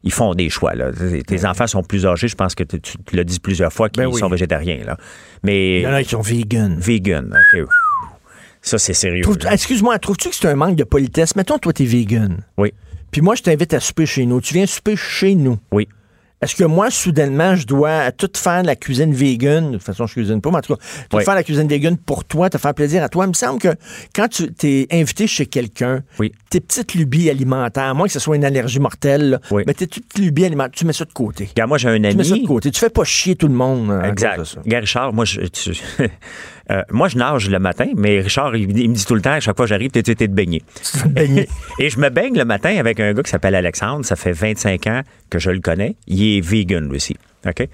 Ils 0.04 0.12
font 0.12 0.34
des 0.36 0.50
choix. 0.50 0.74
Là. 0.76 0.92
Tes- 1.26 1.46
enfants 1.46 1.68
sont 1.68 1.82
plus 1.84 2.06
âgés. 2.06 2.28
Je 2.28 2.36
pense 2.36 2.56
que 2.56 2.64
tu, 2.64 2.80
tu 2.80 3.16
l'as 3.16 3.24
dit 3.24 3.40
plusieurs 3.40 3.72
fois 3.72 3.90
qu'ils 3.90 4.04
Ben 4.04 4.10
oui. 4.10 4.20
sont 4.20 4.28
végétariens. 4.30 4.84
Là. 4.86 4.98
Mais 5.44 5.80
Il 5.80 5.84
y 5.84 5.88
en 5.88 5.94
a 5.94 6.04
qui 6.04 6.10
sont 6.10 6.22
vegan. 6.22 6.78
vegan, 6.78 7.34
OK. 7.56 7.68
Ça, 8.62 8.78
c'est 8.78 8.94
sérieux. 8.94 9.24
Excuse-moi, 9.52 10.00
trouves-tu 10.00 10.30
que 10.30 10.36
c'est 10.36 10.48
un 10.48 10.56
manque 10.56 10.76
de 10.76 10.84
politesse? 10.86 11.36
Mettons, 11.36 11.58
toi, 11.58 11.74
t'es 11.74 11.86
vegan. 11.86 12.38
Oui, 12.58 12.74
Puis 13.12 13.22
moi, 13.22 13.36
je 13.36 13.44
t'invite 13.44 13.74
à 13.74 13.80
souper 13.80 14.06
chez 14.06 14.26
nous. 14.26 14.40
Tu 14.42 14.54
viens 14.54 14.66
souper 14.66 14.96
chez 14.96 15.36
nous. 15.36 15.58
oui. 15.72 15.88
Est-ce 16.44 16.56
que 16.56 16.64
moi, 16.64 16.90
soudainement, 16.92 17.56
je 17.56 17.66
dois 17.66 18.12
tout 18.12 18.30
faire 18.36 18.64
la 18.64 18.76
cuisine 18.76 19.14
vegan? 19.14 19.68
De 19.72 19.78
toute 19.78 19.86
façon, 19.86 20.06
je 20.08 20.14
cuisine 20.14 20.42
pas, 20.42 20.52
mais 20.52 20.58
en 20.58 20.62
tout 20.62 20.76
cas, 20.76 20.82
tout 21.10 21.18
Oui. 21.18 21.24
faire 21.24 21.36
la 21.36 21.44
cuisine 21.44 21.68
vegan 21.68 21.98
pour 21.98 22.26
toi, 22.26 22.50
te 22.50 22.58
faire 22.58 22.74
plaisir 22.74 23.04
à 23.04 23.10
toi. 23.10 23.26
Il 23.26 23.30
me 23.30 23.34
semble 23.34 23.60
que 23.60 23.70
quand 24.16 24.28
tu 24.28 24.52
t'es 24.54 24.88
invité 24.92 25.26
chez 25.28 25.46
quelqu'un, 25.46 26.02
Oui. 26.20 26.32
tes 26.50 26.60
petites 26.60 26.94
lubies 26.96 27.30
alimentaires, 27.30 27.84
à 27.86 27.94
moins 27.94 28.08
que 28.08 28.14
ce 28.14 28.20
soit 28.20 28.36
une 28.36 28.46
allergie 28.46 28.80
mortelle, 28.80 29.30
là, 29.32 29.40
Oui. 29.52 29.64
mais 29.66 29.74
tes 29.74 29.88
petites 29.88 30.18
lubies 30.20 30.46
alimentaires, 30.46 30.72
tu 30.76 30.86
mets 30.86 30.94
ça 30.94 31.06
de 31.06 31.14
côté. 31.14 31.48
Regarde, 31.50 31.70
moi, 31.70 31.78
j'ai 31.78 31.90
un 31.90 31.96
Tu 31.96 32.02
mets 32.02 32.24
ça 32.24 32.30
de 32.32 32.36
ami. 32.36 32.46
côté. 32.46 32.72
Tu 32.72 32.80
fais 32.80 32.90
pas 32.90 33.04
chier 33.04 33.36
tout 33.36 33.48
le 33.48 33.54
monde. 33.56 33.92
à 33.92 34.10
Exact. 34.10 34.36
cause 34.38 34.50
de 34.50 34.56
ça. 34.56 34.62
Gars, 34.66 34.80
Richard, 34.80 35.14
moi, 35.14 35.26
je, 35.26 35.42
tu- 35.42 35.72
euh, 36.72 36.82
moi, 36.92 37.08
je 37.10 37.18
nage 37.18 37.50
le 37.50 37.60
matin, 37.60 37.86
mais 37.96 38.20
Richard, 38.22 38.56
il, 38.56 38.78
il 38.78 38.90
me 38.90 38.96
dit 38.96 39.06
tout 39.06 39.16
le 39.16 39.22
temps, 39.22 39.32
à 39.34 39.40
chaque 39.40 39.56
fois 39.58 39.66
que 39.66 39.70
j'arrive, 39.70 39.92
t'es 39.92 40.02
de 40.02 40.34
baigner. 40.34 40.64
baigner. 41.08 41.48
Et 41.80 41.90
je 41.90 42.00
me 42.00 42.10
baigne 42.10 42.38
le 42.38 42.46
matin 42.46 42.76
avec 42.78 43.00
un 43.00 43.14
gars 43.14 43.24
qui 43.24 43.30
s'appelle 43.32 43.56
Alexandre. 43.56 44.06
Ça 44.06 44.16
fait 44.16 44.32
25 44.32 44.88
ans 44.88 45.02
que 45.30 45.40
je 45.40 45.52
le 45.52 45.60
connais. 45.60 45.96
Il 46.08 46.38
est 46.38 46.42
vegan, 46.42 46.88
lui 46.88 46.96
aussi. 46.98 47.18
OK? 47.46 47.68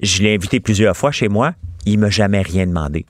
Je 0.00 0.22
l'ai 0.22 0.34
invité 0.34 0.58
plusieurs 0.60 0.96
fois 0.96 1.12
chez 1.12 1.28
moi. 1.28 1.52
Il 1.86 1.98
m'a 1.98 2.10
jamais 2.10 2.42
rien 2.42 2.66
demandé. 2.66 3.06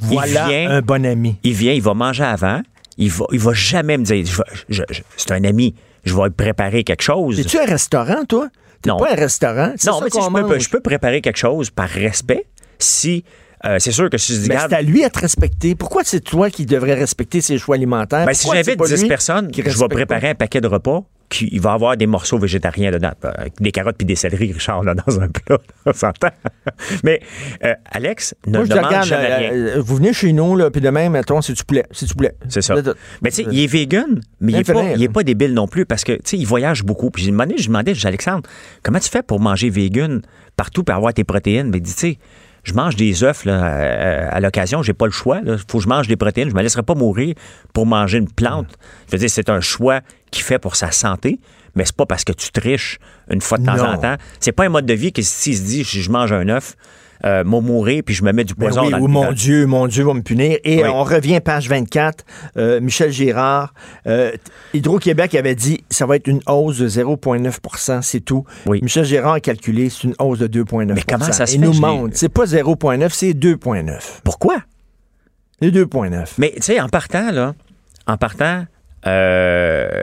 Voilà 0.00 0.26
il 0.26 0.48
vient, 0.48 0.70
un 0.70 0.82
bon 0.82 1.06
ami. 1.06 1.36
il 1.44 1.52
vient, 1.52 1.72
il 1.72 1.82
va 1.82 1.94
manger 1.94 2.24
avant. 2.24 2.60
Il 2.96 3.10
va, 3.10 3.26
il 3.32 3.38
va 3.38 3.52
jamais 3.52 3.96
me 3.96 4.04
dire, 4.04 4.24
c'est 5.16 5.32
un 5.32 5.44
ami, 5.44 5.74
je 6.04 6.14
vais 6.14 6.30
préparer 6.30 6.84
quelque 6.84 7.02
chose. 7.02 7.38
Es-tu 7.40 7.58
un 7.58 7.64
restaurant, 7.64 8.24
toi? 8.24 8.48
T'es 8.82 8.90
Non. 8.90 8.98
pas 8.98 9.12
un 9.12 9.16
restaurant? 9.16 9.72
C'est 9.76 9.88
Non, 9.90 10.00
mais 10.02 10.10
qu'on 10.10 10.22
je 10.22 10.42
peux, 10.46 10.58
je 10.58 10.68
peux 10.68 10.80
préparer 10.80 11.20
quelque 11.20 11.38
chose 11.38 11.70
par 11.70 11.88
respect 11.88 12.46
si, 12.78 13.24
euh, 13.66 13.76
c'est 13.78 13.92
sûr 13.92 14.10
que 14.10 14.18
si 14.18 14.34
je 14.34 14.40
dis, 14.40 14.48
Mais 14.48 14.54
regarde, 14.56 14.70
c'est 14.70 14.76
à 14.76 14.82
lui 14.82 15.04
à 15.04 15.10
te 15.10 15.18
respecter. 15.20 15.74
Pourquoi 15.74 16.02
c'est 16.04 16.20
toi 16.20 16.50
qui 16.50 16.66
devrais 16.66 16.94
respecter 16.94 17.40
ses 17.40 17.58
choix 17.58 17.76
alimentaires? 17.76 18.26
Ben, 18.26 18.34
si 18.34 18.48
j'invite 18.50 18.76
pas 18.76 18.86
10 18.86 19.02
lui 19.02 19.08
personnes, 19.08 19.50
je 19.54 19.78
vais 19.78 19.88
préparer 19.88 20.30
un 20.30 20.34
paquet 20.34 20.60
de 20.60 20.68
repas 20.68 21.02
qui 21.30 21.48
il 21.50 21.60
va 21.60 21.72
avoir 21.72 21.96
des 21.96 22.06
morceaux 22.06 22.38
végétariens 22.38 22.90
dedans. 22.90 23.10
Euh, 23.24 23.30
Des 23.58 23.72
carottes 23.72 23.96
puis 23.96 24.04
des 24.06 24.14
céleris, 24.14 24.52
Richard, 24.52 24.84
là, 24.84 24.94
dans 24.94 25.18
un 25.20 25.28
plat. 25.28 25.56
On 25.86 25.92
s'entend. 25.94 26.28
Mais 27.02 27.20
euh, 27.64 27.74
Alex 27.90 28.34
ne 28.46 28.58
Moi, 28.58 28.64
je 28.66 28.70
demande 28.70 28.84
regarde, 28.86 29.06
jamais 29.06 29.34
rien. 29.34 29.52
euh, 29.52 29.80
vous 29.80 29.96
venez 29.96 30.12
chez 30.12 30.32
nous, 30.34 30.54
là, 30.54 30.70
puis 30.70 30.82
demain, 30.82 31.08
mettons, 31.08 31.40
c'est 31.40 31.54
du 31.54 31.64
poulet. 31.64 31.86
C'est 31.92 32.06
du 32.06 32.14
poulet. 32.14 32.34
C'est 32.48 32.60
ça. 32.60 32.74
Mais 33.22 33.30
tu 33.30 33.36
sais, 33.36 33.46
il 33.50 33.58
est 33.64 33.66
vegan, 33.66 34.20
mais 34.40 34.52
il 34.52 34.56
Il 34.56 34.60
est, 34.60 34.64
fait 34.64 34.72
pas, 34.74 34.80
rien, 34.80 34.92
il 34.96 35.02
est 35.02 35.06
là. 35.06 35.12
pas 35.12 35.22
débile 35.22 35.54
non 35.54 35.66
plus 35.66 35.86
parce 35.86 36.04
que, 36.04 36.12
tu 36.12 36.20
sais, 36.24 36.36
il 36.36 36.46
voyage 36.46 36.84
beaucoup. 36.84 37.10
Puis 37.10 37.24
j'ai 37.24 37.30
demandé, 37.30 37.54
je 37.58 37.66
demandais, 37.68 37.94
je 37.94 38.00
dis, 38.00 38.06
Alexandre, 38.06 38.42
comment 38.82 38.98
tu 39.00 39.08
fais 39.08 39.22
pour 39.22 39.40
manger 39.40 39.70
vegan 39.70 40.20
partout 40.56 40.84
pour 40.84 40.94
avoir 40.94 41.14
tes 41.14 41.24
protéines? 41.24 41.70
Mais 41.70 41.80
tu 41.80 41.90
sais, 41.90 42.18
je 42.64 42.72
mange 42.72 42.96
des 42.96 43.22
œufs 43.22 43.44
là, 43.44 43.62
à, 43.64 44.34
à 44.36 44.40
l'occasion, 44.40 44.82
j'ai 44.82 44.94
pas 44.94 45.06
le 45.06 45.12
choix. 45.12 45.40
Il 45.46 45.56
faut 45.68 45.78
que 45.78 45.84
je 45.84 45.88
mange 45.88 46.08
des 46.08 46.16
protéines. 46.16 46.50
Je 46.50 46.54
me 46.54 46.62
laisserai 46.62 46.82
pas 46.82 46.94
mourir 46.94 47.34
pour 47.72 47.86
manger 47.86 48.18
une 48.18 48.30
plante. 48.30 48.68
Je 49.06 49.12
veux 49.12 49.18
dire, 49.18 49.30
c'est 49.30 49.48
un 49.50 49.60
choix 49.60 50.00
qu'il 50.30 50.42
fait 50.42 50.58
pour 50.58 50.74
sa 50.76 50.90
santé, 50.90 51.38
mais 51.74 51.84
c'est 51.84 51.94
pas 51.96 52.06
parce 52.06 52.24
que 52.24 52.32
tu 52.32 52.50
triches 52.50 52.98
une 53.30 53.40
fois 53.40 53.58
de 53.58 53.66
temps 53.66 53.76
Non. 53.76 53.84
en 53.84 53.98
temps. 53.98 54.16
C'est 54.40 54.52
pas 54.52 54.64
un 54.64 54.68
mode 54.70 54.86
de 54.86 54.94
vie 54.94 55.12
que 55.12 55.22
s'il 55.22 55.56
se 55.56 55.62
dit, 55.62 55.84
je 55.84 56.10
mange 56.10 56.32
un 56.32 56.48
œuf, 56.48 56.74
euh, 57.24 57.42
m'a 57.44 57.60
mourir 57.60 58.02
puis 58.04 58.14
je 58.14 58.22
me 58.22 58.32
mets 58.32 58.44
du 58.44 58.54
Ben 58.54 58.66
poison 58.66 58.84
oui, 58.84 58.90
dans 58.90 58.98
ou 59.00 59.06
le 59.06 59.12
mon 59.12 59.32
Dieu, 59.32 59.66
mon 59.66 59.86
Dieu 59.86 60.04
va 60.04 60.12
me 60.14 60.20
punir. 60.22 60.58
Et 60.64 60.82
Oui. 60.82 60.88
on 60.92 61.02
revient, 61.04 61.40
page 61.40 61.68
24, 61.68 62.24
euh, 62.56 62.80
Michel 62.80 63.10
Girard. 63.10 63.72
euh, 64.06 64.32
Hydro-Québec 64.74 65.34
avait 65.34 65.54
dit 65.54 65.84
ça 65.90 66.06
va 66.06 66.16
être 66.16 66.26
une 66.28 66.40
hausse 66.46 66.78
de 66.78 66.88
0,9% 66.88 68.02
c'est 68.02 68.20
tout. 68.20 68.44
Oui. 68.66 68.80
Michel 68.82 69.04
Girard 69.04 69.34
a 69.34 69.40
calculé 69.40 69.88
c'est 69.90 70.04
une 70.04 70.14
hausse 70.18 70.38
de 70.38 70.46
2,9% 70.64 70.94
Mais 70.94 71.02
comment 71.02 71.24
ça 71.32 71.46
se 71.46 71.54
Il 71.54 71.60
fait? 71.60 71.66
nous 71.66 71.72
montre. 71.74 72.16
C'est 72.16 72.28
pas 72.28 72.44
0,9, 72.44 73.08
c'est 73.10 73.32
2,9. 73.32 74.20
Pourquoi? 74.22 74.56
C'est 75.62 75.70
2,9. 75.70 76.34
Mais 76.38 76.52
tu 76.56 76.62
sais, 76.62 76.80
en 76.80 76.88
partant, 76.88 77.30
là, 77.30 77.54
en 78.06 78.16
partant, 78.18 78.64
euh, 79.06 80.02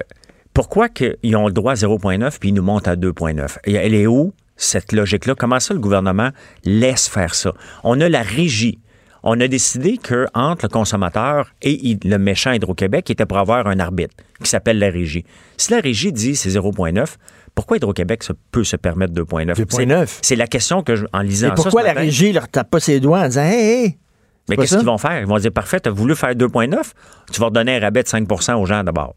pourquoi 0.53 0.89
qu'ils 0.89 1.35
ont 1.35 1.47
le 1.47 1.53
droit 1.53 1.73
à 1.73 1.75
0,9 1.75 2.37
puis 2.39 2.49
ils 2.49 2.53
nous 2.53 2.63
montent 2.63 2.87
à 2.87 2.95
2,9? 2.95 3.57
Et 3.65 3.73
Elle 3.75 3.93
est 3.93 4.07
où, 4.07 4.33
cette 4.55 4.91
logique-là? 4.91 5.35
Comment 5.35 5.59
ça, 5.59 5.73
le 5.73 5.79
gouvernement 5.79 6.29
laisse 6.63 7.07
faire 7.07 7.33
ça? 7.35 7.53
On 7.83 7.99
a 8.01 8.09
la 8.09 8.21
régie. 8.21 8.79
On 9.23 9.39
a 9.39 9.47
décidé 9.47 9.97
que 9.97 10.25
entre 10.33 10.65
le 10.65 10.69
consommateur 10.69 11.51
et 11.61 11.97
le 12.03 12.17
méchant 12.17 12.51
Hydro-Québec, 12.53 13.07
il 13.09 13.11
était 13.13 13.27
pour 13.27 13.37
avoir 13.37 13.67
un 13.67 13.79
arbitre 13.79 14.15
qui 14.43 14.49
s'appelle 14.49 14.79
la 14.79 14.89
régie. 14.89 15.25
Si 15.57 15.71
la 15.71 15.79
régie 15.79 16.11
dit 16.11 16.35
c'est 16.35 16.49
0,9, 16.49 17.05
pourquoi 17.53 17.77
Hydro-Québec 17.77 18.23
peut 18.51 18.63
se 18.63 18.75
permettre 18.77 19.13
2,9? 19.13 19.53
2,9. 19.55 20.19
C'est- 20.23 20.35
la 20.35 20.47
question 20.47 20.81
que, 20.81 20.95
je, 20.95 21.05
en 21.13 21.19
lisant 21.21 21.47
Et 21.47 21.49
ça 21.49 21.55
pourquoi 21.55 21.81
ce 21.81 21.87
la 21.87 21.93
régie 21.93 22.31
leur 22.31 22.47
tape 22.47 22.71
pas 22.71 22.79
ses 22.79 22.99
doigts 22.99 23.19
en 23.19 23.27
disant 23.27 23.43
Hey, 23.43 23.53
hey! 23.85 23.97
mais 24.49 24.57
qu'est-ce 24.57 24.77
qu'ils 24.77 24.85
vont 24.87 24.97
faire? 24.97 25.19
Ils 25.19 25.27
vont 25.27 25.37
dire, 25.37 25.51
parfait, 25.51 25.79
tu 25.79 25.89
as 25.89 25.91
voulu 25.91 26.15
faire 26.15 26.33
2,9, 26.33 26.77
tu 27.31 27.39
vas 27.39 27.45
redonner 27.47 27.75
un 27.75 27.79
rabais 27.79 28.01
de 28.01 28.07
5% 28.07 28.55
aux 28.55 28.65
gens 28.65 28.83
d'abord. 28.83 29.15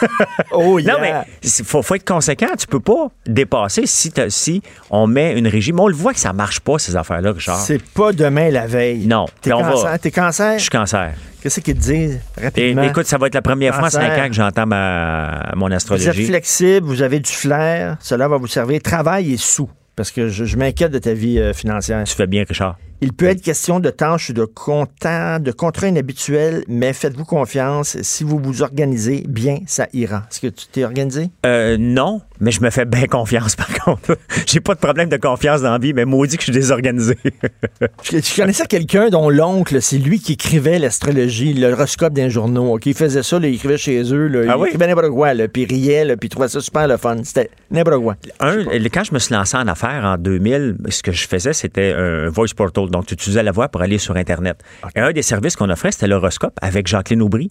Oh, 0.52 0.78
yeah. 0.78 0.92
Non, 0.94 0.98
mais 1.00 1.14
il 1.42 1.64
faut, 1.64 1.82
faut 1.82 1.94
être 1.94 2.06
conséquent. 2.06 2.46
Tu 2.58 2.66
peux 2.66 2.80
pas 2.80 3.08
dépasser 3.26 3.82
si, 3.86 4.62
on 4.90 5.06
met 5.06 5.38
une 5.38 5.46
régie. 5.48 5.72
Mais 5.72 5.80
on 5.80 5.88
le 5.88 5.94
voit 5.94 6.12
que 6.12 6.18
ça 6.20 6.32
marche 6.32 6.60
pas, 6.60 6.78
ces 6.78 6.96
affaires-là, 6.96 7.32
Richard. 7.32 7.58
C'est 7.58 7.82
pas 7.82 8.12
demain 8.12 8.50
la 8.50 8.66
veille. 8.66 9.06
Non. 9.06 9.26
T'es 9.40 9.52
on 9.52 9.62
va- 9.62 9.72
cancer? 9.72 9.98
T'es 10.00 10.10
cancer? 10.10 10.54
Je 10.54 10.62
suis 10.62 10.70
cancer. 10.70 11.12
Qu'est-ce 11.42 11.60
qu'ils 11.60 11.74
te 11.74 11.80
disent 11.80 12.20
Et, 12.38 12.44
rapidement? 12.44 12.82
écoute, 12.82 13.06
ça 13.06 13.16
va 13.16 13.26
être 13.28 13.34
la 13.34 13.42
première 13.42 13.72
fois 13.74 13.84
en 13.88 13.90
Cancer. 13.90 14.14
5 14.16 14.22
ans 14.24 14.28
que 14.28 14.34
j'entends 14.34 14.66
ma, 14.66 15.52
mon 15.56 15.66
vous 15.66 15.72
êtes 15.72 15.76
astrologie. 15.76 16.26
flexible, 16.26 16.86
vous 16.86 17.00
avez 17.02 17.18
du 17.20 17.30
flair, 17.30 17.96
cela 18.00 18.28
va 18.28 18.36
vous 18.36 18.46
servir. 18.46 18.80
Travail 18.82 19.32
et 19.32 19.36
sous. 19.38 19.70
Parce 19.96 20.10
que 20.10 20.28
je, 20.28 20.44
je 20.44 20.56
m'inquiète 20.56 20.92
de 20.92 20.98
ta 20.98 21.14
vie 21.14 21.38
euh, 21.38 21.52
financière. 21.54 22.04
Tu 22.04 22.14
fais 22.14 22.26
bien, 22.26 22.44
Richard. 22.46 22.76
Il 23.02 23.14
peut 23.14 23.26
être 23.26 23.40
question 23.40 23.80
de 23.80 23.88
tâches 23.88 24.30
de 24.30 24.44
compta, 24.44 25.38
de 25.38 25.52
contrats 25.52 25.88
inhabituels, 25.88 26.64
mais 26.68 26.92
faites-vous 26.92 27.24
confiance. 27.24 27.96
Si 28.02 28.24
vous 28.24 28.38
vous 28.38 28.60
organisez 28.60 29.24
bien, 29.26 29.60
ça 29.66 29.86
ira. 29.94 30.24
Est-ce 30.30 30.40
que 30.40 30.48
tu 30.48 30.66
t'es 30.66 30.84
organisé? 30.84 31.30
Euh, 31.46 31.78
non, 31.78 32.20
mais 32.40 32.50
je 32.50 32.60
me 32.60 32.68
fais 32.68 32.84
bien 32.84 33.06
confiance, 33.06 33.56
par 33.56 33.72
contre. 33.72 34.18
J'ai 34.46 34.60
pas 34.60 34.74
de 34.74 34.80
problème 34.80 35.08
de 35.08 35.16
confiance 35.16 35.62
dans 35.62 35.70
la 35.72 35.78
vie, 35.78 35.94
mais 35.94 36.04
maudit 36.04 36.36
que 36.36 36.42
je 36.42 36.52
suis 36.52 36.60
désorganisé. 36.60 37.16
Je, 38.02 38.18
je 38.18 38.36
connaissais 38.36 38.66
quelqu'un 38.66 39.08
dont 39.08 39.30
l'oncle, 39.30 39.80
c'est 39.80 39.96
lui 39.98 40.20
qui 40.20 40.32
écrivait 40.34 40.78
l'astrologie, 40.78 41.54
l'horoscope 41.54 42.12
d'un 42.12 42.28
journaux. 42.28 42.74
OK? 42.74 42.86
Il 42.86 42.94
faisait 42.94 43.22
ça, 43.22 43.38
là, 43.38 43.48
il 43.48 43.54
écrivait 43.54 43.76
chez 43.78 44.02
eux. 44.12 44.26
Là, 44.26 44.40
Ah 44.50 44.54
il 44.56 44.60
oui? 44.60 44.68
écrivait 44.68 44.86
n'importe 44.88 45.10
quoi, 45.10 45.32
là, 45.34 45.48
puis 45.48 45.62
il 45.62 45.68
riait, 45.72 46.04
là, 46.04 46.16
puis 46.16 46.26
il 46.26 46.30
trouvait 46.30 46.48
ça 46.48 46.60
super 46.60 46.86
le 46.88 46.96
fun. 46.96 47.16
C'était 47.24 47.50
n'importe 47.70 48.02
quoi. 48.02 48.16
Un, 48.40 48.64
quand 48.92 49.04
je 49.04 49.14
me 49.14 49.18
suis 49.18 49.34
lancé 49.34 49.56
en 49.56 49.66
affaires 49.68 50.04
en 50.04 50.16
2000, 50.18 50.76
ce 50.88 51.02
que 51.02 51.12
je 51.12 51.26
faisais, 51.26 51.52
c'était 51.54 51.92
un 51.96 52.28
voice 52.28 52.52
portal. 52.54 52.89
Donc, 52.90 53.06
tu 53.06 53.14
utilisais 53.14 53.42
la 53.42 53.52
voix 53.52 53.68
pour 53.68 53.80
aller 53.82 53.98
sur 53.98 54.16
Internet. 54.16 54.62
Et 54.96 55.00
un 55.00 55.12
des 55.12 55.22
services 55.22 55.56
qu'on 55.56 55.70
offrait, 55.70 55.92
c'était 55.92 56.08
l'horoscope 56.08 56.58
avec 56.62 56.86
Jacqueline 56.86 57.22
Aubry. 57.22 57.50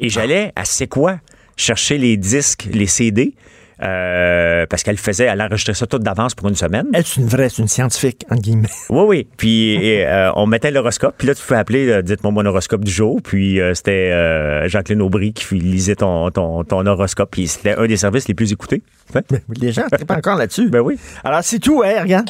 Et 0.00 0.08
j'allais 0.08 0.52
à 0.56 0.64
C'est 0.64 0.86
quoi? 0.88 1.18
chercher 1.56 1.98
les 1.98 2.16
disques, 2.16 2.68
les 2.72 2.86
CD. 2.86 3.34
euh, 3.82 4.66
parce 4.68 4.82
qu'elle 4.82 4.96
faisait, 4.98 5.24
elle 5.24 5.40
enregistrait 5.40 5.72
ça 5.74 5.86
tout 5.86 5.98
d'avance 5.98 6.34
pour 6.34 6.48
une 6.48 6.54
semaine. 6.54 6.86
Elle, 6.92 7.04
c'est 7.04 7.20
une 7.20 7.26
vraie, 7.28 7.48
c'est 7.48 7.62
une 7.62 7.68
scientifique, 7.68 8.24
entre 8.30 8.42
guillemets. 8.42 8.68
Oui, 8.90 9.04
oui. 9.06 9.28
Puis 9.38 9.74
et, 9.74 10.06
euh, 10.06 10.30
on 10.36 10.46
mettait 10.46 10.70
l'horoscope. 10.70 11.14
Puis 11.18 11.26
là, 11.28 11.34
tu 11.34 11.42
pouvais 11.42 11.58
appeler, 11.58 11.88
euh, 11.88 12.02
dites-moi 12.02 12.30
mon 12.32 12.44
horoscope 12.46 12.84
du 12.84 12.90
jour. 12.90 13.20
Puis 13.22 13.58
euh, 13.60 13.72
c'était 13.74 14.68
Jacqueline 14.68 15.00
Aubry 15.02 15.32
qui 15.32 15.54
lisait 15.56 15.96
ton, 15.96 16.30
ton, 16.30 16.62
ton 16.64 16.84
horoscope. 16.86 17.30
Puis 17.30 17.46
c'était 17.48 17.74
un 17.76 17.86
des 17.86 17.96
services 17.96 18.26
les 18.28 18.34
plus 18.34 18.52
écoutés. 18.52 18.82
Hein? 19.14 19.20
Les 19.60 19.72
gens 19.72 19.84
ne 19.90 20.04
pas 20.04 20.16
encore 20.16 20.36
là-dessus. 20.36 20.68
Ben 20.68 20.80
oui. 20.80 20.98
Alors, 21.24 21.40
c'est 21.42 21.58
tout, 21.58 21.82
hein, 21.84 22.02
regarde. 22.02 22.28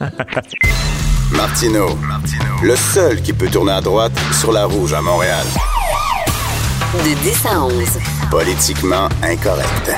Martino, 1.32 1.98
le 2.62 2.76
seul 2.76 3.22
qui 3.22 3.32
peut 3.32 3.48
tourner 3.48 3.72
à 3.72 3.80
droite 3.80 4.12
sur 4.38 4.52
la 4.52 4.66
rouge 4.66 4.92
à 4.92 5.00
Montréal. 5.00 5.46
De 6.94 7.14
10 7.22 7.46
à 7.46 7.64
11. 7.64 7.72
Politiquement 8.30 9.08
incorrect. 9.22 9.92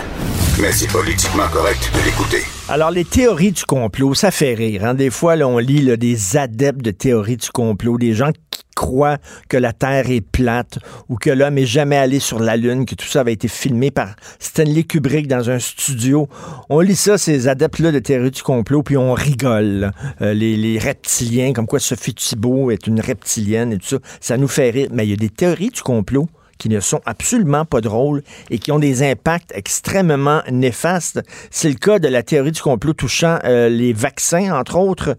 Mais 0.60 0.72
c'est 0.72 0.86
politiquement 0.86 1.48
correct 1.48 1.90
de 1.92 2.04
l'écouter. 2.04 2.44
Alors, 2.70 2.90
les 2.90 3.04
théories 3.04 3.52
du 3.52 3.64
complot, 3.64 4.14
ça 4.14 4.30
fait 4.30 4.54
rire. 4.54 4.84
hein. 4.86 4.94
Des 4.94 5.10
fois, 5.10 5.36
là, 5.36 5.46
on 5.46 5.58
lit 5.58 5.96
des 5.98 6.36
adeptes 6.36 6.80
de 6.80 6.90
théories 6.90 7.36
du 7.36 7.50
complot, 7.50 7.98
des 7.98 8.14
gens 8.14 8.30
qui 8.50 8.62
croient 8.74 9.18
que 9.50 9.58
la 9.58 9.74
Terre 9.74 10.10
est 10.10 10.22
plate 10.22 10.78
ou 11.10 11.16
que 11.16 11.28
l'homme 11.28 11.58
est 11.58 11.66
jamais 11.66 11.96
allé 11.96 12.20
sur 12.20 12.40
la 12.40 12.56
Lune, 12.56 12.86
que 12.86 12.94
tout 12.94 13.06
ça 13.06 13.20
avait 13.20 13.34
été 13.34 13.48
filmé 13.48 13.90
par 13.90 14.16
Stanley 14.38 14.84
Kubrick 14.84 15.28
dans 15.28 15.50
un 15.50 15.58
studio. 15.58 16.26
On 16.70 16.80
lit 16.80 16.96
ça, 16.96 17.18
ces 17.18 17.48
adeptes-là 17.48 17.92
de 17.92 17.98
théories 17.98 18.30
du 18.30 18.42
complot, 18.42 18.82
puis 18.82 18.96
on 18.96 19.12
rigole. 19.12 19.92
Euh, 20.22 20.32
les, 20.32 20.56
les 20.56 20.78
reptiliens, 20.78 21.52
comme 21.52 21.66
quoi 21.66 21.80
Sophie 21.80 22.14
Thibault 22.14 22.70
est 22.70 22.86
une 22.86 23.00
reptilienne 23.00 23.74
et 23.74 23.78
tout 23.78 23.88
ça, 23.88 23.98
ça 24.20 24.36
nous 24.38 24.48
fait 24.48 24.70
rire. 24.70 24.88
Mais 24.90 25.06
il 25.06 25.10
y 25.10 25.14
a 25.14 25.16
des 25.16 25.28
théories 25.28 25.70
du 25.70 25.82
complot 25.82 26.28
qui 26.64 26.70
ne 26.70 26.80
sont 26.80 27.02
absolument 27.04 27.66
pas 27.66 27.82
drôles 27.82 28.22
et 28.48 28.58
qui 28.58 28.72
ont 28.72 28.78
des 28.78 29.02
impacts 29.02 29.52
extrêmement 29.54 30.40
néfastes. 30.50 31.20
C'est 31.50 31.68
le 31.68 31.74
cas 31.74 31.98
de 31.98 32.08
la 32.08 32.22
théorie 32.22 32.52
du 32.52 32.62
complot 32.62 32.94
touchant 32.94 33.38
euh, 33.44 33.68
les 33.68 33.92
vaccins, 33.92 34.58
entre 34.58 34.78
autres. 34.78 35.18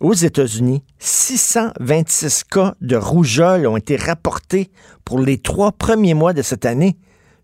Aux 0.00 0.14
États-Unis, 0.14 0.82
626 0.98 2.44
cas 2.44 2.72
de 2.80 2.96
rougeole 2.96 3.66
ont 3.66 3.76
été 3.76 3.96
rapportés 3.96 4.70
pour 5.04 5.20
les 5.20 5.36
trois 5.36 5.70
premiers 5.70 6.14
mois 6.14 6.32
de 6.32 6.40
cette 6.40 6.64
année. 6.64 6.96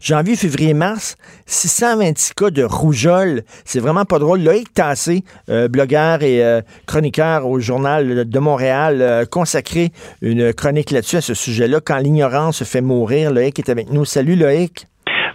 Janvier, 0.02 0.34
février, 0.34 0.74
mars, 0.74 1.14
626 1.46 2.34
cas 2.34 2.50
de 2.50 2.64
rougeole. 2.64 3.44
C'est 3.64 3.78
vraiment 3.78 4.04
pas 4.04 4.18
drôle. 4.18 4.40
Loïc 4.40 4.74
Tassé, 4.74 5.22
euh, 5.48 5.68
blogueur 5.68 6.24
et 6.24 6.44
euh, 6.44 6.60
chroniqueur 6.86 7.46
au 7.46 7.60
Journal 7.60 8.28
de 8.28 8.38
Montréal, 8.40 9.00
euh, 9.00 9.24
consacré 9.24 9.92
une 10.20 10.52
chronique 10.52 10.90
là-dessus 10.90 11.18
à 11.18 11.20
ce 11.20 11.34
sujet-là. 11.34 11.78
Quand 11.80 11.98
l'ignorance 11.98 12.64
fait 12.64 12.80
mourir, 12.80 13.30
Loïc 13.30 13.60
est 13.60 13.68
avec 13.68 13.92
nous. 13.92 14.04
Salut 14.04 14.34
Loïc. 14.34 14.88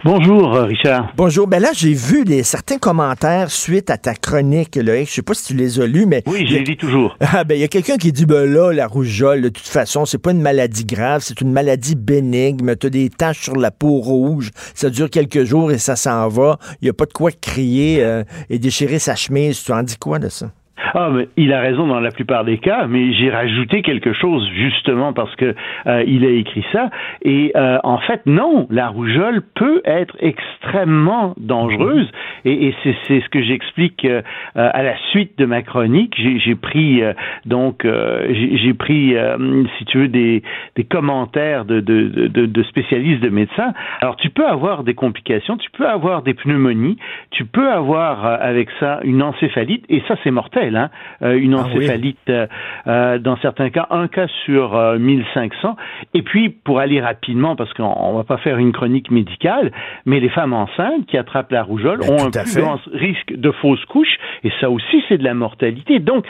Bonjour, 0.04 0.54
euh, 0.54 0.64
Richard. 0.64 1.12
Bonjour. 1.16 1.48
Ben 1.48 1.60
là, 1.60 1.70
j'ai 1.74 1.92
vu 1.92 2.24
des, 2.24 2.44
certains 2.44 2.78
commentaires 2.78 3.50
suite 3.50 3.90
à 3.90 3.96
ta 3.98 4.14
chronique, 4.14 4.76
Loïc. 4.76 5.08
Je 5.08 5.14
sais 5.14 5.22
pas 5.22 5.34
si 5.34 5.46
tu 5.46 5.54
les 5.54 5.80
as 5.80 5.86
lus, 5.86 6.06
mais. 6.06 6.22
Oui, 6.26 6.46
je 6.46 6.54
les 6.54 6.64
lis 6.64 6.76
toujours. 6.76 7.16
Ah, 7.30 7.44
ben, 7.44 7.56
il 7.56 7.60
y 7.60 7.64
a 7.64 7.68
quelqu'un 7.68 7.96
qui 7.96 8.10
dit, 8.12 8.24
ben 8.24 8.50
là, 8.50 8.72
la 8.72 8.86
rougeole, 8.86 9.42
de 9.42 9.48
toute 9.48 9.66
façon, 9.66 10.06
c'est 10.06 10.18
pas 10.18 10.30
une 10.30 10.40
maladie 10.40 10.84
grave, 10.84 11.20
c'est 11.22 11.40
une 11.40 11.52
maladie 11.52 11.94
bénigne. 11.94 12.58
Tu 12.76 12.86
as 12.86 12.90
des 12.90 13.10
taches 13.10 13.42
sur 13.42 13.56
la 13.56 13.70
peau 13.70 13.98
rouge, 13.98 14.50
ça 14.74 14.88
dure 14.88 15.10
quelques 15.10 15.44
jours 15.44 15.72
et 15.72 15.78
ça 15.78 15.96
s'en 15.96 16.28
va. 16.28 16.58
Il 16.80 16.86
y 16.86 16.88
a 16.88 16.94
pas 16.94 17.06
de 17.06 17.12
quoi 17.12 17.30
crier 17.32 18.02
euh, 18.02 18.22
et 18.50 18.58
déchirer 18.58 18.98
sa 18.98 19.14
chemise. 19.14 19.62
Tu 19.62 19.72
en 19.72 19.82
dis 19.82 19.96
quoi 19.96 20.18
de 20.18 20.28
ça? 20.28 20.50
Ah, 20.94 21.10
mais 21.12 21.28
il 21.36 21.52
a 21.52 21.60
raison 21.60 21.86
dans 21.86 22.00
la 22.00 22.10
plupart 22.10 22.44
des 22.44 22.58
cas, 22.58 22.86
mais 22.86 23.12
j'ai 23.12 23.30
rajouté 23.30 23.82
quelque 23.82 24.12
chose 24.12 24.48
justement 24.54 25.12
parce 25.12 25.34
que 25.36 25.54
euh, 25.86 26.04
il 26.06 26.24
a 26.24 26.30
écrit 26.30 26.64
ça. 26.72 26.90
Et 27.22 27.52
euh, 27.56 27.78
en 27.84 27.98
fait, 27.98 28.22
non, 28.26 28.66
la 28.70 28.88
rougeole 28.88 29.42
peut 29.54 29.82
être 29.84 30.16
extrêmement 30.20 31.34
dangereuse. 31.36 32.10
Et, 32.44 32.68
et 32.68 32.74
c'est, 32.82 33.20
ce 33.20 33.28
que 33.28 33.42
j'explique 33.42 34.04
euh, 34.04 34.22
à 34.54 34.82
la 34.82 34.96
suite 35.10 35.38
de 35.38 35.46
ma 35.46 35.62
chronique. 35.62 36.14
J'ai, 36.16 36.54
pris 36.54 37.02
euh, 37.02 37.12
donc 37.46 37.84
euh, 37.84 38.26
j'ai, 38.32 38.74
pris, 38.74 39.16
euh, 39.16 39.64
si 39.78 39.84
tu 39.86 39.98
veux, 39.98 40.08
des, 40.08 40.42
des 40.76 40.84
commentaires 40.84 41.64
de, 41.64 41.80
de, 41.80 42.28
de, 42.28 42.46
de 42.46 42.62
spécialistes, 42.64 43.22
de 43.22 43.28
médecins. 43.28 43.72
Alors, 44.00 44.16
tu 44.16 44.30
peux 44.30 44.46
avoir 44.46 44.84
des 44.84 44.94
complications, 44.94 45.56
tu 45.56 45.70
peux 45.70 45.86
avoir 45.86 46.22
des 46.22 46.34
pneumonies, 46.34 46.98
tu 47.30 47.44
peux 47.44 47.70
avoir 47.70 48.26
euh, 48.26 48.36
avec 48.40 48.68
ça 48.80 49.00
une 49.04 49.22
encéphalite, 49.22 49.84
et 49.88 50.02
ça 50.08 50.16
c'est 50.22 50.30
mortel. 50.30 50.67
Hein? 50.76 50.90
Euh, 51.22 51.38
une 51.38 51.54
Ah 51.54 51.64
oui. 51.68 51.76
encéphalite 51.78 52.18
euh, 52.28 52.46
euh, 52.86 53.18
dans 53.18 53.36
certains 53.38 53.70
cas, 53.70 53.86
un 53.90 54.08
cas 54.08 54.26
sur 54.44 54.76
euh, 54.76 54.98
1500. 54.98 55.76
Et 56.14 56.22
puis, 56.22 56.48
pour 56.50 56.78
aller 56.80 57.00
rapidement, 57.00 57.56
parce 57.56 57.72
qu'on 57.74 57.84
on 57.96 58.16
va 58.16 58.24
pas 58.24 58.38
faire 58.38 58.58
une 58.58 58.72
chronique 58.72 59.10
médicale, 59.10 59.72
mais 60.06 60.20
les 60.20 60.28
femmes 60.28 60.52
enceintes 60.52 61.06
qui 61.06 61.16
attrapent 61.16 61.52
la 61.52 61.62
rougeole 61.62 62.00
Ben, 62.00 62.10
ont 62.10 62.26
un 62.26 62.30
plus 62.30 62.56
grand 62.60 62.78
risque 62.92 63.32
de 63.34 63.50
fausse 63.50 63.84
couche, 63.86 64.16
et 64.44 64.50
ça 64.60 64.70
aussi 64.70 65.02
c'est 65.08 65.18
de 65.18 65.24
la 65.24 65.34
mortalité. 65.34 65.98
Donc, 65.98 66.24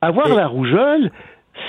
avoir 0.00 0.30
Et- 0.32 0.36
la 0.36 0.46
rougeole, 0.46 1.10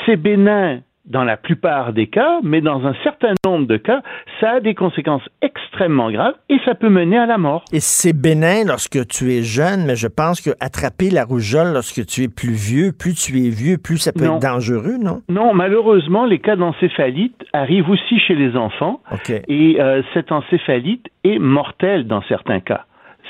c'est 0.05 0.17
bénin 0.17 0.79
dans 1.07 1.23
la 1.23 1.37
plupart 1.37 1.93
des 1.93 2.07
cas, 2.07 2.39
mais 2.43 2.61
dans 2.61 2.85
un 2.85 2.93
certain 3.03 3.33
nombre 3.45 3.65
de 3.67 3.77
cas, 3.77 4.01
ça 4.39 4.51
a 4.51 4.59
des 4.59 4.75
conséquences 4.75 5.23
extrêmement 5.41 6.11
graves 6.11 6.35
et 6.49 6.57
ça 6.65 6.75
peut 6.75 6.89
mener 6.89 7.17
à 7.17 7.25
la 7.25 7.37
mort. 7.37 7.63
Et 7.71 7.79
c'est 7.79 8.13
bénin 8.13 8.63
lorsque 8.65 9.07
tu 9.07 9.31
es 9.33 9.41
jeune, 9.43 9.85
mais 9.85 9.95
je 9.95 10.07
pense 10.07 10.41
que 10.41 10.51
attraper 10.59 11.09
la 11.09 11.23
rougeole 11.23 11.73
lorsque 11.73 12.05
tu 12.05 12.23
es 12.23 12.27
plus 12.27 12.51
vieux, 12.53 12.91
plus 12.91 13.13
tu 13.13 13.37
es 13.45 13.49
vieux, 13.49 13.77
plus 13.77 13.97
ça 13.97 14.11
peut 14.11 14.25
Non. 14.25 14.35
être 14.35 14.41
dangereux, 14.41 14.97
non? 15.01 15.21
Non, 15.29 15.53
malheureusement, 15.53 16.25
les 16.25 16.39
cas 16.39 16.55
d'encéphalite 16.55 17.35
arrivent 17.53 17.89
aussi 17.89 18.19
chez 18.19 18.35
les 18.35 18.55
enfants 18.57 19.01
et 19.47 19.77
euh, 19.79 20.01
cette 20.13 20.31
encéphalite 20.31 21.07
est 21.23 21.39
mortelle 21.39 22.07
dans 22.07 22.21
certains 22.23 22.59
cas. 22.59 22.85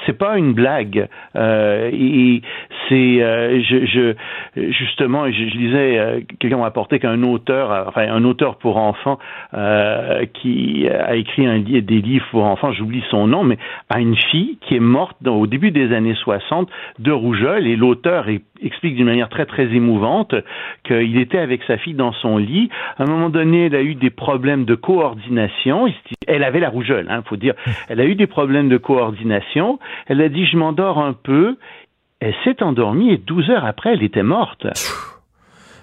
C'est 0.06 0.18
pas 0.18 0.38
une 0.38 0.54
blague. 0.54 1.08
Euh, 1.36 1.90
et 1.92 2.42
c'est, 2.88 3.22
euh, 3.22 3.62
je, 3.62 3.86
je, 3.86 4.14
justement, 4.72 5.26
je, 5.28 5.32
je 5.34 5.58
lisais, 5.58 5.98
euh, 6.00 6.20
quelqu'un 6.40 6.58
m'a 6.58 6.64
rapporté 6.64 7.00
qu'un 7.00 7.22
auteur, 7.24 7.72
euh, 7.72 7.84
enfin 7.88 8.08
un 8.10 8.24
auteur 8.24 8.58
pour 8.58 8.78
enfants, 8.78 9.20
euh, 9.54 10.26
qui 10.34 10.88
a 10.88 11.16
écrit 11.16 11.46
un, 11.46 11.60
des 11.60 11.82
livres 11.82 12.26
pour 12.32 12.44
enfants, 12.46 12.72
j'oublie 12.74 13.04
son 13.10 13.28
nom, 13.28 13.44
mais 13.44 13.58
a 13.90 14.00
une 14.00 14.16
fille 14.16 14.58
qui 14.62 14.76
est 14.76 14.80
morte 14.80 15.18
au 15.26 15.48
début 15.48 15.72
des 15.72 15.94
années 15.94 16.16
60 16.16 16.70
de 17.00 17.12
rougeole 17.12 17.68
et 17.68 17.76
l'auteur 17.76 18.30
est- 18.30 18.42
explique 18.62 18.96
d'une 18.96 19.06
manière 19.06 19.30
très 19.30 19.46
très 19.46 19.64
émouvante 19.74 20.36
qu'il 20.86 21.18
était 21.20 21.38
avec 21.40 21.62
sa 21.68 21.78
fille 21.78 21.94
dans 21.94 22.14
son 22.14 22.38
lit. 22.38 22.70
À 22.98 23.04
un 23.04 23.06
moment 23.06 23.30
donné, 23.30 23.66
elle 23.68 23.76
a 23.76 23.82
eu 23.82 23.96
des 23.96 24.10
problèmes 24.10 24.66
de 24.66 24.76
coordination. 24.76 25.88
Elle 26.28 26.44
avait 26.44 26.60
la 26.60 26.70
rougeole, 26.70 27.08
hein, 27.10 27.24
faut 27.26 27.38
dire. 27.38 27.54
Elle 27.90 28.00
a 28.02 28.06
eu 28.06 28.16
des 28.16 28.28
problèmes 28.28 28.70
de 28.70 28.78
coordination. 28.78 29.80
Elle 30.08 30.22
a 30.22 30.30
dit 30.30 30.46
je 30.46 30.58
m'endors 30.58 31.00
un 31.00 31.14
peu. 31.14 31.58
Elle 32.20 32.34
s'est 32.44 32.64
endormie 32.64 33.12
et 33.12 33.18
12 33.18 33.50
heures 33.52 33.66
après, 33.66 33.94
elle 33.94 34.04
était 34.04 34.24
morte. 34.24 34.66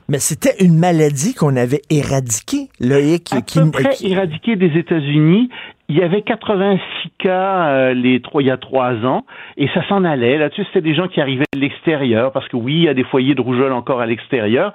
Mais 0.08 0.18
c'était 0.18 0.62
une 0.62 0.78
maladie 0.78 1.32
qu'on 1.34 1.56
avait 1.56 1.80
éradiquée, 1.90 2.68
Loïc. 2.80 3.32
À 3.32 3.40
qui- 3.40 3.58
peu 3.60 3.70
près 3.70 3.94
éradiquée 4.02 4.56
des 4.56 4.76
États-Unis. 4.78 5.48
Il 5.88 5.98
y 5.98 6.02
avait 6.02 6.22
86 6.22 7.10
cas 7.18 7.66
euh, 7.68 7.94
les 7.94 8.20
trois, 8.20 8.42
il 8.42 8.46
y 8.46 8.50
a 8.50 8.56
trois 8.56 8.94
ans, 9.04 9.24
et 9.58 9.68
ça 9.68 9.86
s'en 9.86 10.02
allait. 10.04 10.38
Là-dessus, 10.38 10.64
c'était 10.64 10.80
des 10.80 10.94
gens 10.94 11.08
qui 11.08 11.20
arrivaient 11.20 11.44
de 11.54 11.60
l'extérieur, 11.60 12.32
parce 12.32 12.48
que 12.48 12.56
oui, 12.56 12.74
il 12.74 12.82
y 12.84 12.88
a 12.88 12.94
des 12.94 13.04
foyers 13.04 13.34
de 13.34 13.42
rougeole 13.42 13.72
encore 13.72 14.00
à 14.00 14.06
l'extérieur. 14.06 14.72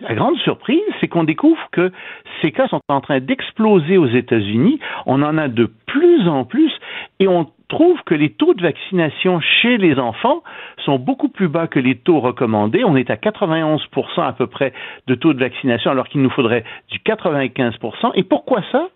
La 0.00 0.14
grande 0.14 0.36
surprise, 0.38 0.80
c'est 1.00 1.08
qu'on 1.08 1.24
découvre 1.24 1.68
que 1.72 1.92
ces 2.40 2.52
cas 2.52 2.68
sont 2.68 2.80
en 2.88 3.00
train 3.00 3.20
d'exploser 3.20 3.98
aux 3.98 4.06
États-Unis. 4.06 4.78
On 5.06 5.22
en 5.22 5.36
a 5.36 5.48
de 5.48 5.70
plus 5.86 6.28
en 6.28 6.44
plus, 6.44 6.72
et 7.20 7.28
on 7.28 7.46
trouve 7.68 8.00
que 8.06 8.14
les 8.14 8.30
taux 8.30 8.54
de 8.54 8.62
vaccination 8.62 9.40
chez 9.40 9.76
les 9.76 9.98
enfants 9.98 10.42
sont 10.84 10.98
beaucoup 10.98 11.28
plus 11.28 11.48
bas 11.48 11.66
que 11.66 11.78
les 11.78 11.96
taux 11.96 12.20
recommandés. 12.20 12.84
On 12.84 12.96
est 12.96 13.10
à 13.10 13.16
91% 13.16 14.22
à 14.22 14.32
peu 14.32 14.46
près 14.46 14.72
de 15.06 15.14
taux 15.14 15.34
de 15.34 15.40
vaccination, 15.40 15.90
alors 15.90 16.08
qu'il 16.08 16.22
nous 16.22 16.30
faudrait 16.30 16.64
du 16.90 16.98
95%. 17.00 18.12
Et 18.14 18.22
pourquoi 18.22 18.62
ça? 18.72 18.88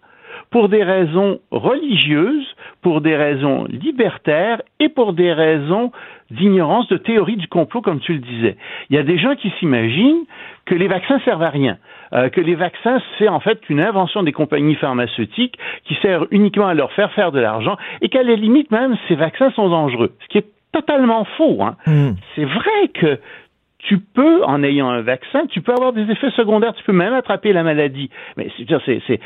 Pour 0.52 0.68
des 0.68 0.84
raisons 0.84 1.40
religieuses, 1.50 2.46
pour 2.82 3.00
des 3.00 3.16
raisons 3.16 3.64
libertaires 3.64 4.60
et 4.78 4.90
pour 4.90 5.14
des 5.14 5.32
raisons 5.32 5.90
d'ignorance 6.30 6.86
de 6.88 6.98
théorie 6.98 7.36
du 7.36 7.48
complot, 7.48 7.80
comme 7.80 8.00
tu 8.00 8.12
le 8.12 8.18
disais. 8.20 8.56
Il 8.90 8.96
y 8.96 8.98
a 8.98 9.02
des 9.02 9.18
gens 9.18 9.34
qui 9.34 9.50
s'imaginent 9.58 10.24
que 10.66 10.74
les 10.74 10.88
vaccins 10.88 11.18
servent 11.24 11.42
à 11.42 11.48
rien, 11.48 11.78
euh, 12.12 12.28
que 12.28 12.40
les 12.40 12.54
vaccins, 12.54 13.00
c'est 13.18 13.28
en 13.28 13.40
fait 13.40 13.60
une 13.70 13.80
invention 13.80 14.22
des 14.22 14.32
compagnies 14.32 14.76
pharmaceutiques 14.76 15.58
qui 15.84 15.94
sert 16.02 16.26
uniquement 16.30 16.68
à 16.68 16.74
leur 16.74 16.92
faire 16.92 17.12
faire 17.12 17.32
de 17.32 17.40
l'argent 17.40 17.76
et 18.02 18.10
qu'à 18.10 18.22
la 18.22 18.36
limite 18.36 18.70
même, 18.70 18.96
ces 19.08 19.14
vaccins 19.14 19.50
sont 19.52 19.70
dangereux. 19.70 20.12
Ce 20.22 20.28
qui 20.28 20.38
est 20.38 20.46
totalement 20.72 21.24
faux. 21.36 21.62
Hein. 21.62 21.76
Hmm. 21.86 22.12
C'est 22.34 22.44
vrai 22.44 22.88
que 22.92 23.18
tu 23.78 23.98
peux, 23.98 24.44
en 24.44 24.62
ayant 24.62 24.90
un 24.90 25.00
vaccin, 25.00 25.46
tu 25.48 25.60
peux 25.60 25.72
avoir 25.72 25.92
des 25.92 26.08
effets 26.10 26.30
secondaires, 26.30 26.74
tu 26.74 26.84
peux 26.84 26.92
même 26.92 27.14
attraper 27.14 27.52
la 27.52 27.62
maladie. 27.62 28.10
Mais 28.36 28.48
c'est, 28.56 29.02
c'est 29.06 29.20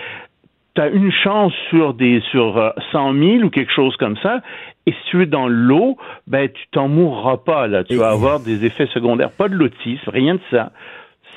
tu 0.77 0.83
as 0.83 0.89
une 0.89 1.11
chance 1.11 1.53
sur 1.71 1.95
des 1.95 2.21
sur 2.31 2.57
euh, 2.59 2.71
100 2.93 3.15
000 3.15 3.37
ou 3.45 3.51
quelque 3.51 3.73
chose 3.73 3.97
comme 3.97 4.17
ça. 4.19 4.41
Et 4.87 4.93
si 4.93 4.99
tu 5.11 5.23
es 5.23 5.27
dans 5.27 5.49
l'eau, 5.49 5.97
ben 6.27 6.49
tu 6.49 6.63
t'en 6.71 6.87
mourras 6.87 7.39
pas 7.39 7.67
là. 7.67 7.83
Tu 7.83 7.97
vas 7.97 8.11
avoir 8.11 8.39
des 8.39 8.65
effets 8.65 8.87
secondaires, 8.87 9.33
pas 9.33 9.49
de 9.49 9.55
l'autisme, 9.55 10.09
rien 10.09 10.35
de 10.37 10.41
ça. 10.51 10.71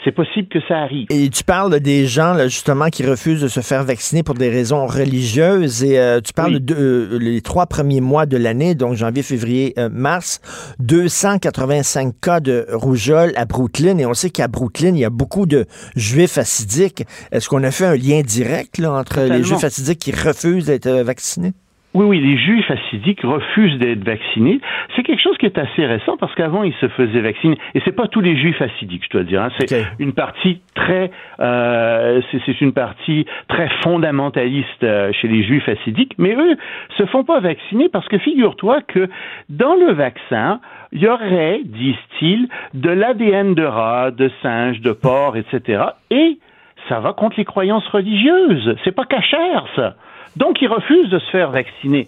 C'est 0.03 0.11
possible 0.11 0.47
que 0.47 0.59
ça 0.67 0.79
arrive. 0.79 1.07
Et 1.09 1.29
tu 1.29 1.43
parles 1.43 1.79
des 1.79 2.05
gens, 2.05 2.33
là, 2.33 2.47
justement, 2.47 2.87
qui 2.89 3.05
refusent 3.05 3.41
de 3.41 3.47
se 3.47 3.59
faire 3.59 3.83
vacciner 3.83 4.23
pour 4.23 4.35
des 4.35 4.49
raisons 4.49 4.85
religieuses. 4.85 5.83
Et 5.83 5.99
euh, 5.99 6.21
tu 6.21 6.33
parles 6.33 6.59
de 6.59 6.75
euh, 6.75 7.17
les 7.19 7.41
trois 7.41 7.65
premiers 7.65 8.01
mois 8.01 8.25
de 8.25 8.37
l'année, 8.37 8.75
donc 8.75 8.95
janvier, 8.95 9.23
février, 9.23 9.73
euh, 9.77 9.89
mars, 9.91 10.41
285 10.79 12.13
cas 12.21 12.39
de 12.39 12.65
rougeole 12.71 13.33
à 13.35 13.45
Brooklyn. 13.45 13.97
Et 13.97 14.05
on 14.05 14.13
sait 14.13 14.29
qu'à 14.29 14.47
Brooklyn, 14.47 14.89
il 14.89 14.99
y 14.99 15.05
a 15.05 15.09
beaucoup 15.09 15.45
de 15.45 15.65
juifs 15.95 16.37
assidiques. 16.37 17.03
Est-ce 17.31 17.49
qu'on 17.49 17.63
a 17.63 17.71
fait 17.71 17.85
un 17.85 17.95
lien 17.95 18.21
direct 18.21 18.77
là, 18.77 18.93
entre 18.93 19.21
les 19.21 19.43
juifs 19.43 19.63
assidiques 19.63 19.99
qui 19.99 20.11
refusent 20.11 20.67
d'être 20.67 20.89
vaccinés? 20.89 21.53
Oui, 21.95 22.05
oui, 22.05 22.19
les 22.19 22.37
juifs 22.37 22.69
assidiques 22.69 23.21
refusent 23.23 23.79
d'être 23.79 24.03
vaccinés. 24.03 24.59
C'est 24.95 25.01
quelque 25.01 25.21
chose 25.21 25.37
qui 25.37 25.47
est 25.47 25.57
assez 25.57 25.85
récent 25.85 26.17
parce 26.17 26.35
qu'avant 26.35 26.61
ils 26.61 26.73
se 26.75 26.87
faisaient 26.89 27.21
vacciner 27.21 27.57
et 27.73 27.81
c'est 27.83 27.95
pas 27.95 28.07
tous 28.07 28.21
les 28.21 28.37
juifs 28.37 28.61
assidiques, 28.61 29.05
je 29.05 29.17
dois 29.17 29.23
dire. 29.23 29.41
Hein. 29.41 29.49
C'est 29.59 29.85
une 29.97 30.13
partie 30.13 30.61
très, 30.75 31.09
euh, 31.39 32.21
c'est 32.31 32.61
une 32.61 32.73
partie 32.73 33.25
très 33.47 33.69
fondamentaliste 33.81 34.83
euh, 34.83 35.11
chez 35.13 35.27
les 35.27 35.43
juifs 35.43 35.67
assidiques, 35.67 36.13
mais 36.19 36.35
eux 36.35 36.57
se 36.97 37.05
font 37.07 37.23
pas 37.23 37.39
vacciner 37.39 37.89
parce 37.89 38.07
que 38.07 38.19
figure-toi 38.19 38.81
que 38.81 39.09
dans 39.49 39.73
le 39.73 39.93
vaccin 39.93 40.59
il 40.91 41.01
y 41.01 41.07
aurait, 41.07 41.61
disent-ils, 41.63 42.47
de 42.73 42.89
l'ADN 42.89 43.53
de 43.53 43.63
rat, 43.63 44.11
de 44.11 44.31
singe, 44.41 44.81
de 44.81 44.91
porc, 44.91 45.37
etc. 45.37 45.83
Et 46.09 46.39
ça 46.87 46.99
va 46.99 47.13
contre 47.13 47.37
les 47.37 47.45
croyances 47.45 47.87
religieuses. 47.87 48.75
C'est 48.83 48.91
pas 48.91 49.05
cachère, 49.05 49.65
ça. 49.75 49.95
Donc, 50.39 50.61
ils 50.61 50.67
refusent 50.67 51.09
de 51.09 51.19
se 51.19 51.29
faire 51.31 51.51
vacciner. 51.51 52.07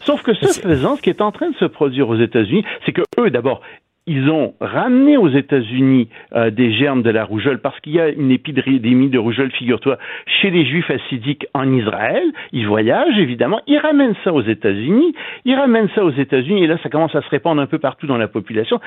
Sauf 0.00 0.22
que 0.22 0.34
ce 0.34 0.60
faisant, 0.60 0.94
ce 0.94 1.02
qui 1.02 1.10
est 1.10 1.20
en 1.20 1.32
train 1.32 1.50
de 1.50 1.56
se 1.56 1.64
produire 1.64 2.08
aux 2.08 2.16
États-Unis, 2.16 2.64
c'est 2.84 2.92
que 2.92 3.02
eux, 3.18 3.28
d'abord, 3.30 3.60
ils 4.06 4.30
ont 4.30 4.54
ramené 4.60 5.16
aux 5.16 5.28
États-Unis 5.28 6.08
euh, 6.32 6.50
des 6.50 6.72
germes 6.72 7.02
de 7.02 7.10
la 7.10 7.24
rougeole 7.24 7.58
parce 7.58 7.78
qu'il 7.80 7.94
y 7.94 8.00
a 8.00 8.08
une 8.08 8.30
épidémie 8.30 9.10
de 9.10 9.18
rougeole, 9.18 9.50
figure-toi, 9.50 9.98
chez 10.40 10.50
les 10.50 10.64
Juifs 10.64 10.88
assidiques 10.90 11.46
en 11.54 11.72
Israël. 11.72 12.22
Ils 12.52 12.68
voyagent, 12.68 13.18
évidemment. 13.18 13.60
Ils 13.66 13.78
ramènent 13.78 14.14
ça 14.22 14.32
aux 14.32 14.42
États-Unis. 14.42 15.12
Ils 15.44 15.56
ramènent 15.56 15.88
ça 15.96 16.04
aux 16.04 16.12
États-Unis 16.12 16.62
et 16.62 16.66
là, 16.68 16.78
ça 16.84 16.88
commence 16.88 17.16
à 17.16 17.22
se 17.22 17.28
répandre 17.30 17.60
un 17.60 17.66
peu 17.66 17.80
partout 17.80 18.06
dans 18.06 18.16
la 18.16 18.28
population 18.28 18.78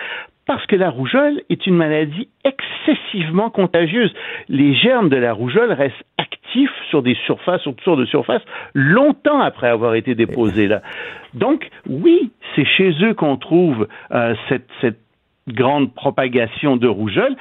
parce 0.45 0.65
que 0.67 0.77
la 0.77 0.89
rougeole 0.89 1.41
est 1.49 1.67
une 1.67 1.75
maladie 1.75 2.29
excessivement 2.45 3.49
contagieuse. 3.49 4.13
Les 4.47 4.73
germes 4.73 5.09
de 5.09 5.17
la 5.17 5.33
rougeole 5.33 5.73
restent 5.73 6.05
sur 6.89 7.01
des 7.03 7.15
surfaces, 7.25 7.65
autour 7.67 7.97
de 7.97 8.05
surfaces, 8.05 8.41
longtemps 8.73 9.39
après 9.39 9.67
avoir 9.67 9.95
été 9.95 10.15
déposés 10.15 10.67
là. 10.67 10.81
Donc, 11.33 11.69
oui, 11.87 12.31
c'est 12.55 12.65
chez 12.65 12.93
eux 13.03 13.13
qu'on 13.13 13.37
trouve 13.37 13.87
euh, 14.11 14.35
cette, 14.47 14.67
cette 14.81 14.99
grande 15.47 15.93
propagation 15.93 16.77
de 16.77 16.87
rougeole 16.87 17.35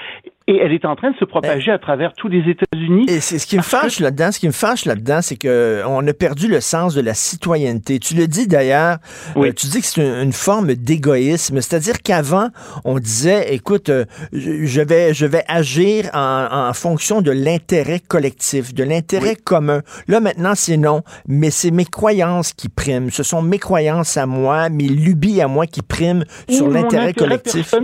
et 0.48 0.56
elle 0.56 0.72
est 0.72 0.86
en 0.86 0.96
train 0.96 1.10
de 1.10 1.16
se 1.16 1.26
propager 1.26 1.70
à 1.70 1.78
travers 1.78 2.14
tous 2.14 2.28
les 2.28 2.50
États-Unis. 2.50 3.04
Et 3.06 3.20
c'est 3.20 3.38
ce 3.38 3.46
qui 3.46 3.58
me 3.58 3.62
fâche 3.62 4.00
là-dedans, 4.00 4.32
ce 4.32 4.40
qui 4.40 4.46
me 4.46 4.52
fâche 4.52 4.86
là-dedans, 4.86 5.20
c'est 5.20 5.36
que 5.36 5.82
on 5.86 6.04
a 6.06 6.12
perdu 6.14 6.48
le 6.48 6.60
sens 6.60 6.94
de 6.94 7.02
la 7.02 7.12
citoyenneté. 7.12 7.98
Tu 7.98 8.14
le 8.14 8.26
dis 8.26 8.48
d'ailleurs, 8.48 8.96
euh, 9.36 9.52
tu 9.52 9.66
dis 9.66 9.80
que 9.80 9.86
c'est 9.86 10.22
une, 10.22 10.32
forme 10.32 10.74
d'égoïsme, 10.74 11.60
c'est-à-dire 11.60 12.00
qu'avant 12.02 12.48
on 12.86 12.98
disait, 12.98 13.52
écoute, 13.54 13.90
euh, 13.90 14.06
je 14.32 14.80
vais 14.80 15.12
je 15.12 15.26
vais 15.26 15.44
agir 15.48 16.06
en, 16.14 16.72
fonction 16.72 17.20
de 17.20 17.30
l'intérêt 17.30 18.00
collectif, 18.00 18.72
de 18.72 18.84
l'intérêt 18.84 19.36
commun. 19.36 19.82
Là 20.06 20.20
maintenant 20.20 20.52
c'est 20.54 20.78
non, 20.78 21.02
mais 21.26 21.50
c'est 21.50 21.70
mes 21.70 21.84
croyances 21.84 22.54
qui 22.54 22.70
priment. 22.70 23.10
Ce 23.10 23.22
sont 23.22 23.42
mes 23.42 23.58
croyances 23.58 24.16
à 24.16 24.24
moi, 24.24 24.70
mes 24.70 24.88
lubies 24.88 25.42
à 25.42 25.48
moi 25.48 25.66
qui 25.66 25.82
priment 25.82 26.24
sur 26.48 26.70
l'intérêt 26.70 27.12
collectif. 27.12 27.74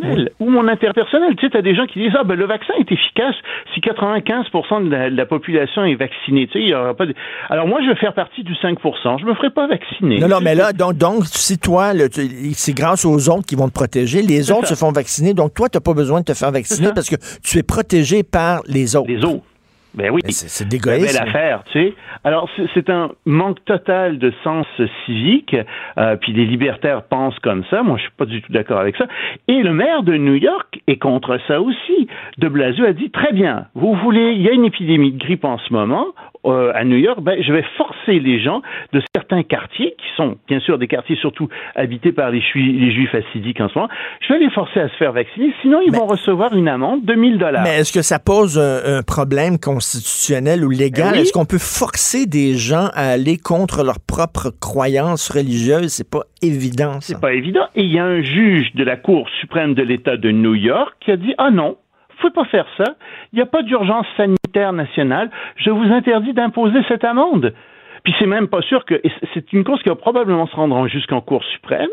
Ou 0.40 0.48
mon 0.48 0.66
intérêt 0.66 0.94
personnel. 0.94 1.36
Tu 1.36 1.50
sais, 1.50 1.58
as 1.58 1.62
des 1.62 1.74
gens 1.74 1.86
qui 1.86 1.98
disent 1.98 2.16
ah 2.18 2.24
ben 2.24 2.36
le 2.36 2.46
vaccin 2.54 2.74
est 2.78 2.90
efficace 2.90 3.34
si 3.72 3.80
95% 3.80 4.88
de 4.88 5.16
la, 5.16 5.26
population 5.26 5.84
est 5.84 5.94
vaccinée. 5.94 6.46
Tu 6.46 6.52
sais, 6.54 6.60
il 6.60 6.68
y 6.68 6.74
aura 6.74 6.94
pas 6.94 7.04
Alors 7.50 7.66
moi, 7.66 7.80
je 7.82 7.88
vais 7.88 7.96
faire 7.96 8.14
partie 8.14 8.42
du 8.42 8.52
5% 8.54 9.20
Je 9.20 9.24
me 9.24 9.34
ferai 9.34 9.50
pas 9.50 9.66
vacciner. 9.66 10.18
Non, 10.18 10.28
non, 10.28 10.38
mais 10.40 10.54
là, 10.54 10.72
donc, 10.72 10.96
donc 10.96 11.26
si 11.26 11.58
toi, 11.58 11.92
c'est 12.52 12.74
grâce 12.74 13.04
aux 13.04 13.28
autres 13.28 13.46
qui 13.46 13.56
vont 13.56 13.68
te 13.68 13.74
protéger. 13.74 14.22
Les 14.22 14.50
autres 14.50 14.68
se 14.68 14.74
font 14.74 14.92
vacciner, 14.92 15.34
donc 15.34 15.54
toi, 15.54 15.68
tu 15.68 15.76
n'as 15.76 15.80
pas 15.80 15.94
besoin 15.94 16.20
de 16.20 16.24
te 16.24 16.34
faire 16.34 16.52
vacciner 16.52 16.90
parce 16.94 17.08
que 17.08 17.16
tu 17.42 17.58
es 17.58 17.62
protégé 17.62 18.22
par 18.22 18.62
les 18.66 18.96
autres. 18.96 19.08
Les 19.08 19.24
autres. 19.24 19.42
Ben 19.94 20.10
oui. 20.10 20.20
C'est 20.26 20.68
dégueulasse. 20.68 21.12
belle 21.14 21.28
affaire, 21.28 21.62
tu 21.70 21.72
sais. 21.72 21.94
Alors, 22.24 22.48
c'est 22.74 22.90
un 22.90 23.12
manque 23.26 23.64
total 23.64 24.18
de 24.18 24.32
sens 24.42 24.66
civique. 25.06 25.56
Euh, 25.98 26.16
puis 26.16 26.32
les 26.32 26.46
libertaires 26.46 27.02
pensent 27.04 27.38
comme 27.40 27.64
ça. 27.70 27.82
Moi, 27.82 27.96
je 27.98 28.02
suis 28.02 28.12
pas 28.16 28.24
du 28.24 28.42
tout 28.42 28.52
d'accord 28.52 28.78
avec 28.78 28.96
ça. 28.96 29.06
Et 29.46 29.62
le 29.62 29.72
maire 29.72 30.02
de 30.02 30.16
New 30.16 30.34
York 30.34 30.80
est 30.86 30.96
contre 30.96 31.38
ça 31.46 31.60
aussi. 31.60 32.08
De 32.38 32.48
Blasio 32.48 32.84
a 32.84 32.92
dit 32.92 33.10
très 33.10 33.32
bien. 33.32 33.66
Vous 33.74 33.94
voulez, 33.94 34.32
il 34.32 34.42
y 34.42 34.48
a 34.48 34.52
une 34.52 34.64
épidémie 34.64 35.12
de 35.12 35.18
grippe 35.18 35.44
en 35.44 35.58
ce 35.58 35.72
moment. 35.72 36.06
Euh, 36.46 36.72
à 36.74 36.84
New 36.84 36.96
York, 36.96 37.20
ben, 37.22 37.42
je 37.42 37.52
vais 37.52 37.64
forcer 37.76 38.20
les 38.20 38.38
gens 38.42 38.60
de 38.92 39.02
certains 39.14 39.42
quartiers, 39.42 39.94
qui 39.96 40.06
sont 40.16 40.36
bien 40.46 40.60
sûr 40.60 40.78
des 40.78 40.86
quartiers 40.86 41.16
surtout 41.16 41.48
habités 41.74 42.12
par 42.12 42.30
les, 42.30 42.42
les 42.54 42.92
juifs 42.92 43.14
assidiques 43.14 43.60
en 43.60 43.68
ce 43.68 43.78
moment, 43.78 43.90
je 44.20 44.32
vais 44.32 44.40
les 44.40 44.50
forcer 44.50 44.80
à 44.80 44.88
se 44.88 44.94
faire 44.96 45.12
vacciner, 45.12 45.54
sinon 45.62 45.80
ils 45.86 45.92
vont 45.92 46.06
recevoir 46.06 46.54
une 46.54 46.68
amende 46.68 47.04
de 47.04 47.14
1000 47.14 47.38
dollars. 47.38 47.62
Mais 47.62 47.80
est-ce 47.80 47.92
que 47.92 48.02
ça 48.02 48.18
pose 48.18 48.58
un, 48.58 49.02
problème 49.02 49.58
constitutionnel 49.58 50.64
ou 50.64 50.70
légal? 50.70 51.16
Est-ce 51.16 51.32
qu'on 51.32 51.44
peut 51.46 51.58
forcer 51.58 52.26
des 52.26 52.54
gens 52.54 52.88
à 52.94 53.12
aller 53.12 53.38
contre 53.38 53.82
leurs 53.82 54.00
propres 54.00 54.50
croyances 54.60 55.30
religieuses? 55.30 55.92
C'est 55.92 56.10
pas 56.10 56.24
évident, 56.42 56.98
C'est 57.00 57.20
pas 57.20 57.32
évident. 57.32 57.66
Et 57.74 57.82
il 57.82 57.92
y 57.92 57.98
a 57.98 58.04
un 58.04 58.22
juge 58.22 58.72
de 58.74 58.84
la 58.84 58.96
Cour 58.96 59.28
suprême 59.40 59.74
de 59.74 59.82
l'État 59.82 60.16
de 60.16 60.30
New 60.30 60.54
York 60.54 60.94
qui 61.00 61.10
a 61.10 61.16
dit, 61.16 61.34
ah 61.38 61.50
non, 61.50 61.76
pouvez 62.24 62.32
pas 62.32 62.44
faire 62.46 62.66
ça. 62.76 62.94
Il 63.32 63.36
n'y 63.36 63.42
a 63.42 63.46
pas 63.46 63.62
d'urgence 63.62 64.06
sanitaire 64.16 64.43
Je 64.54 65.70
vous 65.70 65.92
interdis 65.92 66.32
d'imposer 66.32 66.80
cette 66.88 67.04
amende. 67.04 67.52
Puis 68.04 68.14
c'est 68.18 68.26
même 68.26 68.48
pas 68.48 68.60
sûr 68.60 68.84
que 68.84 69.00
c'est 69.32 69.52
une 69.54 69.64
cause 69.64 69.82
qui 69.82 69.88
va 69.88 69.94
probablement 69.94 70.46
se 70.46 70.54
rendre 70.54 70.86
jusqu'en 70.88 71.22
Cour 71.22 71.42
suprême. 71.44 71.88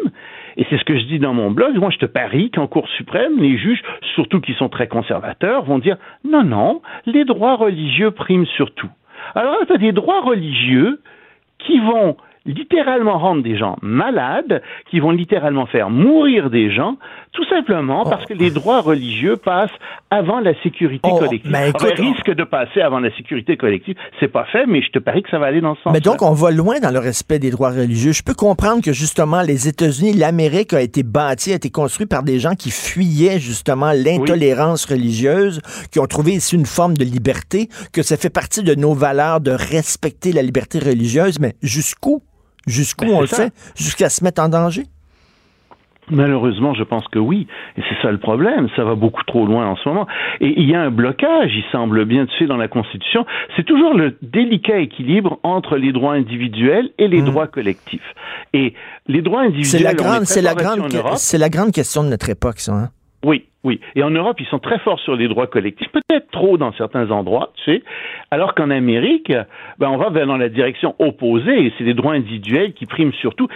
Et 0.57 0.65
c'est 0.69 0.77
ce 0.77 0.83
que 0.83 0.97
je 0.97 1.05
dis 1.05 1.19
dans 1.19 1.33
mon 1.33 1.51
blog. 1.51 1.75
Moi, 1.77 1.89
je 1.89 1.99
te 1.99 2.05
parie 2.05 2.51
qu'en 2.51 2.67
Cour 2.67 2.87
suprême, 2.89 3.39
les 3.39 3.57
juges, 3.57 3.81
surtout 4.13 4.41
qui 4.41 4.53
sont 4.53 4.67
très 4.67 4.87
conservateurs, 4.87 5.63
vont 5.63 5.79
dire 5.79 5.95
non, 6.29 6.43
non, 6.43 6.81
les 7.05 7.23
droits 7.23 7.55
religieux 7.55 8.11
priment 8.11 8.45
surtout. 8.57 8.89
Alors 9.35 9.53
là, 9.53 9.59
tu 9.65 9.73
as 9.73 9.77
des 9.77 9.93
droits 9.93 10.21
religieux 10.21 10.99
qui 11.59 11.79
vont 11.79 12.17
littéralement 12.45 13.19
rendre 13.19 13.43
des 13.43 13.57
gens 13.57 13.77
malades, 13.81 14.61
qui 14.89 14.99
vont 14.99 15.11
littéralement 15.11 15.67
faire 15.67 15.89
mourir 15.89 16.49
des 16.49 16.71
gens, 16.71 16.97
tout 17.33 17.45
simplement 17.45 18.03
parce 18.03 18.25
que 18.25 18.33
les 18.33 18.49
oh. 18.49 18.59
droits 18.59 18.81
religieux 18.81 19.37
passent 19.37 19.69
avant 20.09 20.39
la 20.39 20.59
sécurité 20.63 21.07
oh, 21.11 21.19
collective. 21.19 21.51
Mais 21.51 21.69
écoute, 21.69 21.93
risque 21.97 22.31
de 22.31 22.43
passer 22.43 22.81
avant 22.81 22.99
la 22.99 23.15
sécurité 23.15 23.57
collective, 23.57 23.95
c'est 24.19 24.27
pas 24.27 24.45
fait, 24.45 24.65
mais 24.65 24.81
je 24.81 24.89
te 24.89 24.99
parie 24.99 25.21
que 25.21 25.29
ça 25.29 25.39
va 25.39 25.45
aller 25.45 25.61
dans 25.61 25.75
ce 25.75 25.83
sens. 25.83 25.93
Mais 25.93 25.99
donc, 25.99 26.21
on 26.21 26.33
va 26.33 26.51
loin 26.51 26.79
dans 26.79 26.91
le 26.91 26.99
respect 26.99 27.39
des 27.39 27.51
droits 27.51 27.69
religieux. 27.69 28.11
Je 28.11 28.23
peux 28.23 28.33
comprendre 28.33 28.83
que 28.83 28.91
justement, 28.91 29.41
les 29.41 29.67
États-Unis, 29.67 30.13
l'Amérique 30.13 30.73
a 30.73 30.81
été 30.81 31.03
bâtie, 31.03 31.53
a 31.53 31.55
été 31.55 31.69
construite 31.69 32.09
par 32.09 32.23
des 32.23 32.39
gens 32.39 32.55
qui 32.55 32.71
fuyaient 32.71 33.39
justement 33.39 33.91
l'intolérance 33.93 34.85
religieuse, 34.85 35.61
qui 35.91 35.99
ont 35.99 36.07
trouvé 36.07 36.33
ici 36.33 36.55
une 36.55 36.65
forme 36.65 36.97
de 36.97 37.05
liberté, 37.05 37.69
que 37.93 38.01
ça 38.01 38.17
fait 38.17 38.29
partie 38.29 38.63
de 38.63 38.75
nos 38.75 38.93
valeurs 38.93 39.41
de 39.41 39.51
respecter 39.51 40.33
la 40.33 40.41
liberté 40.41 40.79
religieuse, 40.79 41.39
mais 41.39 41.53
jusqu'où? 41.61 42.21
Jusqu'où 42.67 43.05
ben, 43.05 43.13
on 43.13 43.21
le 43.21 43.27
fait? 43.27 43.53
Jusqu'à 43.75 44.09
se 44.09 44.23
mettre 44.23 44.41
en 44.41 44.49
danger? 44.49 44.83
Malheureusement, 46.09 46.73
je 46.73 46.83
pense 46.83 47.07
que 47.07 47.19
oui. 47.19 47.47
Et 47.77 47.81
c'est 47.87 48.01
ça 48.01 48.11
le 48.11 48.17
problème. 48.17 48.67
Ça 48.75 48.83
va 48.83 48.95
beaucoup 48.95 49.23
trop 49.23 49.45
loin 49.45 49.67
en 49.67 49.77
ce 49.77 49.87
moment. 49.87 50.07
Et 50.41 50.53
il 50.59 50.69
y 50.69 50.75
a 50.75 50.81
un 50.81 50.91
blocage, 50.91 51.51
il 51.53 51.63
semble 51.71 52.05
bien, 52.05 52.25
tu 52.25 52.37
sais, 52.37 52.47
dans 52.47 52.57
la 52.57 52.67
Constitution. 52.67 53.25
C'est 53.55 53.63
toujours 53.63 53.93
le 53.93 54.17
délicat 54.21 54.79
équilibre 54.79 55.39
entre 55.43 55.77
les 55.77 55.93
droits 55.93 56.13
individuels 56.13 56.89
et 56.97 57.07
les 57.07 57.21
mmh. 57.21 57.25
droits 57.25 57.47
collectifs. 57.47 58.01
Et 58.53 58.73
les 59.07 59.21
droits 59.21 59.41
individuels. 59.41 59.79
C'est 59.79 59.83
la 59.83 59.93
grande, 59.93 60.25
c'est 60.25 60.41
la 60.41 60.53
grande, 60.53 60.91
c'est 61.15 61.37
la 61.37 61.49
grande 61.49 61.71
question 61.71 62.03
de 62.03 62.09
notre 62.09 62.29
époque, 62.29 62.59
ça. 62.59 62.73
Hein? 62.73 62.89
Oui, 63.23 63.45
oui. 63.63 63.79
Et 63.95 64.03
en 64.03 64.09
Europe, 64.09 64.39
ils 64.39 64.47
sont 64.47 64.59
très 64.59 64.79
forts 64.79 64.99
sur 64.99 65.15
les 65.15 65.27
droits 65.27 65.47
collectifs, 65.47 65.89
peut-être 65.91 66.31
trop 66.31 66.57
dans 66.57 66.73
certains 66.73 67.11
endroits, 67.11 67.51
tu 67.57 67.71
sais, 67.71 67.83
alors 68.31 68.55
qu'en 68.55 68.69
Amérique, 68.69 69.31
ben, 69.77 69.89
on 69.89 69.97
va 69.97 70.09
vers 70.09 70.25
dans 70.25 70.37
la 70.37 70.49
direction 70.49 70.95
opposée, 70.99 71.65
et 71.65 71.73
c'est 71.77 71.83
les 71.83 71.93
droits 71.93 72.13
individuels 72.13 72.73
qui 72.73 72.85
priment 72.85 73.13
surtout. 73.13 73.47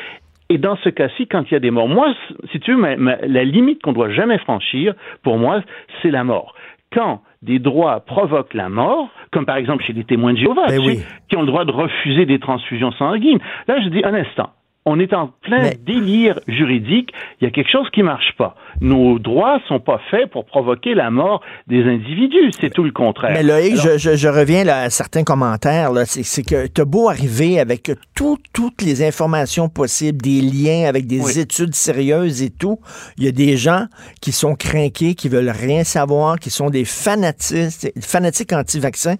Et 0.49 0.59
dans 0.59 0.75
ce 0.77 0.89
cas-ci, 0.89 1.27
quand 1.27 1.49
il 1.49 1.53
y 1.53 1.57
a 1.57 1.59
des 1.59 1.71
morts, 1.71 1.87
moi, 1.87 2.13
si 2.51 2.59
tu 2.59 2.75
veux, 2.75 2.97
la 3.27 3.43
limite 3.43 3.81
qu'on 3.81 3.93
doit 3.93 4.11
jamais 4.11 4.37
franchir, 4.37 4.93
pour 5.23 5.37
moi, 5.37 5.61
c'est 6.01 6.11
la 6.11 6.23
mort. 6.23 6.53
Quand 6.93 7.21
des 7.41 7.57
droits 7.59 8.01
provoquent 8.01 8.53
la 8.53 8.69
mort, 8.69 9.09
comme 9.31 9.45
par 9.45 9.57
exemple 9.57 9.83
chez 9.83 9.93
les 9.93 10.03
témoins 10.03 10.33
de 10.33 10.37
Jéhovah, 10.37 10.67
ben 10.67 10.81
qui 11.29 11.35
ont 11.35 11.41
le 11.41 11.47
droit 11.47 11.65
de 11.65 11.71
refuser 11.71 12.25
des 12.25 12.39
transfusions 12.39 12.91
sanguines, 12.93 13.39
là, 13.67 13.81
je 13.81 13.89
dis 13.89 14.03
un 14.03 14.13
instant, 14.13 14.51
on 14.85 14.99
est 14.99 15.13
en 15.13 15.31
plein 15.41 15.71
délire 15.83 16.39
juridique. 16.47 17.11
Il 17.41 17.45
y 17.45 17.47
a 17.47 17.51
quelque 17.51 17.71
chose 17.71 17.89
qui 17.91 18.03
marche 18.03 18.33
pas. 18.37 18.55
Nos 18.81 19.17
droits 19.17 19.59
sont 19.67 19.79
pas 19.79 19.99
faits 20.11 20.29
pour 20.29 20.45
provoquer 20.45 20.93
la 20.93 21.09
mort 21.09 21.41
des 21.65 21.83
individus. 21.85 22.51
C'est 22.59 22.69
tout 22.69 22.83
le 22.83 22.91
contraire. 22.91 23.31
Mais 23.33 23.41
Loïc, 23.41 23.75
je, 23.77 24.27
reviens 24.27 24.63
là, 24.63 24.81
à 24.81 24.89
certains 24.91 25.23
commentaires. 25.23 25.91
C'est 26.05 26.43
que 26.43 26.67
tu 26.67 26.81
as 26.81 26.85
beau 26.85 27.09
arriver 27.09 27.59
avec 27.59 27.91
toutes 28.13 28.81
les 28.83 29.03
informations 29.03 29.69
possibles, 29.69 30.21
des 30.21 30.41
liens 30.41 30.87
avec 30.87 31.07
des 31.07 31.39
études 31.39 31.73
sérieuses 31.73 32.43
et 32.43 32.51
tout. 32.51 32.79
Il 33.17 33.23
y 33.23 33.27
a 33.27 33.31
des 33.31 33.57
gens 33.57 33.85
qui 34.21 34.31
sont 34.31 34.55
craqués, 34.55 35.15
qui 35.15 35.29
veulent 35.29 35.49
rien 35.49 35.83
savoir, 35.83 36.37
qui 36.37 36.51
sont 36.51 36.69
des 36.69 36.85
fanatiques, 36.85 37.91
fanatiques 37.99 38.53
anti-vaccins. 38.53 39.15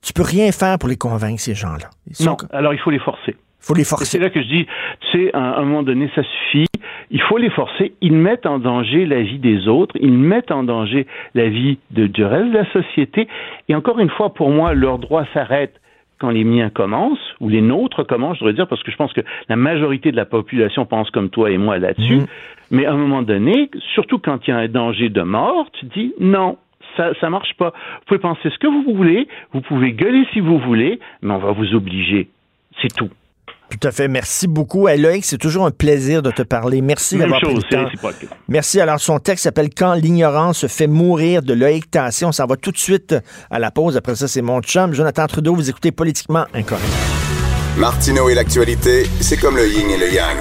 Tu 0.00 0.14
peux 0.14 0.22
rien 0.22 0.50
faire 0.50 0.78
pour 0.78 0.88
les 0.88 0.96
convaincre, 0.96 1.40
ces 1.40 1.54
gens-là. 1.54 1.90
Non, 2.20 2.38
alors 2.52 2.72
il 2.72 2.80
faut 2.80 2.90
les 2.90 2.98
forcer 2.98 3.36
faut 3.60 3.74
les 3.74 3.84
forcer. 3.84 4.04
C'est 4.04 4.18
là 4.18 4.30
que 4.30 4.42
je 4.42 4.48
dis, 4.48 4.66
tu 5.00 5.24
sais, 5.24 5.30
à 5.34 5.58
un 5.58 5.64
moment 5.64 5.82
donné, 5.82 6.10
ça 6.14 6.22
suffit. 6.22 6.66
Il 7.10 7.20
faut 7.22 7.38
les 7.38 7.50
forcer. 7.50 7.92
Ils 8.00 8.14
mettent 8.14 8.46
en 8.46 8.58
danger 8.58 9.06
la 9.06 9.22
vie 9.22 9.38
des 9.38 9.68
autres. 9.68 9.96
Ils 10.00 10.16
mettent 10.16 10.50
en 10.50 10.62
danger 10.62 11.06
la 11.34 11.48
vie 11.48 11.78
de, 11.90 12.06
du 12.06 12.24
reste 12.24 12.50
de 12.50 12.58
la 12.58 12.72
société. 12.72 13.28
Et 13.68 13.74
encore 13.74 13.98
une 13.98 14.10
fois, 14.10 14.32
pour 14.32 14.50
moi, 14.50 14.74
leurs 14.74 14.98
droits 14.98 15.26
s'arrêtent 15.34 15.80
quand 16.20 16.30
les 16.30 16.44
miens 16.44 16.68
commencent, 16.68 17.34
ou 17.40 17.48
les 17.48 17.62
nôtres 17.62 18.06
commencent, 18.06 18.36
je 18.36 18.40
devrais 18.40 18.52
dire, 18.52 18.68
parce 18.68 18.82
que 18.82 18.92
je 18.92 18.96
pense 18.96 19.12
que 19.14 19.22
la 19.48 19.56
majorité 19.56 20.12
de 20.12 20.16
la 20.16 20.26
population 20.26 20.84
pense 20.84 21.10
comme 21.10 21.30
toi 21.30 21.50
et 21.50 21.56
moi 21.56 21.78
là-dessus. 21.78 22.16
Mhm. 22.16 22.26
Mais 22.70 22.84
à 22.84 22.92
un 22.92 22.96
moment 22.96 23.22
donné, 23.22 23.70
surtout 23.94 24.18
quand 24.18 24.46
il 24.46 24.50
y 24.50 24.52
a 24.52 24.58
un 24.58 24.68
danger 24.68 25.08
de 25.08 25.22
mort, 25.22 25.70
tu 25.72 25.86
dis 25.86 26.12
non, 26.20 26.58
ça 26.96 27.12
ça 27.20 27.30
marche 27.30 27.54
pas. 27.54 27.70
Vous 27.70 28.04
pouvez 28.06 28.20
penser 28.20 28.50
ce 28.50 28.58
que 28.58 28.66
vous 28.66 28.94
voulez, 28.94 29.28
vous 29.52 29.62
pouvez 29.62 29.92
gueuler 29.92 30.26
si 30.32 30.40
vous 30.40 30.58
voulez, 30.58 31.00
mais 31.22 31.32
on 31.32 31.38
va 31.38 31.52
vous 31.52 31.74
obliger. 31.74 32.28
C'est 32.82 32.94
tout. 32.94 33.10
Tout 33.70 33.86
à 33.88 33.92
fait. 33.92 34.08
Merci 34.08 34.48
beaucoup. 34.48 34.88
Hey, 34.88 35.00
Loïc, 35.00 35.24
c'est 35.24 35.38
toujours 35.38 35.64
un 35.64 35.70
plaisir 35.70 36.22
de 36.22 36.30
te 36.30 36.42
parler. 36.42 36.80
Merci 36.82 37.16
d'avoir 37.16 37.40
pris 37.40 37.54
le 37.54 37.62
temps. 37.62 37.88
Merci. 38.48 38.80
Alors, 38.80 39.00
son 39.00 39.18
texte 39.18 39.44
s'appelle 39.44 39.70
Quand 39.74 39.94
l'ignorance 39.94 40.66
fait 40.66 40.86
mourir 40.86 41.42
de 41.42 41.54
Loïc 41.54 41.90
Tassé. 41.90 42.24
On 42.24 42.32
s'en 42.32 42.46
va 42.46 42.56
tout 42.56 42.72
de 42.72 42.78
suite 42.78 43.14
à 43.50 43.58
la 43.58 43.70
pause. 43.70 43.96
Après 43.96 44.16
ça, 44.16 44.28
c'est 44.28 44.42
mon 44.42 44.60
chum, 44.60 44.92
Jonathan 44.92 45.26
Trudeau. 45.26 45.54
Vous 45.54 45.70
écoutez 45.70 45.92
Politiquement 45.92 46.44
Incorrect. 46.52 46.84
Martineau 47.76 48.28
et 48.28 48.34
l'actualité, 48.34 49.08
c'est 49.20 49.36
comme 49.36 49.56
le 49.56 49.68
yin 49.68 49.88
et 49.90 49.96
le 49.96 50.12
yang. 50.12 50.36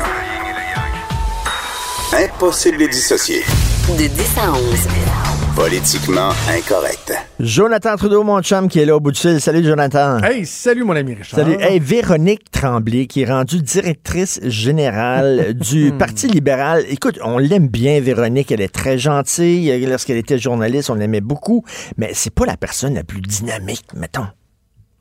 Impossible 2.11 2.77
de 2.77 2.83
les 2.83 2.89
dissocier. 2.89 3.43
De 3.89 4.07
10 4.07 4.37
à 4.37 4.51
11. 4.51 5.28
Politiquement 5.55 6.31
incorrect. 6.49 7.13
Jonathan 7.39 7.95
Trudeau, 7.95 8.23
mon 8.23 8.41
chum, 8.41 8.67
qui 8.67 8.79
est 8.79 8.85
là 8.85 8.95
au 8.95 8.99
bout 8.99 9.11
de 9.11 9.17
fil. 9.17 9.39
Salut, 9.41 9.63
Jonathan. 9.63 10.19
Hey, 10.23 10.45
salut, 10.45 10.83
mon 10.83 10.95
ami 10.95 11.15
Richard. 11.15 11.39
Salut. 11.39 11.57
Hey, 11.59 11.79
Véronique 11.79 12.49
Tremblay, 12.51 13.07
qui 13.07 13.21
est 13.21 13.25
rendue 13.25 13.61
directrice 13.61 14.39
générale 14.43 15.53
du 15.59 15.91
Parti 15.91 16.27
libéral. 16.27 16.85
Écoute, 16.89 17.19
on 17.23 17.37
l'aime 17.37 17.67
bien, 17.67 17.99
Véronique. 17.99 18.51
Elle 18.51 18.61
est 18.61 18.73
très 18.73 18.97
gentille. 18.97 19.85
Lorsqu'elle 19.85 20.17
était 20.17 20.37
journaliste, 20.39 20.89
on 20.89 20.95
l'aimait 20.95 21.21
beaucoup. 21.21 21.63
Mais 21.97 22.11
c'est 22.13 22.33
pas 22.33 22.45
la 22.45 22.57
personne 22.57 22.93
la 22.95 23.03
plus 23.03 23.21
dynamique, 23.21 23.85
mettons. 23.95 24.27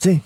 Tu 0.01 0.11
sais? 0.11 0.21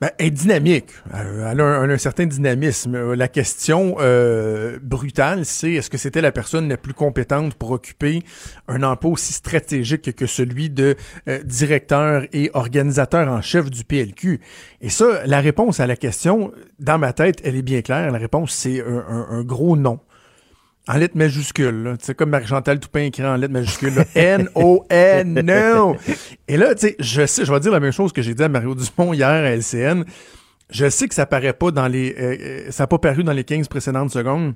Ben, 0.00 0.10
elle 0.18 0.26
est 0.26 0.30
dynamique. 0.30 0.90
Euh, 1.14 1.50
elle 1.50 1.60
a 1.60 1.64
un, 1.64 1.96
certain 1.96 2.26
dynamisme. 2.26 2.94
Euh, 2.94 3.16
la 3.16 3.28
question 3.28 3.96
euh, 3.98 4.78
brutale, 4.82 5.46
c'est 5.46 5.72
est-ce 5.72 5.88
que 5.88 5.96
c'était 5.96 6.20
la 6.20 6.32
personne 6.32 6.68
la 6.68 6.76
plus 6.76 6.92
compétente 6.92 7.54
pour 7.54 7.70
occuper 7.70 8.22
un 8.68 8.82
emploi 8.82 9.12
aussi 9.12 9.32
stratégique 9.32 10.14
que 10.14 10.26
celui 10.26 10.68
de 10.68 10.96
directeur 11.44 12.24
et 12.34 12.50
organisateur 12.52 13.28
en 13.28 13.40
chef 13.40 13.70
du 13.70 13.84
PLQ? 13.84 14.40
Et 14.82 14.90
ça, 14.90 15.24
la 15.24 15.40
réponse 15.40 15.80
à 15.80 15.86
la 15.86 15.96
question, 15.96 16.52
dans 16.78 16.98
ma 16.98 17.14
tête, 17.14 17.40
elle 17.42 17.56
est 17.56 17.62
bien 17.62 17.80
claire. 17.80 18.10
La 18.10 18.18
réponse, 18.18 18.52
c'est 18.52 18.82
un 18.82 19.42
gros 19.44 19.76
non. 19.76 20.00
En 20.88 20.98
lettres 20.98 21.16
majuscules, 21.16 21.96
tu 21.98 22.04
sais, 22.04 22.14
comme 22.14 22.30
Marie-Chantal 22.30 22.78
Toupin 22.78 23.00
écrit 23.00 23.26
en 23.26 23.34
lettres 23.34 23.52
majuscules, 23.52 24.04
N-O-N, 24.14 25.40
no! 25.44 25.96
Et 26.46 26.56
là, 26.56 26.76
tu 26.76 26.86
sais, 26.86 26.96
je 27.00 27.26
sais, 27.26 27.44
je 27.44 27.52
vais 27.52 27.58
dire 27.58 27.72
la 27.72 27.80
même 27.80 27.92
chose 27.92 28.12
que 28.12 28.22
j'ai 28.22 28.34
dit 28.34 28.42
à 28.44 28.48
Mario 28.48 28.74
Dupont 28.76 29.12
hier 29.12 29.26
à 29.28 29.50
LCN. 29.50 30.04
Je 30.70 30.88
sais 30.88 31.08
que 31.08 31.14
ça 31.14 31.26
paraît 31.26 31.52
pas 31.54 31.72
dans 31.72 31.88
les, 31.88 32.14
euh, 32.14 32.36
euh, 32.40 32.70
ça 32.70 32.84
n'a 32.84 32.86
pas 32.86 32.98
paru 32.98 33.24
dans 33.24 33.32
les 33.32 33.42
15 33.42 33.66
précédentes 33.66 34.10
secondes. 34.10 34.54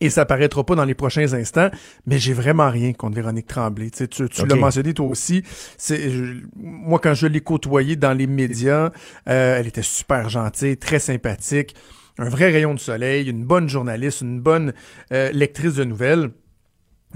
Et 0.00 0.10
ça 0.10 0.26
paraîtra 0.26 0.64
pas 0.64 0.74
dans 0.74 0.84
les 0.84 0.94
prochains 0.94 1.32
instants, 1.32 1.70
mais 2.06 2.18
j'ai 2.18 2.32
vraiment 2.32 2.68
rien 2.68 2.92
contre 2.92 3.14
Véronique 3.14 3.46
Tremblay. 3.46 3.90
Tu, 3.90 4.08
tu, 4.08 4.28
tu 4.28 4.46
l'as 4.46 4.56
mentionné 4.56 4.92
toi 4.92 5.06
aussi. 5.06 5.44
C'est 5.78 6.10
moi 6.56 6.98
quand 6.98 7.14
je 7.14 7.26
l'ai 7.26 7.40
côtoyée 7.40 7.96
dans 7.96 8.12
les 8.12 8.26
médias, 8.26 8.90
euh, 9.28 9.58
elle 9.58 9.66
était 9.66 9.82
super 9.82 10.28
gentille, 10.28 10.76
très 10.76 10.98
sympathique 10.98 11.74
un 12.18 12.28
vrai 12.28 12.50
rayon 12.50 12.74
de 12.74 12.80
soleil, 12.80 13.28
une 13.28 13.44
bonne 13.44 13.68
journaliste, 13.68 14.20
une 14.20 14.40
bonne 14.40 14.72
euh, 15.12 15.30
lectrice 15.32 15.74
de 15.74 15.84
nouvelles. 15.84 16.30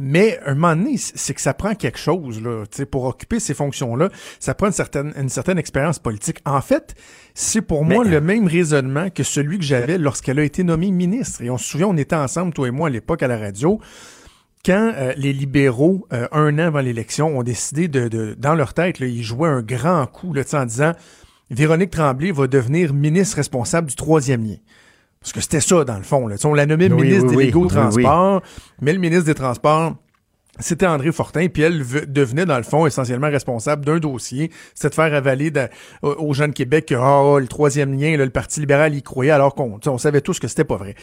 Mais 0.01 0.39
un 0.47 0.55
moment 0.55 0.77
donné, 0.77 0.97
c'est 0.97 1.35
que 1.35 1.41
ça 1.41 1.55
prend 1.55 1.75
quelque 1.75 1.99
chose 1.99 2.41
là, 2.41 2.65
pour 2.89 3.05
occuper 3.05 3.41
ces 3.41 3.53
fonctions-là. 3.53 4.11
Ça 4.39 4.55
prend 4.55 4.69
une 4.69 4.73
certaine, 4.73 5.13
une 5.17 5.29
certaine 5.29 5.59
expérience 5.59 5.99
politique. 5.99 6.39
En 6.45 6.61
fait, 6.61 6.95
c'est 7.35 7.63
pour 7.63 7.85
moi 7.85 8.05
le 8.05 8.21
même 8.21 8.47
raisonnement 8.47 9.11
que 9.11 9.25
celui 9.25 9.59
que 9.59 9.65
j'avais 9.65 9.99
lorsqu'elle 9.99 10.39
a 10.39 10.45
été 10.45 10.63
nommée 10.63 10.93
ministre. 10.93 11.43
Et 11.43 11.51
on 11.51 11.59
se 11.59 11.65
souvient, 11.65 11.89
on 11.89 11.97
était 11.97 12.15
ensemble, 12.15 12.53
toi 12.53 12.69
et 12.69 12.71
moi, 12.71 12.87
à 12.87 12.91
l'époque 12.91 13.25
à 13.25 13.29
la 13.29 13.39
radio, 13.39 13.81
quand 14.65 14.93
euh, 14.95 15.13
les 15.17 15.33
libéraux, 15.33 16.07
euh, 16.13 16.29
un 16.31 16.55
an 16.61 16.67
avant 16.67 16.81
l'élection, 16.81 17.37
ont 17.37 17.43
décidé 17.43 17.89
de, 17.89 18.07
de 18.07 18.37
dans 18.39 18.55
leur 18.55 18.75
tête, 18.75 19.01
là, 19.01 19.07
ils 19.07 19.25
jouaient 19.25 19.49
un 19.49 19.63
grand 19.63 20.07
coup 20.07 20.33
là, 20.33 20.43
en 20.53 20.65
disant 20.65 20.93
Véronique 21.51 21.91
Tremblay 21.91 22.31
va 22.31 22.47
devenir 22.47 22.95
ministre 22.95 23.37
responsable 23.37 23.89
du 23.89 23.97
troisième 23.97 24.45
lien. 24.45 24.57
Parce 25.21 25.33
que 25.33 25.41
c'était 25.41 25.61
ça, 25.61 25.85
dans 25.85 25.97
le 25.97 26.05
fond. 26.05 26.27
Là. 26.27 26.37
On 26.45 26.55
l'a 26.55 26.67
nommé 26.67 26.89
ministre 26.89 27.29
des 27.29 27.53
oui, 27.53 27.69
Transports, 27.69 28.43
mais 28.81 28.93
le 28.93 28.99
ministre 28.99 29.25
des 29.25 29.35
Transports, 29.35 29.97
c'était 30.61 30.87
André 30.87 31.13
Fortin, 31.13 31.47
puis 31.49 31.63
elle 31.63 31.85
devenait, 32.09 32.45
dans 32.45 32.57
le 32.57 32.63
fond, 32.63 32.87
essentiellement 32.87 33.29
responsable 33.29 33.85
d'un 33.85 33.99
dossier. 33.99 34.51
C'était 34.75 34.91
de 34.91 34.95
faire 34.95 35.15
avaler 35.15 35.53
aux 36.03 36.35
gens 36.35 36.49
de 36.49 36.53
Québec 36.53 36.87
que 36.87 36.95
oh, 36.95 37.39
le 37.39 37.47
troisième 37.47 37.99
lien, 37.99 38.17
le 38.17 38.31
Parti 38.31 38.61
libéral 38.61 38.95
y 38.95 39.03
croyait, 39.03 39.31
alors 39.31 39.55
qu'on 39.55 39.79
on 39.85 39.99
savait 39.99 40.21
tous 40.21 40.39
que 40.39 40.49
c'était 40.49 40.65
pas 40.65 40.77
vrai. 40.77 40.95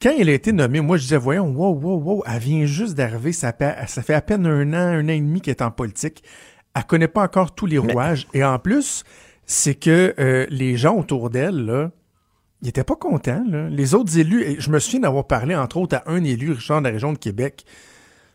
Quand 0.00 0.12
elle 0.18 0.28
a 0.28 0.32
été 0.32 0.52
nommée, 0.52 0.80
moi, 0.80 0.98
je 0.98 1.02
disais, 1.02 1.16
voyons, 1.16 1.48
wow, 1.48 1.74
wow, 1.74 1.98
wow, 1.98 2.24
elle 2.26 2.38
vient 2.38 2.66
juste 2.66 2.94
d'arriver, 2.94 3.32
ça, 3.32 3.52
ça, 3.86 4.02
fait 4.02 4.14
à 4.14 4.20
peine 4.20 4.46
un 4.46 4.72
an, 4.74 4.98
un 4.98 5.04
an 5.06 5.12
et 5.12 5.20
demi 5.20 5.40
qu'elle 5.40 5.52
est 5.52 5.62
en 5.62 5.70
politique. 5.70 6.22
Elle 6.74 6.84
connaît 6.84 7.08
pas 7.08 7.22
encore 7.22 7.54
tous 7.54 7.64
les 7.64 7.78
rouages. 7.78 8.26
Et 8.34 8.44
en 8.44 8.58
plus, 8.58 9.04
c'est 9.46 9.74
que 9.74 10.14
euh, 10.18 10.46
les 10.50 10.76
gens 10.76 10.96
autour 10.96 11.30
d'elle, 11.30 11.64
là, 11.64 11.90
il 12.66 12.70
était 12.70 12.82
pas 12.82 12.96
content. 12.96 13.44
Là. 13.48 13.68
Les 13.68 13.94
autres 13.94 14.18
élus, 14.18 14.56
je 14.58 14.70
me 14.70 14.80
souviens 14.80 15.00
d'avoir 15.00 15.28
parlé 15.28 15.54
entre 15.54 15.76
autres 15.76 15.98
à 15.98 16.02
un 16.10 16.24
élu, 16.24 16.50
Richard 16.50 16.80
de 16.80 16.88
la 16.88 16.92
région 16.92 17.12
de 17.12 17.18
Québec, 17.18 17.64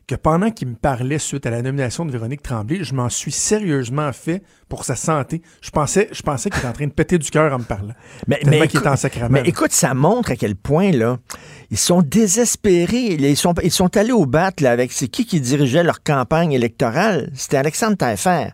que 0.08 0.16
pendant 0.16 0.52
qu'il 0.52 0.70
me 0.70 0.76
parlait 0.76 1.20
suite 1.20 1.46
à 1.46 1.50
la 1.50 1.62
nomination 1.62 2.06
de 2.06 2.12
Véronique 2.12 2.42
Tremblay, 2.42 2.82
je 2.82 2.94
m'en 2.94 3.10
suis 3.10 3.34
sérieusement 3.34 4.14
fait 4.14 4.42
pour 4.70 4.86
sa 4.86 4.96
santé. 4.96 5.42
Je 5.62 5.70
pensais, 5.70 6.08
je 6.14 6.22
pensais 6.22 6.50
qu'il 6.50 6.60
était 6.60 6.68
en 6.70 6.72
train 6.72 6.88
de 6.88 6.94
péter 6.94 7.18
du 7.18 7.30
cœur 7.30 7.54
en 7.54 7.60
me 7.60 7.66
parlant. 7.66 7.94
Mais, 8.26 8.40
mais, 8.46 8.62
écoute, 8.62 8.88
en 8.88 8.96
mais 9.30 9.42
écoute, 9.44 9.74
ça 9.74 9.94
montre 9.94 10.32
à 10.32 10.38
quel 10.38 10.56
point 10.56 10.92
là, 10.92 11.18
ils 11.70 11.78
sont 11.78 12.02
désespérés. 12.02 13.16
Ils 13.20 13.36
sont, 13.36 13.54
ils 13.62 13.70
sont 13.70 13.98
allés 13.98 14.14
au 14.14 14.26
bat 14.26 14.52
là, 14.62 14.72
avec 14.72 14.94
c'est 14.94 15.10
qui 15.10 15.26
qui 15.26 15.42
dirigeait 15.42 15.84
leur 15.84 16.04
campagne 16.04 16.54
électorale? 16.54 17.32
C'était 17.34 17.58
Alexandre 17.58 17.98
Taillefer. 17.98 18.52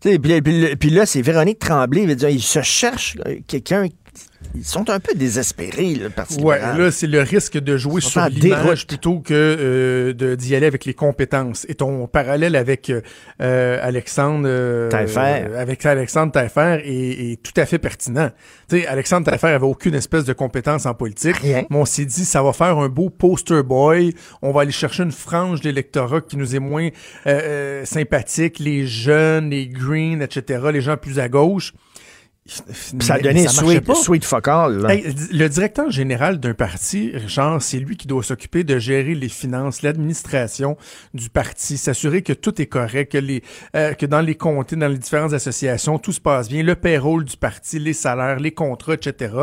Puis, 0.00 0.18
puis, 0.18 0.76
puis, 0.76 0.90
là, 0.90 1.06
c'est 1.06 1.22
Véronique 1.22 1.60
Tremblay. 1.60 2.02
Il, 2.02 2.14
dire, 2.14 2.28
il 2.28 2.42
se 2.42 2.60
cherche 2.60 3.16
quelqu'un 3.46 3.88
ils 4.54 4.64
sont 4.64 4.88
un 4.88 5.00
peu 5.00 5.14
désespérés, 5.14 5.94
le 5.94 6.10
Parti 6.10 6.40
Ouais, 6.40 6.58
là, 6.58 6.90
c'est 6.90 7.06
le 7.06 7.20
risque 7.20 7.58
de 7.58 7.76
jouer 7.76 8.00
sur 8.00 8.24
l'image 8.26 8.86
plutôt 8.86 9.18
que 9.20 9.34
euh, 9.34 10.36
d'y 10.36 10.54
aller 10.54 10.66
avec 10.66 10.84
les 10.84 10.94
compétences. 10.94 11.66
Et 11.68 11.74
ton 11.74 12.06
parallèle 12.06 12.54
avec 12.54 12.92
euh, 13.40 13.78
Alexandre 13.82 14.44
euh, 14.46 14.88
avec 15.56 15.84
Alexandre 15.84 16.32
Taillefer 16.32 16.82
est, 16.84 17.42
tout 17.42 17.58
à 17.60 17.66
fait 17.66 17.78
pertinent. 17.78 18.30
Tu 18.68 18.80
sais, 18.80 18.86
Alexandre 18.86 19.26
Taillefer 19.26 19.48
avait 19.48 19.66
aucune 19.66 19.94
espèce 19.94 20.24
de 20.24 20.32
compétence 20.32 20.86
en 20.86 20.94
politique. 20.94 21.36
Mais 21.42 21.66
on 21.70 21.84
s'est 21.84 22.04
dit, 22.04 22.24
ça 22.24 22.42
va 22.42 22.52
faire 22.52 22.78
un 22.78 22.88
beau 22.88 23.10
poster 23.10 23.62
boy. 23.62 24.14
On 24.42 24.52
va 24.52 24.62
aller 24.62 24.72
chercher 24.72 25.02
une 25.02 25.12
frange 25.12 25.60
d'électorat 25.60 26.20
qui 26.20 26.36
nous 26.36 26.54
est 26.54 26.60
moins 26.60 26.88
euh, 27.26 27.84
sympathique, 27.84 28.58
les 28.58 28.86
jeunes, 28.86 29.50
les 29.50 29.66
greens, 29.66 30.22
etc., 30.22 30.68
les 30.72 30.80
gens 30.80 30.96
plus 30.96 31.18
à 31.18 31.28
gauche 31.28 31.72
ça 32.46 33.14
a 33.14 33.18
donné 33.20 33.48
sweet, 33.48 33.90
sweet 33.94 34.24
fuck 34.24 34.48
all. 34.48 34.86
le 34.86 35.48
directeur 35.48 35.90
général 35.90 36.40
d'un 36.40 36.52
parti, 36.52 37.10
Richard, 37.14 37.62
c'est 37.62 37.78
lui 37.78 37.96
qui 37.96 38.06
doit 38.06 38.22
s'occuper 38.22 38.64
de 38.64 38.78
gérer 38.78 39.14
les 39.14 39.30
finances, 39.30 39.80
l'administration 39.80 40.76
du 41.14 41.30
parti, 41.30 41.78
s'assurer 41.78 42.20
que 42.20 42.34
tout 42.34 42.60
est 42.60 42.66
correct, 42.66 43.12
que, 43.12 43.18
les, 43.18 43.42
euh, 43.74 43.94
que 43.94 44.04
dans 44.04 44.20
les 44.20 44.34
comtés, 44.34 44.76
dans 44.76 44.88
les 44.88 44.98
différentes 44.98 45.32
associations, 45.32 45.98
tout 45.98 46.12
se 46.12 46.20
passe 46.20 46.50
bien, 46.50 46.62
le 46.62 46.74
payroll 46.74 47.24
du 47.24 47.38
parti, 47.38 47.78
les 47.78 47.94
salaires, 47.94 48.38
les 48.38 48.52
contrats, 48.52 48.94
etc. 48.94 49.34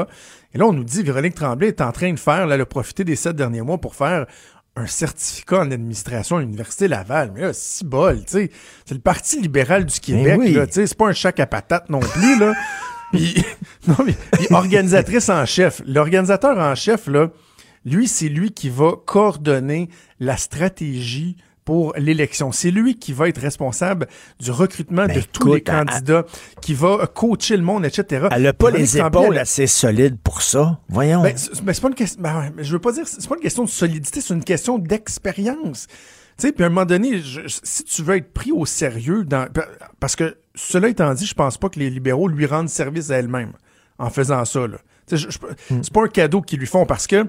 Et 0.54 0.60
là, 0.60 0.68
on 0.68 0.74
nous 0.74 0.84
dit, 0.84 1.02
Véronique 1.02 1.34
Tremblay 1.34 1.70
est 1.70 1.82
en 1.82 1.92
train 1.92 2.14
de 2.14 2.20
faire, 2.20 2.46
là, 2.46 2.56
le 2.56 2.66
profiter 2.66 3.04
des 3.04 3.16
sept 3.16 3.36
derniers 3.36 3.64
mois 3.64 3.80
pour 3.80 3.96
faire 3.96 4.28
un 4.76 4.88
certificat 4.88 5.60
en 5.60 5.72
administration 5.72 6.38
à 6.38 6.42
l'Université 6.42 6.88
Laval. 6.88 7.32
Mais 7.34 7.42
là, 7.42 7.54
si 7.54 7.84
bol, 7.84 8.20
tu 8.20 8.26
sais. 8.28 8.52
C'est 8.86 8.94
le 8.94 9.02
Parti 9.02 9.42
libéral 9.42 9.86
du 9.86 10.00
Québec, 10.00 10.40
là, 10.54 10.68
tu 10.68 10.74
sais. 10.74 10.88
C'est 10.88 10.98
pas 10.98 11.08
un 11.08 11.14
chac 11.14 11.40
à 11.40 11.48
patate 11.48 11.90
non 11.90 12.00
plus, 12.00 12.40
là. 12.40 12.54
puis, 13.12 13.44
non, 13.88 13.96
mais, 14.06 14.16
organisatrice 14.52 15.30
en 15.30 15.46
chef. 15.46 15.82
L'organisateur 15.86 16.58
en 16.58 16.76
chef, 16.76 17.08
là, 17.08 17.30
Lui, 17.86 18.08
c'est 18.08 18.30
lui 18.30 18.52
qui 18.52 18.70
va 18.70 18.92
coordonner 19.06 19.90
la 20.20 20.38
stratégie 20.38 21.36
pour 21.66 21.94
l'élection. 21.98 22.52
C'est 22.52 22.70
lui 22.72 22.98
qui 23.00 23.14
va 23.14 23.28
être 23.30 23.40
responsable 23.40 24.08
du 24.40 24.52
recrutement 24.52 25.06
Ben, 25.06 25.18
de 25.18 25.22
tous 25.22 25.48
les 25.54 25.64
elle- 25.66 25.86
candidats, 25.86 26.26
qui 26.62 26.74
va 26.74 27.08
coacher 27.08 27.56
le 27.58 27.64
monde, 27.64 27.86
etc. 27.86 28.28
Elle 28.32 28.44
n'a 28.44 28.54
pas 28.54 28.72
les 28.72 28.98
épaules 28.98 29.34
elle- 29.34 29.38
assez 29.40 29.68
solides 29.68 30.18
pour 30.24 30.42
ça. 30.42 30.80
Voyons. 30.90 31.22
ben, 31.24 31.34
c'est 31.38 31.64
ben, 31.64 31.74
c'est 31.74 31.82
pas 31.82 31.88
une 31.90 31.96
question. 31.96 32.22
ben 32.22 32.52
je 32.58 32.72
veux 32.72 32.80
pas 32.80 32.92
dire. 32.92 33.08
C'est 33.08 33.28
pas 33.28 33.36
une 33.36 33.42
question 33.42 33.64
de 33.64 33.70
solidité, 33.70 34.22
c'est 34.22 34.34
une 34.34 34.44
question 34.44 34.78
d'expérience. 34.80 35.88
Tu 36.38 36.48
sais, 36.48 36.52
puis 36.52 36.64
à 36.64 36.68
un 36.68 36.70
moment 36.70 36.86
donné, 36.86 37.20
je- 37.22 37.42
si 37.48 37.84
tu 37.84 38.02
veux 38.04 38.16
être 38.18 38.34
pris 38.34 38.52
au 38.52 38.66
sérieux, 38.66 39.24
dans, 39.26 39.48
parce 40.00 40.16
que 40.16 40.38
cela 40.56 40.90
étant 40.90 41.14
dit, 41.14 41.26
je 41.26 41.34
pense 41.34 41.58
pas 41.58 41.70
que 41.70 41.80
les 41.80 41.90
libéraux 41.90 42.28
lui 42.28 42.46
rendent 42.46 42.70
service 42.70 43.12
à 43.12 43.18
elle-même 43.18 43.54
en 43.98 44.10
faisant 44.10 44.46
ça. 44.46 44.62
Hmm. 44.62 44.78
C'est 45.82 45.94
pas 45.94 46.04
un 46.04 46.08
cadeau 46.08 46.42
qu'ils 46.42 46.60
lui 46.60 46.68
font 46.68 46.86
parce 46.86 47.08
que 47.08 47.28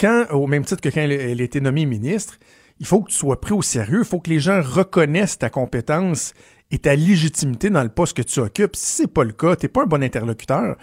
quand, 0.00 0.26
au 0.30 0.46
même 0.46 0.64
titre 0.64 0.80
que 0.80 0.88
quand 0.88 1.00
elle, 1.00 1.12
elle 1.12 1.40
a 1.40 1.44
été 1.44 1.60
nommée 1.60 1.86
ministre, 1.86 2.38
il 2.80 2.86
faut 2.86 3.02
que 3.02 3.10
tu 3.10 3.16
sois 3.16 3.40
pris 3.40 3.52
au 3.52 3.62
sérieux, 3.62 4.00
il 4.00 4.04
faut 4.04 4.20
que 4.20 4.30
les 4.30 4.40
gens 4.40 4.60
reconnaissent 4.62 5.38
ta 5.38 5.50
compétence 5.50 6.32
et 6.70 6.78
ta 6.78 6.94
légitimité 6.94 7.70
dans 7.70 7.82
le 7.82 7.88
poste 7.88 8.16
que 8.16 8.22
tu 8.22 8.40
occupes. 8.40 8.76
Si 8.76 9.02
c'est 9.02 9.12
pas 9.12 9.24
le 9.24 9.32
cas, 9.32 9.56
t'es 9.56 9.68
pas 9.68 9.82
un 9.82 9.86
bon 9.86 10.02
interlocuteur. 10.02 10.76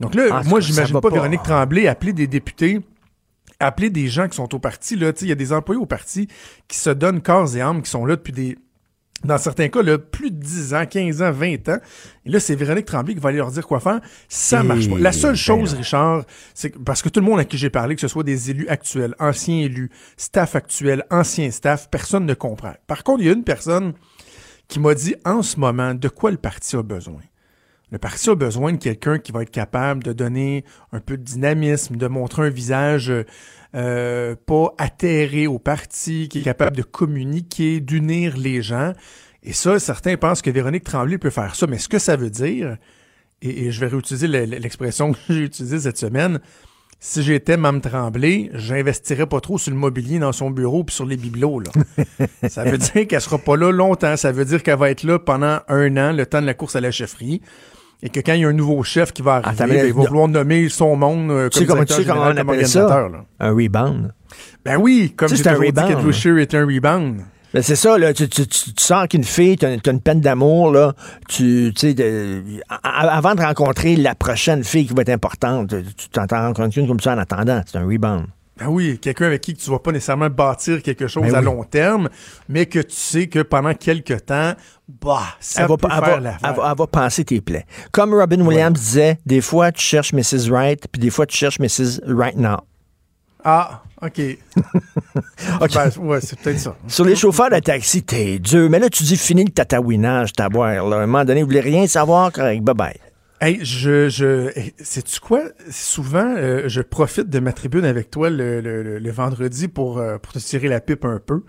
Donc 0.00 0.14
là, 0.14 0.42
moi, 0.44 0.60
j'imagine 0.60 0.94
pas, 0.94 1.00
pas. 1.00 1.10
Véronique 1.10 1.42
Tremblay 1.42 1.86
appeler 1.86 2.12
des 2.12 2.26
députés, 2.26 2.80
appeler 3.60 3.90
des 3.90 4.08
gens 4.08 4.28
qui 4.28 4.36
sont 4.36 4.54
au 4.54 4.58
parti. 4.58 4.96
Là, 4.96 5.12
il 5.20 5.28
y 5.28 5.32
a 5.32 5.34
des 5.34 5.52
employés 5.52 5.80
au 5.80 5.86
parti 5.86 6.28
qui 6.66 6.78
se 6.78 6.90
donnent 6.90 7.20
corps 7.20 7.56
et 7.56 7.60
âme, 7.60 7.82
qui 7.82 7.90
sont 7.90 8.06
là 8.06 8.16
depuis 8.16 8.32
des. 8.32 8.58
Dans 9.24 9.36
certains 9.36 9.68
cas, 9.68 9.82
là, 9.82 9.98
plus 9.98 10.30
de 10.30 10.36
10 10.36 10.74
ans, 10.74 10.86
15 10.86 11.22
ans, 11.22 11.32
20 11.32 11.68
ans. 11.70 11.78
Et 12.24 12.30
là, 12.30 12.38
c'est 12.38 12.54
Véronique 12.54 12.84
Tremblay 12.86 13.14
qui 13.14 13.20
va 13.20 13.30
aller 13.30 13.38
leur 13.38 13.50
dire 13.50 13.66
quoi 13.66 13.80
faire. 13.80 14.00
Ça 14.28 14.60
Et 14.60 14.62
marche 14.62 14.88
pas. 14.88 14.98
La 14.98 15.10
seule 15.10 15.32
ben 15.32 15.36
chose. 15.36 15.74
Richard, 15.74 16.24
c'est 16.54 16.70
que- 16.70 16.78
parce 16.78 17.02
que 17.02 17.08
tout 17.08 17.18
le 17.18 17.26
monde 17.26 17.40
à 17.40 17.44
qui 17.44 17.58
j'ai 17.58 17.68
parlé, 17.70 17.96
que 17.96 18.00
ce 18.00 18.06
soit 18.08 18.22
des 18.22 18.50
élus 18.50 18.68
actuels, 18.68 19.16
anciens 19.18 19.58
élus, 19.64 19.90
staff 20.16 20.54
actuel, 20.54 21.04
anciens 21.10 21.50
staff, 21.50 21.88
personne 21.90 22.26
ne 22.26 22.34
comprend. 22.34 22.74
Par 22.86 23.02
contre, 23.02 23.22
il 23.22 23.26
y 23.26 23.30
a 23.30 23.32
une 23.32 23.42
personne 23.44 23.92
qui 24.68 24.78
m'a 24.78 24.94
dit 24.94 25.16
en 25.24 25.42
ce 25.42 25.58
moment 25.58 25.94
de 25.94 26.08
quoi 26.08 26.30
le 26.30 26.36
parti 26.36 26.76
a 26.76 26.82
besoin. 26.84 27.20
Le 27.90 27.98
parti 27.98 28.28
a 28.28 28.34
besoin 28.34 28.72
de 28.72 28.76
quelqu'un 28.78 29.18
qui 29.18 29.32
va 29.32 29.42
être 29.42 29.50
capable 29.50 30.02
de 30.04 30.12
donner 30.12 30.64
un 30.92 31.00
peu 31.00 31.16
de 31.16 31.22
dynamisme, 31.22 31.96
de 31.96 32.06
montrer 32.06 32.42
un 32.46 32.50
visage 32.50 33.12
euh, 33.74 34.34
pas 34.46 34.74
atterré 34.78 35.46
au 35.46 35.58
parti, 35.58 36.28
qui 36.28 36.40
est 36.40 36.42
capable 36.42 36.76
de 36.76 36.82
communiquer, 36.82 37.80
d'unir 37.80 38.36
les 38.36 38.60
gens. 38.62 38.92
Et 39.42 39.52
ça, 39.52 39.78
certains 39.78 40.16
pensent 40.16 40.42
que 40.42 40.50
Véronique 40.50 40.84
Tremblay 40.84 41.16
peut 41.18 41.30
faire 41.30 41.54
ça. 41.54 41.66
Mais 41.66 41.78
ce 41.78 41.88
que 41.88 41.98
ça 41.98 42.16
veut 42.16 42.30
dire, 42.30 42.76
et, 43.40 43.66
et 43.66 43.70
je 43.70 43.80
vais 43.80 43.86
réutiliser 43.86 44.26
le- 44.28 44.44
le- 44.44 44.58
l'expression 44.58 45.12
que 45.12 45.18
j'ai 45.30 45.44
utilisée 45.44 45.80
cette 45.80 45.96
semaine, 45.98 46.40
si 47.00 47.22
j'étais 47.22 47.56
Mme 47.56 47.80
Tremblay, 47.80 48.50
j'investirais 48.54 49.26
pas 49.26 49.40
trop 49.40 49.56
sur 49.56 49.70
le 49.70 49.78
mobilier 49.78 50.18
dans 50.18 50.32
son 50.32 50.50
bureau 50.50 50.82
puis 50.84 50.94
sur 50.96 51.06
les 51.06 51.16
bibelots. 51.16 51.60
Là. 51.60 51.70
ça 52.48 52.64
veut 52.64 52.76
dire 52.76 53.06
qu'elle 53.06 53.20
sera 53.20 53.38
pas 53.38 53.56
là 53.56 53.70
longtemps. 53.70 54.16
Ça 54.16 54.32
veut 54.32 54.44
dire 54.44 54.62
qu'elle 54.62 54.78
va 54.78 54.90
être 54.90 55.04
là 55.04 55.18
pendant 55.18 55.60
un 55.68 55.96
an, 55.96 56.12
le 56.12 56.26
temps 56.26 56.40
de 56.42 56.46
la 56.46 56.54
course 56.54 56.74
à 56.76 56.80
la 56.80 56.90
chefferie. 56.90 57.40
Et 58.02 58.10
que 58.10 58.20
quand 58.20 58.34
il 58.34 58.42
y 58.42 58.44
a 58.44 58.48
un 58.48 58.52
nouveau 58.52 58.82
chef 58.84 59.12
qui 59.12 59.22
va 59.22 59.36
arriver, 59.36 59.50
Attends, 59.50 59.66
ben, 59.66 59.86
il 59.86 59.92
va 59.92 60.04
vouloir 60.04 60.28
nommer 60.28 60.68
son 60.68 60.94
monde 60.94 61.30
euh, 61.30 61.48
comme 61.48 61.66
comment, 61.66 61.84
tu 61.84 61.94
sais 61.94 62.00
on 62.00 62.02
général, 62.04 62.36
comme 62.36 62.46
ça? 62.64 62.84
organisateur. 62.84 63.24
Un 63.40 63.50
rebound. 63.50 64.12
Ben 64.64 64.76
oui, 64.76 65.14
comme 65.16 65.28
Tu 65.28 65.36
sais, 65.36 65.42
j'ai 65.42 65.72
dit 65.72 66.56
un 66.56 66.66
rebound. 66.66 67.20
Ben, 67.54 67.62
c'est 67.62 67.76
ça, 67.76 67.96
là. 67.96 68.12
Tu, 68.12 68.28
tu, 68.28 68.46
tu, 68.46 68.74
tu 68.74 68.84
sors 68.84 69.08
qu'une 69.08 69.24
fille, 69.24 69.56
tu 69.56 69.66
as, 69.66 69.72
une 69.72 70.00
peine 70.00 70.20
d'amour, 70.20 70.70
là. 70.70 70.92
Tu, 71.28 71.72
tu 71.74 71.94
sais, 71.94 72.62
avant 72.82 73.34
de 73.34 73.40
rencontrer 73.40 73.96
la 73.96 74.14
prochaine 74.14 74.62
fille 74.62 74.86
qui 74.86 74.94
va 74.94 75.02
être 75.02 75.08
importante, 75.08 75.74
tu 75.96 76.08
t'entends 76.10 76.42
rencontrer 76.42 76.80
une 76.80 76.86
comme 76.86 77.00
ça 77.00 77.14
en 77.14 77.18
attendant. 77.18 77.62
C'est 77.66 77.78
un 77.78 77.86
rebound. 77.86 78.26
Ben 78.58 78.66
oui, 78.68 78.98
quelqu'un 78.98 79.26
avec 79.26 79.40
qui 79.40 79.54
tu 79.54 79.70
vas 79.70 79.78
pas 79.78 79.92
nécessairement 79.92 80.28
bâtir 80.30 80.82
quelque 80.82 81.06
chose 81.06 81.22
Ben 81.22 81.34
à 81.34 81.38
oui. 81.38 81.44
long 81.44 81.62
terme, 81.64 82.08
mais 82.48 82.66
que 82.66 82.80
tu 82.80 82.96
sais 82.96 83.26
que 83.28 83.40
pendant 83.40 83.72
quelques 83.74 84.26
temps, 84.26 84.52
bah, 85.00 85.22
ça 85.38 85.62
Elle 85.62 85.68
va, 85.68 85.76
peut 85.76 85.88
elle, 85.90 86.04
faire 86.04 86.20
va, 86.20 86.30
elle 86.48 86.56
va- 86.56 86.68
elle 86.72 86.76
va 86.78 86.86
penser 86.86 87.24
tes 87.24 87.40
plaies. 87.40 87.66
Comme 87.92 88.12
Robin 88.14 88.40
Williams 88.40 88.78
disait, 88.78 89.18
des 89.26 89.40
fois 89.40 89.70
tu 89.72 89.82
cherches 89.82 90.12
Mrs. 90.12 90.50
Right, 90.50 90.86
puis 90.90 91.00
des 91.00 91.10
fois 91.10 91.26
tu 91.26 91.36
cherches 91.36 91.58
Mrs. 91.60 92.00
Right 92.06 92.36
Now. 92.36 92.58
Ah, 93.44 93.82
OK. 94.02 94.20
OK. 95.60 95.74
Ben, 95.74 95.90
ouais, 96.00 96.20
c'est 96.20 96.38
peut-être 96.40 96.58
ça. 96.58 96.76
Sur 96.88 97.04
les 97.04 97.14
chauffeurs 97.16 97.50
de 97.50 97.58
taxi, 97.60 98.02
t'es 98.02 98.38
dur. 98.40 98.68
Mais 98.68 98.78
là, 98.80 98.90
tu 98.90 99.04
dis 99.04 99.16
fini 99.16 99.44
le 99.44 99.50
tatouinage, 99.52 100.32
t'avoir. 100.32 100.72
Là. 100.88 100.96
À 100.96 101.02
un 101.02 101.06
moment 101.06 101.24
donné, 101.24 101.42
vous 101.42 101.46
voulez 101.48 101.60
rien 101.60 101.86
savoir, 101.86 102.32
correct, 102.32 102.62
bye 102.62 102.74
bye. 102.74 102.96
Hey, 103.40 103.60
je, 103.64 104.08
je, 104.08 104.50
sais-tu 104.82 105.20
quoi? 105.20 105.42
Souvent, 105.70 106.34
euh, 106.36 106.64
je 106.66 106.80
profite 106.80 107.30
de 107.30 107.38
ma 107.38 107.52
tribune 107.52 107.84
avec 107.84 108.10
toi 108.10 108.30
le, 108.30 108.60
le- 108.60 108.98
le- 108.98 109.10
vendredi 109.12 109.68
pour, 109.68 109.98
euh, 109.98 110.18
pour 110.18 110.32
te 110.32 110.38
tirer 110.40 110.66
la 110.68 110.80
pipe 110.80 111.04
un 111.04 111.20
peu. 111.24 111.42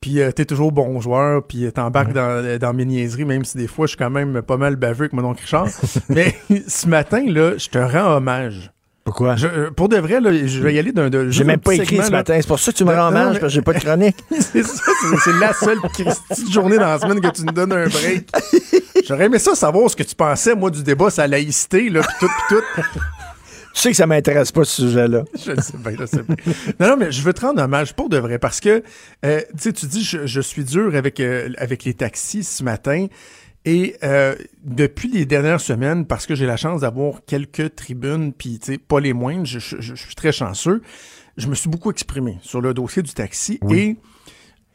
Puis 0.00 0.20
euh, 0.20 0.32
t'es 0.32 0.44
toujours 0.44 0.72
bon 0.72 1.00
joueur, 1.00 1.46
puis 1.46 1.66
euh, 1.66 1.70
t'embarques 1.70 2.12
dans, 2.12 2.58
dans 2.58 2.72
mes 2.72 2.84
niaiseries, 2.84 3.26
même 3.26 3.44
si 3.44 3.58
des 3.58 3.66
fois 3.68 3.86
je 3.86 3.90
suis 3.90 3.98
quand 3.98 4.10
même 4.10 4.42
pas 4.42 4.56
mal 4.56 4.74
baveux 4.76 5.02
avec 5.02 5.12
mon 5.12 5.24
oncle 5.24 5.42
Richard. 5.42 5.68
Mais 6.08 6.34
ce 6.66 6.88
matin, 6.88 7.24
là, 7.28 7.56
je 7.58 7.68
te 7.68 7.78
rends 7.78 8.16
hommage. 8.16 8.72
Pourquoi? 9.10 9.34
Je, 9.34 9.48
euh, 9.48 9.70
pour 9.72 9.88
de 9.88 9.96
vrai, 9.96 10.20
là, 10.20 10.30
je 10.32 10.60
vais 10.60 10.72
y 10.72 10.78
aller 10.78 10.92
d'un... 10.92 11.10
J'ai 11.30 11.42
même 11.42 11.58
pas 11.58 11.74
écrit 11.74 11.86
segment, 11.96 12.04
ce 12.06 12.10
là. 12.12 12.18
matin. 12.18 12.34
C'est 12.40 12.46
pour 12.46 12.60
ça 12.60 12.70
que 12.70 12.76
tu 12.76 12.84
me 12.84 12.94
rends 12.94 13.10
mais- 13.10 13.24
parce 13.24 13.38
que 13.40 13.48
j'ai 13.48 13.60
pas 13.60 13.72
de 13.72 13.78
chronique. 13.84 14.16
c'est 14.30 14.62
ça, 14.62 14.72
c'est- 15.24 15.32
la 15.40 15.52
seule 15.52 15.78
petite 15.80 16.52
journée 16.52 16.76
dans 16.76 16.86
la 16.86 17.00
semaine 17.00 17.20
que 17.20 17.26
tu 17.32 17.42
nous 17.42 17.52
donnes 17.52 17.72
un 17.72 17.88
break. 17.88 18.28
J'aurais 19.08 19.24
aimé 19.24 19.40
ça 19.40 19.56
savoir 19.56 19.90
ce 19.90 19.96
que 19.96 20.04
tu 20.04 20.14
pensais, 20.14 20.54
moi, 20.54 20.70
du 20.70 20.84
débat 20.84 21.10
sur 21.10 21.22
la 21.22 21.26
laïcité, 21.26 21.90
là, 21.90 22.02
pis 22.02 22.14
tout, 22.20 22.28
pis 22.28 22.54
tout. 22.54 22.62
Tu 23.72 23.80
sais 23.82 23.90
que 23.90 23.96
ça 23.96 24.06
m'intéresse 24.06 24.50
pas, 24.50 24.64
ce 24.64 24.82
sujet-là. 24.82 25.22
Je 25.46 25.52
le 25.52 25.62
sais 25.62 25.74
bien, 25.76 25.92
je 25.94 26.00
le 26.00 26.06
sais 26.06 26.22
bien. 26.24 26.36
Non, 26.80 26.88
non, 26.88 26.96
mais 26.98 27.12
je 27.12 27.22
veux 27.22 27.32
te 27.32 27.40
rendre 27.42 27.62
hommage 27.62 27.94
pour 27.94 28.08
de 28.08 28.18
vrai 28.18 28.38
parce 28.40 28.58
que, 28.58 28.82
euh, 29.24 29.40
tu 29.52 29.62
sais, 29.62 29.72
tu 29.72 29.86
dis, 29.86 30.02
je, 30.02 30.26
je 30.26 30.40
suis 30.40 30.64
dur 30.64 30.92
avec, 30.96 31.20
euh, 31.20 31.48
avec 31.56 31.84
les 31.84 31.94
taxis 31.94 32.42
ce 32.42 32.64
matin. 32.64 33.06
Et 33.66 33.96
euh, 34.02 34.34
depuis 34.64 35.08
les 35.08 35.26
dernières 35.26 35.60
semaines, 35.60 36.06
parce 36.06 36.26
que 36.26 36.34
j'ai 36.34 36.46
la 36.46 36.56
chance 36.56 36.80
d'avoir 36.80 37.20
quelques 37.26 37.74
tribunes, 37.74 38.32
puis 38.32 38.58
pas 38.88 39.00
les 39.00 39.12
moindres, 39.12 39.44
je, 39.44 39.58
je- 39.58 39.80
je 39.80 39.94
suis 39.94 40.14
très 40.14 40.32
chanceux, 40.32 40.80
je 41.36 41.46
me 41.46 41.54
suis 41.54 41.68
beaucoup 41.68 41.90
exprimé 41.90 42.38
sur 42.42 42.60
le 42.62 42.72
dossier 42.72 43.02
du 43.02 43.12
taxi 43.12 43.58
et 43.74 43.96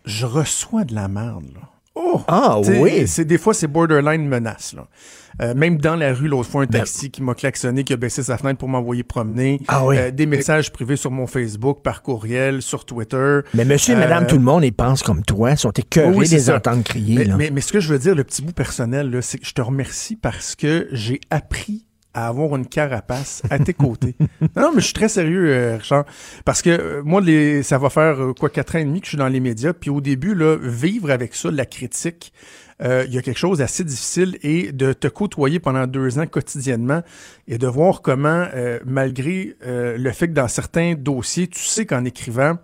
je 0.06 0.26
reçois 0.28 0.84
de 0.84 0.94
la 0.94 1.08
merde. 1.08 1.46
Là. 1.56 1.62
Oh! 1.96 2.22
Ah 2.28 2.60
oui? 2.82 3.06
Des 3.26 3.38
fois 3.40 3.54
c'est 3.56 3.68
borderline 3.68 4.28
menace 4.28 4.74
là. 4.74 4.88
Euh, 5.42 5.54
même 5.54 5.78
dans 5.78 5.96
la 5.96 6.14
rue 6.14 6.28
l'autre 6.28 6.50
fois 6.50 6.64
un 6.64 6.68
taxi 6.68 7.12
qui 7.12 7.22
m'a 7.22 7.34
klaxonné, 7.34 7.84
qui 7.84 7.94
a 7.94 7.98
baissé 7.98 8.24
sa 8.24 8.38
fenêtre 8.38 8.58
pour 8.58 8.70
m'envoyer 8.70 9.04
promener. 9.04 9.58
Ben 9.60 9.66
Ah 9.68 9.86
oui. 9.86 9.98
Euh, 9.98 10.12
des 10.12 10.26
messages 10.26 10.72
privés 10.72 10.96
sur 10.96 11.12
mon 11.12 11.28
Facebook, 11.28 11.82
par 11.84 12.02
courriel, 12.02 12.62
sur 12.62 12.86
Twitter. 12.86 13.40
Mais 13.54 13.66
monsieur 13.66 13.94
et 13.94 13.98
Euh, 13.98 14.00
madame, 14.00 14.28
tout 14.28 14.38
le 14.38 14.44
monde, 14.44 14.64
ils 14.64 14.72
pensent 14.74 15.04
comme 15.04 15.24
toi. 15.24 15.56
Sont 15.56 15.72
écœurés 15.72 16.16
oui, 16.16 16.28
les 16.28 16.40
ça. 16.40 16.58
entendre 16.58 16.84
crier. 16.84 17.18
Mais, 17.18 17.24
là. 17.26 17.36
mais, 17.38 17.50
mais 17.52 17.62
ce 17.62 17.74
que 17.74 17.80
je 17.80 17.90
veux 17.92 18.00
dire, 18.00 18.16
le 18.16 18.24
petit 18.24 18.42
bout 18.42 18.54
personnel, 18.54 19.20
c'est 19.22 19.38
que 19.38 19.46
je 19.46 19.54
te 19.54 19.62
remercie 19.62 20.16
parce 20.16 20.56
que 20.56 20.88
j'ai 20.92 21.20
appris 21.30 21.85
à 22.16 22.28
avoir 22.28 22.56
une 22.56 22.66
carapace 22.66 23.44
à 23.50 23.60
tes 23.60 23.74
côtés. 23.74 24.16
Non, 24.56 24.62
non, 24.64 24.72
mais 24.74 24.80
je 24.80 24.86
suis 24.86 24.94
très 24.94 25.10
sérieux, 25.10 25.50
euh, 25.50 25.78
Richard. 25.78 26.06
Parce 26.46 26.62
que 26.62 26.70
euh, 26.70 27.02
moi, 27.04 27.20
les, 27.20 27.62
ça 27.62 27.78
va 27.78 27.90
faire 27.90 28.22
euh, 28.22 28.34
quoi 28.34 28.50
quatre 28.50 28.76
ans 28.76 28.80
et 28.80 28.86
demi 28.86 29.02
que 29.02 29.06
je 29.06 29.10
suis 29.10 29.18
dans 29.18 29.28
les 29.28 29.40
médias. 29.40 29.74
Puis 29.74 29.90
au 29.90 30.02
début, 30.02 30.34
là, 30.34 30.56
vivre 30.56 31.12
avec 31.12 31.36
ça, 31.36 31.52
la 31.52 31.66
critique, 31.66 32.32
euh, 32.82 33.06
il 33.08 33.14
y 33.14 33.18
a 33.18 33.22
quelque 33.22 33.38
chose 33.38 33.60
d'assez 33.60 33.84
difficile 33.84 34.38
et 34.44 34.74
de 34.74 34.92
te 34.92 35.08
côtoyer 35.08 35.60
pendant 35.60 35.88
deux 35.88 36.20
ans 36.20 36.28
quotidiennement 36.28 37.02
et 37.48 37.58
de 37.58 37.68
voir 37.68 38.02
comment, 38.02 38.48
euh, 38.54 38.80
malgré 38.86 39.56
euh, 39.66 39.98
le 39.98 40.12
fait 40.12 40.28
que 40.28 40.34
dans 40.34 40.50
certains 40.50 40.94
dossiers, 40.96 41.48
tu 41.48 41.62
sais 41.62 41.86
qu'en 41.86 42.04
écrivant, 42.04 42.58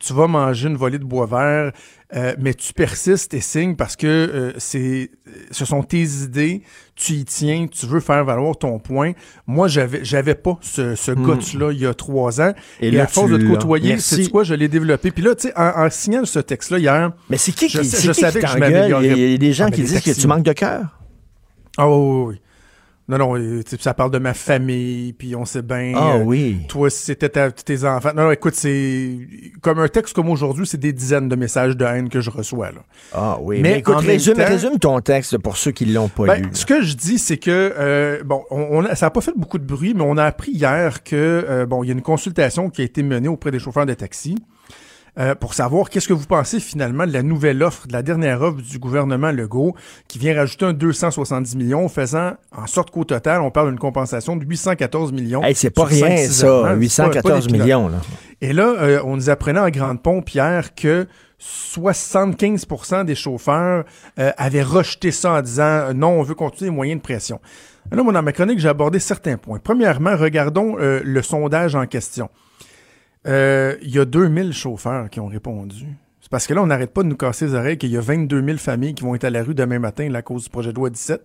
tu 0.00 0.12
vas 0.14 0.26
manger 0.26 0.68
une 0.68 0.76
volée 0.76 0.98
de 0.98 1.04
bois 1.04 1.26
vert, 1.26 1.72
euh, 2.16 2.34
mais 2.40 2.54
tu 2.54 2.72
persistes 2.72 3.34
et 3.34 3.40
signes 3.40 3.76
parce 3.76 3.94
que 3.96 4.06
euh, 4.06 4.52
c'est, 4.58 5.10
ce 5.50 5.64
sont 5.64 5.82
tes 5.82 6.02
idées, 6.02 6.62
tu 6.96 7.12
y 7.12 7.24
tiens, 7.24 7.66
tu 7.70 7.86
veux 7.86 8.00
faire 8.00 8.24
valoir 8.24 8.56
ton 8.56 8.78
point. 8.78 9.12
Moi, 9.46 9.68
j'avais, 9.68 10.00
j'avais 10.04 10.34
pas 10.34 10.58
ce, 10.62 10.94
ce 10.96 11.12
guts-là 11.12 11.70
il 11.72 11.80
y 11.80 11.86
a 11.86 11.94
trois 11.94 12.40
ans. 12.40 12.52
Et 12.80 12.88
Et, 12.88 12.90
là, 12.90 13.04
à 13.04 13.06
force 13.06 13.30
de 13.30 13.36
te 13.36 13.46
côtoyer, 13.46 13.98
c'est 13.98 14.28
quoi, 14.30 14.42
je 14.42 14.54
l'ai 14.54 14.68
développé. 14.68 15.10
Puis 15.10 15.22
là, 15.22 15.34
tu 15.34 15.48
sais, 15.48 15.54
en, 15.56 15.84
en 15.84 15.90
signant 15.90 16.24
ce 16.24 16.38
texte-là 16.40 16.78
hier, 16.78 17.12
Mais 17.28 17.36
c'est 17.36 17.52
qui 17.52 17.68
Je 17.68 17.78
qui, 17.80 17.84
c'est 17.84 18.02
je 18.06 18.12
qui 18.12 18.20
savais 18.20 18.40
qui 18.40 18.46
que 18.46 18.52
je? 18.52 18.58
Il 18.58 19.28
y 19.30 19.34
a- 19.34 19.38
des 19.38 19.52
gens 19.52 19.66
Ah, 19.68 19.70
qui 19.70 19.82
disent 19.82 20.00
que 20.00 20.18
tu 20.18 20.26
manques 20.26 20.42
de 20.44 20.52
cœur. 20.54 20.98
ah 21.76 21.88
oui, 21.88 21.94
oui, 21.96 22.24
oui. 22.34 22.40
Non, 23.10 23.18
non, 23.18 23.36
euh, 23.36 23.62
ça 23.80 23.92
parle 23.92 24.10
de 24.10 24.18
ma 24.18 24.32
famille, 24.34 25.12
puis 25.12 25.34
on 25.36 25.44
sait 25.44 25.62
bien. 25.62 25.92
Ah 25.96 26.14
euh, 26.16 26.22
oui. 26.24 26.58
Toi, 26.68 26.88
si 26.90 27.02
c'était 27.04 27.28
ta- 27.28 27.50
tes 27.50 27.84
enfants. 27.84 28.12
Non, 28.16 28.22
non, 28.24 28.30
écoute, 28.30 28.54
c'est 28.54 29.18
comme 29.60 29.78
un 29.80 29.88
texte 29.88 30.14
comme 30.14 30.28
aujourd'hui, 30.30 30.66
c'est 30.66 30.78
des 30.80 30.92
dizaines 30.92 31.28
de 31.28 31.36
messages 31.36 31.76
de 31.76 31.84
haine 31.84 32.08
que 32.08 32.20
je 32.20 32.30
reçois. 32.30 32.70
Là. 32.70 32.80
Ah 33.12 33.38
oui. 33.40 33.56
Mais 33.60 33.72
Mais, 33.72 33.78
écoute, 33.80 33.96
résume, 33.96 34.34
temps- 34.34 34.44
résume 34.46 34.78
ton 34.78 35.00
texte 35.00 35.36
pour 35.38 35.56
ceux 35.56 35.72
qui 35.72 35.86
l'ont 35.86 36.08
pas 36.08 36.24
Ben, 36.26 36.42
lu. 36.42 36.48
ce 36.52 36.64
que 36.64 36.82
je 36.82 36.94
dis, 36.94 37.18
c'est 37.18 37.38
que 37.38 37.50
euh, 37.78 38.22
bon, 38.24 38.42
on, 38.50 38.60
on 38.70 38.84
a- 38.84 38.94
ça 38.94 39.06
n'a 39.06 39.10
pas 39.10 39.20
fait 39.20 39.34
beaucoup 39.36 39.58
de 39.58 39.64
bruit, 39.64 39.92
mais 39.94 40.04
on 40.06 40.16
a 40.16 40.24
appris 40.24 40.52
hier 40.52 41.02
que 41.02 41.16
euh, 41.16 41.66
bon, 41.66 41.82
il 41.82 41.88
y 41.88 41.90
a 41.90 41.94
une 41.94 42.02
consultation 42.02 42.70
qui 42.70 42.82
a 42.82 42.84
été 42.84 43.02
menée 43.02 43.28
auprès 43.28 43.50
des 43.50 43.58
chauffeurs 43.58 43.86
de 43.86 43.94
taxi. 43.94 44.36
Euh, 45.20 45.34
pour 45.34 45.52
savoir 45.52 45.90
qu'est-ce 45.90 46.08
que 46.08 46.14
vous 46.14 46.24
pensez 46.24 46.60
finalement 46.60 47.06
de 47.06 47.12
la 47.12 47.22
nouvelle 47.22 47.62
offre, 47.62 47.86
de 47.86 47.92
la 47.92 48.02
dernière 48.02 48.40
offre 48.40 48.62
du 48.62 48.78
gouvernement 48.78 49.30
Legault, 49.30 49.74
qui 50.08 50.18
vient 50.18 50.34
rajouter 50.34 50.64
un 50.64 50.72
270 50.72 51.56
millions, 51.56 51.88
faisant 51.90 52.32
en 52.56 52.66
sorte 52.66 52.90
qu'au 52.90 53.04
total, 53.04 53.42
on 53.42 53.50
parle 53.50 53.68
d'une 53.68 53.78
compensation 53.78 54.36
de 54.36 54.46
814 54.46 55.12
millions. 55.12 55.42
Hey, 55.42 55.54
c'est 55.54 55.68
pas 55.68 55.84
rien, 55.84 56.16
ça, 56.26 56.72
814 56.74 57.50
millions. 57.50 57.88
Là. 57.88 57.98
Et 58.40 58.54
là, 58.54 58.74
euh, 58.78 59.02
on 59.04 59.16
nous 59.16 59.28
apprenait 59.28 59.60
en 59.60 59.68
grande 59.68 60.02
pompe 60.02 60.30
hier 60.30 60.74
que 60.74 61.06
75% 61.38 63.04
des 63.04 63.14
chauffeurs 63.14 63.84
euh, 64.18 64.32
avaient 64.38 64.62
rejeté 64.62 65.10
ça 65.10 65.32
en 65.32 65.42
disant 65.42 65.92
non, 65.92 66.20
on 66.20 66.22
veut 66.22 66.34
continuer 66.34 66.70
les 66.70 66.76
moyens 66.76 66.98
de 66.98 67.02
pression. 67.02 67.40
Là, 67.92 68.02
moi, 68.02 68.14
dans 68.14 68.22
ma 68.22 68.32
chronique, 68.32 68.58
j'ai 68.58 68.68
abordé 68.68 68.98
certains 68.98 69.36
points. 69.36 69.58
Premièrement, 69.62 70.16
regardons 70.16 70.76
le 70.78 71.22
sondage 71.22 71.74
en 71.74 71.86
question. 71.86 72.30
Euh, 73.26 73.76
il 73.82 73.90
y 73.90 73.98
a 73.98 74.04
2000 74.04 74.52
chauffeurs 74.52 75.10
qui 75.10 75.20
ont 75.20 75.26
répondu. 75.26 75.86
C'est 76.20 76.30
parce 76.30 76.46
que 76.46 76.54
là, 76.54 76.62
on 76.62 76.66
n'arrête 76.66 76.92
pas 76.92 77.02
de 77.02 77.08
nous 77.08 77.16
casser 77.16 77.46
les 77.46 77.54
oreilles 77.54 77.78
qu'il 77.78 77.90
y 77.90 77.96
a 77.96 78.00
22 78.00 78.44
000 78.44 78.58
familles 78.58 78.94
qui 78.94 79.02
vont 79.02 79.14
être 79.14 79.24
à 79.24 79.30
la 79.30 79.42
rue 79.42 79.54
demain 79.54 79.78
matin 79.78 80.12
à 80.14 80.22
cause 80.22 80.44
du 80.44 80.50
projet 80.50 80.70
de 80.72 80.76
loi 80.76 80.90
17. 80.90 81.22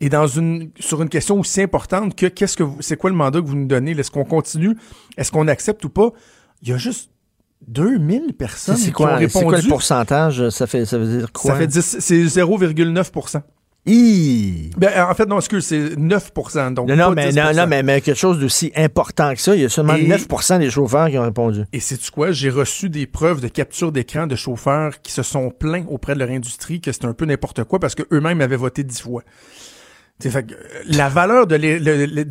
Et 0.00 0.08
dans 0.08 0.26
une, 0.26 0.70
sur 0.80 1.00
une 1.00 1.08
question 1.08 1.38
aussi 1.38 1.62
importante 1.62 2.16
que 2.16 2.26
qu'est-ce 2.26 2.56
que 2.56 2.64
c'est 2.80 2.96
quoi 2.96 3.10
le 3.10 3.16
mandat 3.16 3.40
que 3.40 3.46
vous 3.46 3.54
nous 3.54 3.66
donnez? 3.66 3.92
Est-ce 3.92 4.10
qu'on 4.10 4.24
continue? 4.24 4.76
Est-ce 5.16 5.30
qu'on 5.30 5.46
accepte 5.46 5.84
ou 5.84 5.90
pas? 5.90 6.10
Il 6.62 6.70
y 6.70 6.72
a 6.72 6.76
juste 6.76 7.12
2000 7.68 8.34
personnes 8.34 8.76
qui 8.76 8.90
ont 9.00 9.04
répondu. 9.04 9.28
C'est 9.28 9.44
quoi 9.44 9.58
le 9.60 9.68
pourcentage? 9.68 10.48
Ça, 10.50 10.66
fait, 10.66 10.84
ça 10.86 10.98
veut 10.98 11.18
dire 11.18 11.32
quoi? 11.32 11.52
Ça 11.52 11.56
fait 11.56 11.70
c'est 11.70 12.24
0,9 12.24 13.40
ben, 13.84 15.06
en 15.08 15.14
fait, 15.14 15.26
non, 15.26 15.38
excuse, 15.38 15.66
c'est 15.66 15.96
9 15.96 16.32
donc 16.72 16.88
Non, 16.88 16.96
non, 16.96 17.10
mais, 17.10 17.32
non, 17.32 17.66
mais, 17.66 18.00
quelque 18.00 18.14
chose 18.14 18.38
d'aussi 18.38 18.70
important 18.76 19.34
que 19.34 19.40
ça, 19.40 19.56
il 19.56 19.62
y 19.62 19.64
a 19.64 19.68
seulement 19.68 19.94
9% 19.94 20.60
des 20.60 20.70
chauffeurs 20.70 21.10
qui 21.10 21.18
ont 21.18 21.22
répondu. 21.22 21.64
Et 21.72 21.80
c'est 21.80 22.10
quoi? 22.10 22.30
J'ai 22.30 22.50
reçu 22.50 22.88
des 22.88 23.06
preuves 23.06 23.40
de 23.40 23.48
capture 23.48 23.90
d'écran 23.90 24.28
de 24.28 24.36
chauffeurs 24.36 25.00
qui 25.02 25.10
se 25.10 25.24
sont 25.24 25.50
plaints 25.50 25.84
auprès 25.88 26.14
de 26.14 26.20
leur 26.20 26.30
industrie 26.30 26.80
que 26.80 26.92
c'était 26.92 27.06
un 27.06 27.14
peu 27.14 27.24
n'importe 27.24 27.64
quoi 27.64 27.80
parce 27.80 27.96
qu'eux-mêmes 27.96 28.40
avaient 28.40 28.56
voté 28.56 28.84
10 28.84 29.02
fois. 29.02 29.22
Fait 30.20 30.46
la 30.86 31.08
valeur 31.08 31.48
de 31.48 31.56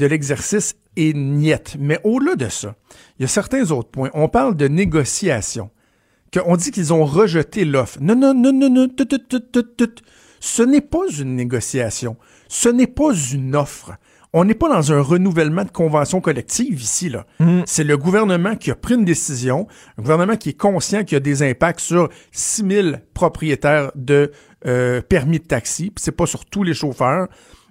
l'exercice 0.06 0.76
est 0.96 1.14
niette. 1.14 1.76
Mais 1.78 2.00
au-delà 2.06 2.36
de 2.36 2.48
ça, 2.48 2.76
il 3.20 3.24
y 3.24 3.26
a 3.26 3.28
certains 3.28 3.70
autres 3.72 3.90
points. 3.90 4.10
On 4.14 4.30
parle 4.30 4.56
de 4.56 4.70
négociation. 4.70 5.70
On 6.46 6.56
dit 6.56 6.72
qu'ils 6.72 6.94
ont 6.94 7.04
rejeté 7.04 7.66
l'offre. 7.66 7.98
Non, 8.00 8.16
non, 8.16 8.34
non, 8.34 8.54
non, 8.54 8.70
non, 8.70 8.88
tout, 8.88 9.04
tout, 9.04 9.18
tout, 9.18 9.42
tout, 9.42 9.64
tout. 9.64 9.92
Ce 10.42 10.64
n'est 10.64 10.82
pas 10.82 11.08
une 11.18 11.36
négociation. 11.36 12.18
Ce 12.50 12.68
n'est 12.68 12.88
pas 12.88 13.14
une 13.14 13.56
offre. 13.56 13.94
On 14.34 14.44
n'est 14.44 14.56
pas 14.56 14.70
dans 14.70 14.92
un 14.92 15.02
renouvellement 15.02 15.64
de 15.64 15.72
convention 15.72 16.20
collective 16.20 16.82
ici. 16.82 17.10
là. 17.10 17.26
Mm. 17.40 17.62
C'est 17.66 17.84
le 17.84 17.96
gouvernement 17.98 18.56
qui 18.56 18.72
a 18.72 18.76
pris 18.76 18.96
une 18.96 19.06
décision, 19.06 19.68
un 19.98 20.02
gouvernement 20.02 20.38
qui 20.38 20.50
est 20.50 20.60
conscient 20.60 21.04
qu'il 21.04 21.16
y 21.16 21.18
a 21.18 21.22
des 21.22 21.44
impacts 21.44 21.82
sur 21.82 22.10
6 22.32 22.66
000 22.68 22.88
propriétaires 23.14 23.92
de 23.96 24.32
euh, 24.66 25.02
permis 25.02 25.40
de 25.40 25.46
taxi. 25.46 25.94
C'est 25.98 26.12
pas 26.14 26.26
sur 26.26 26.46
tous 26.46 26.64
les 26.64 26.74
chauffeurs. 26.74 27.28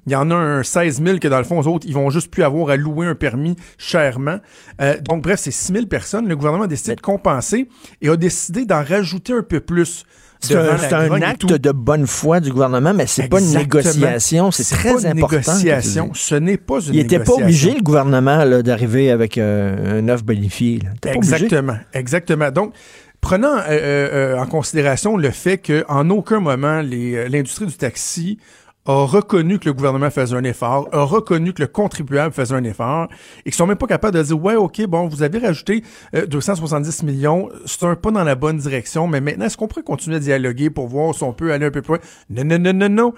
Il 0.06 0.12
y 0.12 0.16
en 0.16 0.30
a 0.30 0.34
un 0.34 0.62
16 0.62 1.02
000 1.02 1.18
que 1.18 1.28
dans 1.28 1.38
le 1.38 1.44
fond, 1.44 1.58
aux 1.58 1.66
autres, 1.66 1.86
ils 1.88 1.94
vont 1.94 2.10
juste 2.10 2.30
plus 2.30 2.42
avoir 2.42 2.70
à 2.70 2.76
louer 2.76 3.06
un 3.06 3.14
permis 3.14 3.56
chèrement. 3.78 4.38
Euh, 4.80 4.98
donc 5.00 5.22
bref, 5.22 5.40
c'est 5.40 5.50
6 5.50 5.72
000 5.72 5.86
personnes. 5.86 6.28
Le 6.28 6.36
gouvernement 6.36 6.64
a 6.64 6.68
décidé 6.68 6.94
de 6.94 7.00
compenser 7.00 7.68
et 8.00 8.08
a 8.08 8.16
décidé 8.16 8.64
d'en 8.64 8.84
rajouter 8.84 9.32
un 9.32 9.42
peu 9.42 9.60
plus. 9.60 10.04
C'est 10.40 10.56
un, 10.56 11.22
acte 11.22 11.46
de 11.46 11.72
bonne 11.72 12.06
foi 12.06 12.40
du 12.40 12.50
gouvernement, 12.50 12.94
mais 12.94 13.06
c'est 13.06 13.28
pas 13.28 13.40
une 13.40 13.52
négociation. 13.52 14.50
C'est 14.50 14.64
très 14.64 14.94
pas 14.94 15.00
une 15.00 15.18
important. 15.18 15.54
Négociation. 15.56 16.10
Ce 16.14 16.34
n'est 16.34 16.56
pas 16.56 16.80
une 16.80 16.94
Il 16.94 17.02
n'était 17.02 17.20
pas 17.20 17.34
obligé, 17.34 17.74
le 17.74 17.82
gouvernement, 17.82 18.44
d'arriver 18.62 19.10
avec 19.10 19.38
euh, 19.38 20.00
un 20.00 20.08
offre 20.08 20.24
bonifié. 20.24 20.80
Exactement. 21.06 21.76
Exactement. 21.92 22.50
Donc, 22.50 22.72
prenant 23.20 23.56
euh, 23.56 23.62
euh, 23.68 24.38
en 24.38 24.46
considération 24.46 25.16
le 25.16 25.30
fait 25.30 25.58
qu'en 25.58 26.08
aucun 26.10 26.40
moment, 26.40 26.80
l'industrie 26.82 27.66
du 27.66 27.74
taxi 27.74 28.38
a 28.86 29.04
reconnu 29.04 29.58
que 29.58 29.66
le 29.66 29.74
gouvernement 29.74 30.10
faisait 30.10 30.36
un 30.36 30.44
effort, 30.44 30.88
a 30.92 31.02
reconnu 31.02 31.52
que 31.52 31.62
le 31.62 31.68
contribuable 31.68 32.34
faisait 32.34 32.54
un 32.54 32.64
effort, 32.64 33.08
et 33.40 33.50
qu'ils 33.50 33.54
sont 33.54 33.66
même 33.66 33.76
pas 33.76 33.86
capables 33.86 34.16
de 34.16 34.22
dire, 34.22 34.42
ouais, 34.42 34.54
OK, 34.54 34.80
bon, 34.86 35.06
vous 35.06 35.22
avez 35.22 35.38
rajouté 35.38 35.84
270 36.28 37.02
euh, 37.02 37.06
millions, 37.06 37.48
c'est 37.66 37.84
un 37.84 37.94
pas 37.94 38.10
dans 38.10 38.24
la 38.24 38.34
bonne 38.34 38.58
direction, 38.58 39.06
mais 39.06 39.20
maintenant, 39.20 39.46
est-ce 39.46 39.56
qu'on 39.56 39.68
pourrait 39.68 39.82
continuer 39.82 40.16
à 40.16 40.20
dialoguer 40.20 40.70
pour 40.70 40.88
voir 40.88 41.14
si 41.14 41.22
on 41.22 41.32
peut 41.32 41.52
aller 41.52 41.66
un 41.66 41.70
peu 41.70 41.82
plus 41.82 41.94
loin? 41.94 42.00
Non, 42.30 42.44
non, 42.44 42.58
non, 42.58 42.72
non, 42.72 42.88
non. 42.88 43.14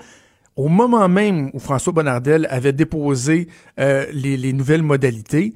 Au 0.57 0.69
moment 0.69 1.09
même 1.09 1.51
où 1.55 1.59
François 1.59 1.95
Bonnardel 1.95 2.47
avait 2.51 2.75
déposé 2.75 3.49
euh, 3.81 4.05
les, 4.13 4.37
les 4.37 4.53
nouvelles 4.53 4.83
modalités, 4.83 5.55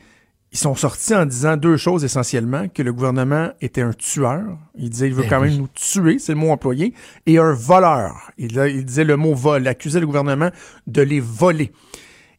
ils 0.57 0.59
sont 0.59 0.75
sortis 0.75 1.15
en 1.15 1.27
disant 1.27 1.59
deux 1.59 1.77
choses 1.77 2.03
essentiellement, 2.03 2.67
que 2.69 2.83
le 2.83 2.91
gouvernement 2.91 3.51
était 3.61 3.83
un 3.83 3.93
tueur, 3.93 4.57
il 4.75 4.89
disait 4.89 5.09
il 5.09 5.15
veut 5.15 5.25
ben 5.25 5.29
quand 5.29 5.41
même 5.43 5.55
nous 5.55 5.69
tuer, 5.69 6.19
c'est 6.19 6.33
le 6.33 6.39
mot 6.39 6.51
employé, 6.51 6.95
et 7.27 7.37
un 7.37 7.53
voleur. 7.53 8.31
Il, 8.39 8.57
il 8.57 8.87
disait 8.87 9.05
le 9.05 9.19
mot 9.19 9.35
vol, 9.35 9.61
il 9.61 9.69
accusait 9.69 10.01
le 10.01 10.07
gouvernement 10.07 10.49
de 10.87 11.03
les 11.03 11.21
voler. 11.21 11.73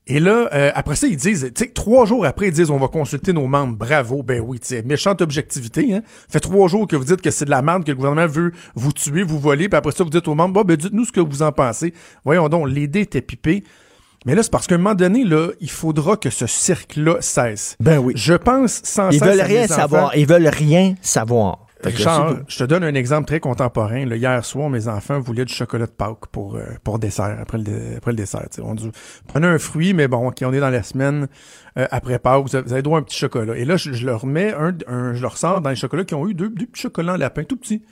Et 0.07 0.20
là, 0.20 0.49
euh, 0.51 0.72
après 0.74 0.95
ça, 0.95 1.05
ils 1.05 1.15
disent, 1.15 1.51
tu 1.53 1.63
sais, 1.63 1.70
trois 1.70 2.07
jours 2.07 2.26
après, 2.26 2.47
ils 2.47 2.53
disent, 2.53 2.72
on 2.72 2.80
va 2.80 2.88
consulter 2.88 3.34
nos 3.34 3.45
membres. 3.45 3.78
Bravo, 3.78 4.24
ben 4.24 4.41
oui, 4.43 4.59
tu 4.59 4.70
sais, 4.70 4.82
méchante 4.82 5.22
objectivité. 5.22 5.93
Hein? 5.93 6.01
Fait 6.28 6.39
trois 6.39 6.68
jours 6.68 6.88
que 6.88 6.95
vous 6.95 7.03
dites 7.03 7.22
que 7.22 7.30
c'est 7.30 7.45
de 7.45 7.51
la 7.51 7.61
merde, 7.61 7.84
que 7.84 7.91
le 7.91 7.97
gouvernement 7.97 8.26
veut 8.26 8.51
vous 8.74 8.93
tuer, 8.93 9.22
vous 9.22 9.38
voler, 9.38 9.70
puis 9.70 9.78
après 9.78 9.91
ça, 9.91 10.03
vous 10.03 10.09
dites 10.09 10.28
aux 10.28 10.34
membres, 10.34 10.55
bon, 10.55 10.63
ben 10.63 10.76
dites-nous 10.76 11.05
ce 11.05 11.11
que 11.11 11.20
vous 11.20 11.43
en 11.43 11.51
pensez. 11.51 11.93
Voyons 12.26 12.49
donc, 12.49 12.68
l'idée 12.68 13.01
était 13.01 13.22
pipée. 13.22 13.63
Mais 14.26 14.36
là, 14.36 14.43
c'est 14.43 14.51
parce 14.51 14.68
qu'à 14.68 14.76
un 14.76 14.80
moment 14.80 14.95
donné, 14.95 15.24
là, 15.24 15.49
il 15.61 15.70
faudra 15.70 16.18
que 16.18 16.30
ce 16.30 16.47
cercle-là 16.47 17.18
cesse. 17.22 17.78
Ben 17.80 17.97
oui. 17.97 18.13
Je 18.15 18.34
pense 18.34 18.82
sans 18.84 19.09
Ils 19.11 19.24
veulent 19.24 19.41
rien 19.41 19.68
savoir. 19.68 20.15
Ils 20.15 20.28
veulent 20.28 20.47
rien 20.47 20.95
savoir. 21.01 21.68
Je 21.84 22.57
te 22.57 22.63
donne 22.63 22.84
un 22.84 22.95
exemple 22.95 23.28
très 23.28 23.39
contemporain. 23.39 23.99
hier 23.99 24.43
soir, 24.43 24.70
mes 24.70 24.88
enfants 24.88 25.20
voulaient 25.20 25.45
du 25.45 25.53
chocolat 25.53 25.86
de 25.86 25.91
Pâques 25.91 26.28
pour, 26.32 26.55
euh, 26.55 26.63
pour 26.84 26.99
dessert, 26.99 27.38
après 27.39 27.57
le, 27.57 27.97
après 27.97 28.11
le 28.11 28.18
dessert. 28.18 28.47
On 28.61 28.74
dit, 28.74 28.91
prenez 29.28 29.47
un 29.47 29.59
fruit, 29.59 29.93
mais 29.93 30.07
bon, 30.07 30.32
qui 30.32 30.45
on 30.45 30.53
est 30.53 30.59
dans 30.59 30.70
la 30.70 30.84
semaine 30.84 31.28
euh, 31.78 31.88
après 31.91 32.20
Pâques, 32.20 32.43
vous 32.43 32.55
avez, 32.55 32.82
droit 32.82 32.97
à 32.97 33.01
un 33.01 33.03
petit 33.03 33.18
chocolat. 33.18 33.55
Et 33.55 33.65
là, 33.65 33.78
je, 33.78 34.05
leur 34.05 34.26
mets 34.26 34.53
un, 34.53 35.13
je 35.13 35.22
leur 35.22 35.38
sors 35.38 35.61
dans 35.61 35.70
les 35.70 35.76
chocolats 35.76 36.05
qui 36.05 36.15
ont 36.15 36.28
eu 36.28 36.34
deux, 36.34 36.49
deux 36.49 36.65
petits 36.65 36.82
chocolats 36.84 37.13
en 37.13 37.18
lapin, 37.18 37.43
tout 37.43 37.57
petits. 37.57 37.84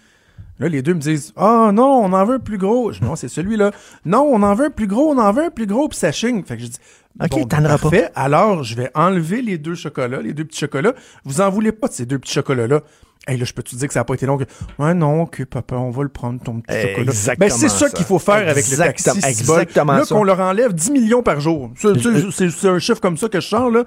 Là, 0.59 0.69
les 0.69 0.81
deux 0.81 0.93
me 0.93 0.99
disent 0.99 1.33
Ah 1.35 1.67
oh, 1.67 1.71
non, 1.71 2.03
on 2.03 2.13
en 2.13 2.25
veut 2.25 2.35
un 2.35 2.39
plus 2.39 2.57
gros. 2.57 2.91
Je 2.91 2.99
dis 2.99 3.05
Non, 3.05 3.15
c'est 3.15 3.27
celui-là. 3.27 3.71
Non, 4.05 4.21
on 4.21 4.41
en 4.41 4.53
veut 4.55 4.67
un 4.67 4.69
plus 4.69 4.87
gros, 4.87 5.11
on 5.11 5.17
en 5.17 5.31
veut 5.31 5.45
un 5.45 5.49
plus 5.49 5.67
gros, 5.67 5.89
puis 5.89 5.97
ça 5.97 6.11
chigne. 6.11 6.43
Fait 6.43 6.57
que 6.57 6.63
je 6.63 6.67
dis 6.67 6.79
OK, 7.21 7.29
bon, 7.31 7.65
auras 7.65 7.77
pas. 7.77 7.91
Alors, 8.15 8.63
je 8.63 8.75
vais 8.75 8.91
enlever 8.93 9.41
les 9.41 9.57
deux 9.57 9.75
chocolats, 9.75 10.21
les 10.21 10.33
deux 10.33 10.45
petits 10.45 10.59
chocolats. 10.59 10.93
Vous 11.23 11.41
en 11.41 11.49
voulez 11.49 11.71
pas 11.71 11.87
de 11.87 11.93
ces 11.93 12.05
deux 12.05 12.19
petits 12.19 12.33
chocolats-là. 12.33 12.81
Hey, 13.27 13.37
là, 13.37 13.45
je 13.45 13.53
peux 13.53 13.63
te 13.63 13.75
dire 13.75 13.87
que 13.87 13.93
ça 13.93 14.01
n'a 14.01 14.03
pas 14.03 14.13
été 14.13 14.25
long. 14.25 14.37
Ouais, 14.77 14.93
non, 14.93 15.23
ok, 15.23 15.45
papa, 15.45 15.75
on 15.77 15.89
va 15.89 16.03
le 16.03 16.09
prendre, 16.09 16.39
ton 16.41 16.59
petit 16.59 16.89
chocolat. 16.89 17.35
Ben, 17.39 17.49
c'est 17.49 17.69
ça, 17.69 17.89
qu'il 17.89 18.05
faut 18.05 18.19
faire 18.19 18.47
avec 18.47 18.69
le 18.69 18.77
taxi. 18.77 19.09
Exactement 19.23 19.93
Là, 19.93 20.05
qu'on 20.05 20.23
leur 20.23 20.39
enlève 20.39 20.73
10 20.73 20.91
millions 20.91 21.23
par 21.23 21.39
jour. 21.39 21.71
C'est 21.77 22.67
un 22.67 22.79
chiffre 22.79 23.01
comme 23.01 23.17
ça 23.17 23.29
que 23.29 23.39
je 23.39 23.47
sors, 23.47 23.71
là. 23.71 23.83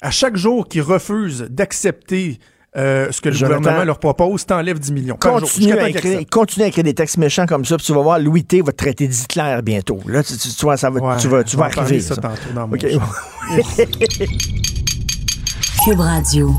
À 0.00 0.10
chaque 0.10 0.36
jour 0.36 0.68
qu'ils 0.68 0.82
refusent 0.82 1.46
d'accepter 1.48 2.38
euh, 2.76 3.08
ce 3.12 3.20
que 3.20 3.28
le 3.28 3.38
gouvernement 3.38 3.84
leur 3.84 3.98
propose, 3.98 4.44
t'enlèves 4.46 4.78
10 4.78 4.92
millions. 4.92 5.16
Continue, 5.20 5.78
à 5.78 5.88
écrire, 5.88 6.20
continue 6.30 6.64
à 6.64 6.68
écrire 6.68 6.84
des 6.84 6.94
textes 6.94 7.18
méchants 7.18 7.46
comme 7.46 7.64
ça, 7.64 7.76
puis 7.76 7.86
tu 7.86 7.92
vas 7.92 8.02
voir, 8.02 8.18
Louis 8.18 8.44
T 8.44 8.62
va 8.62 8.72
te 8.72 8.76
traiter 8.78 9.06
d'Hitler 9.06 9.60
bientôt. 9.62 10.00
Là, 10.06 10.22
tu, 10.24 10.36
tu, 10.36 10.48
vois, 10.62 10.76
ça 10.76 10.90
va, 10.90 11.16
tu 11.16 11.28
vas, 11.28 11.44
tu 11.44 11.56
vas 11.56 11.66
arriver. 11.66 12.00
ça, 12.00 12.16
tantôt 12.16 12.52
dans 12.54 12.66
mon 12.66 12.74
okay. 12.74 12.98
Cube 15.84 16.00
Radio. 16.00 16.54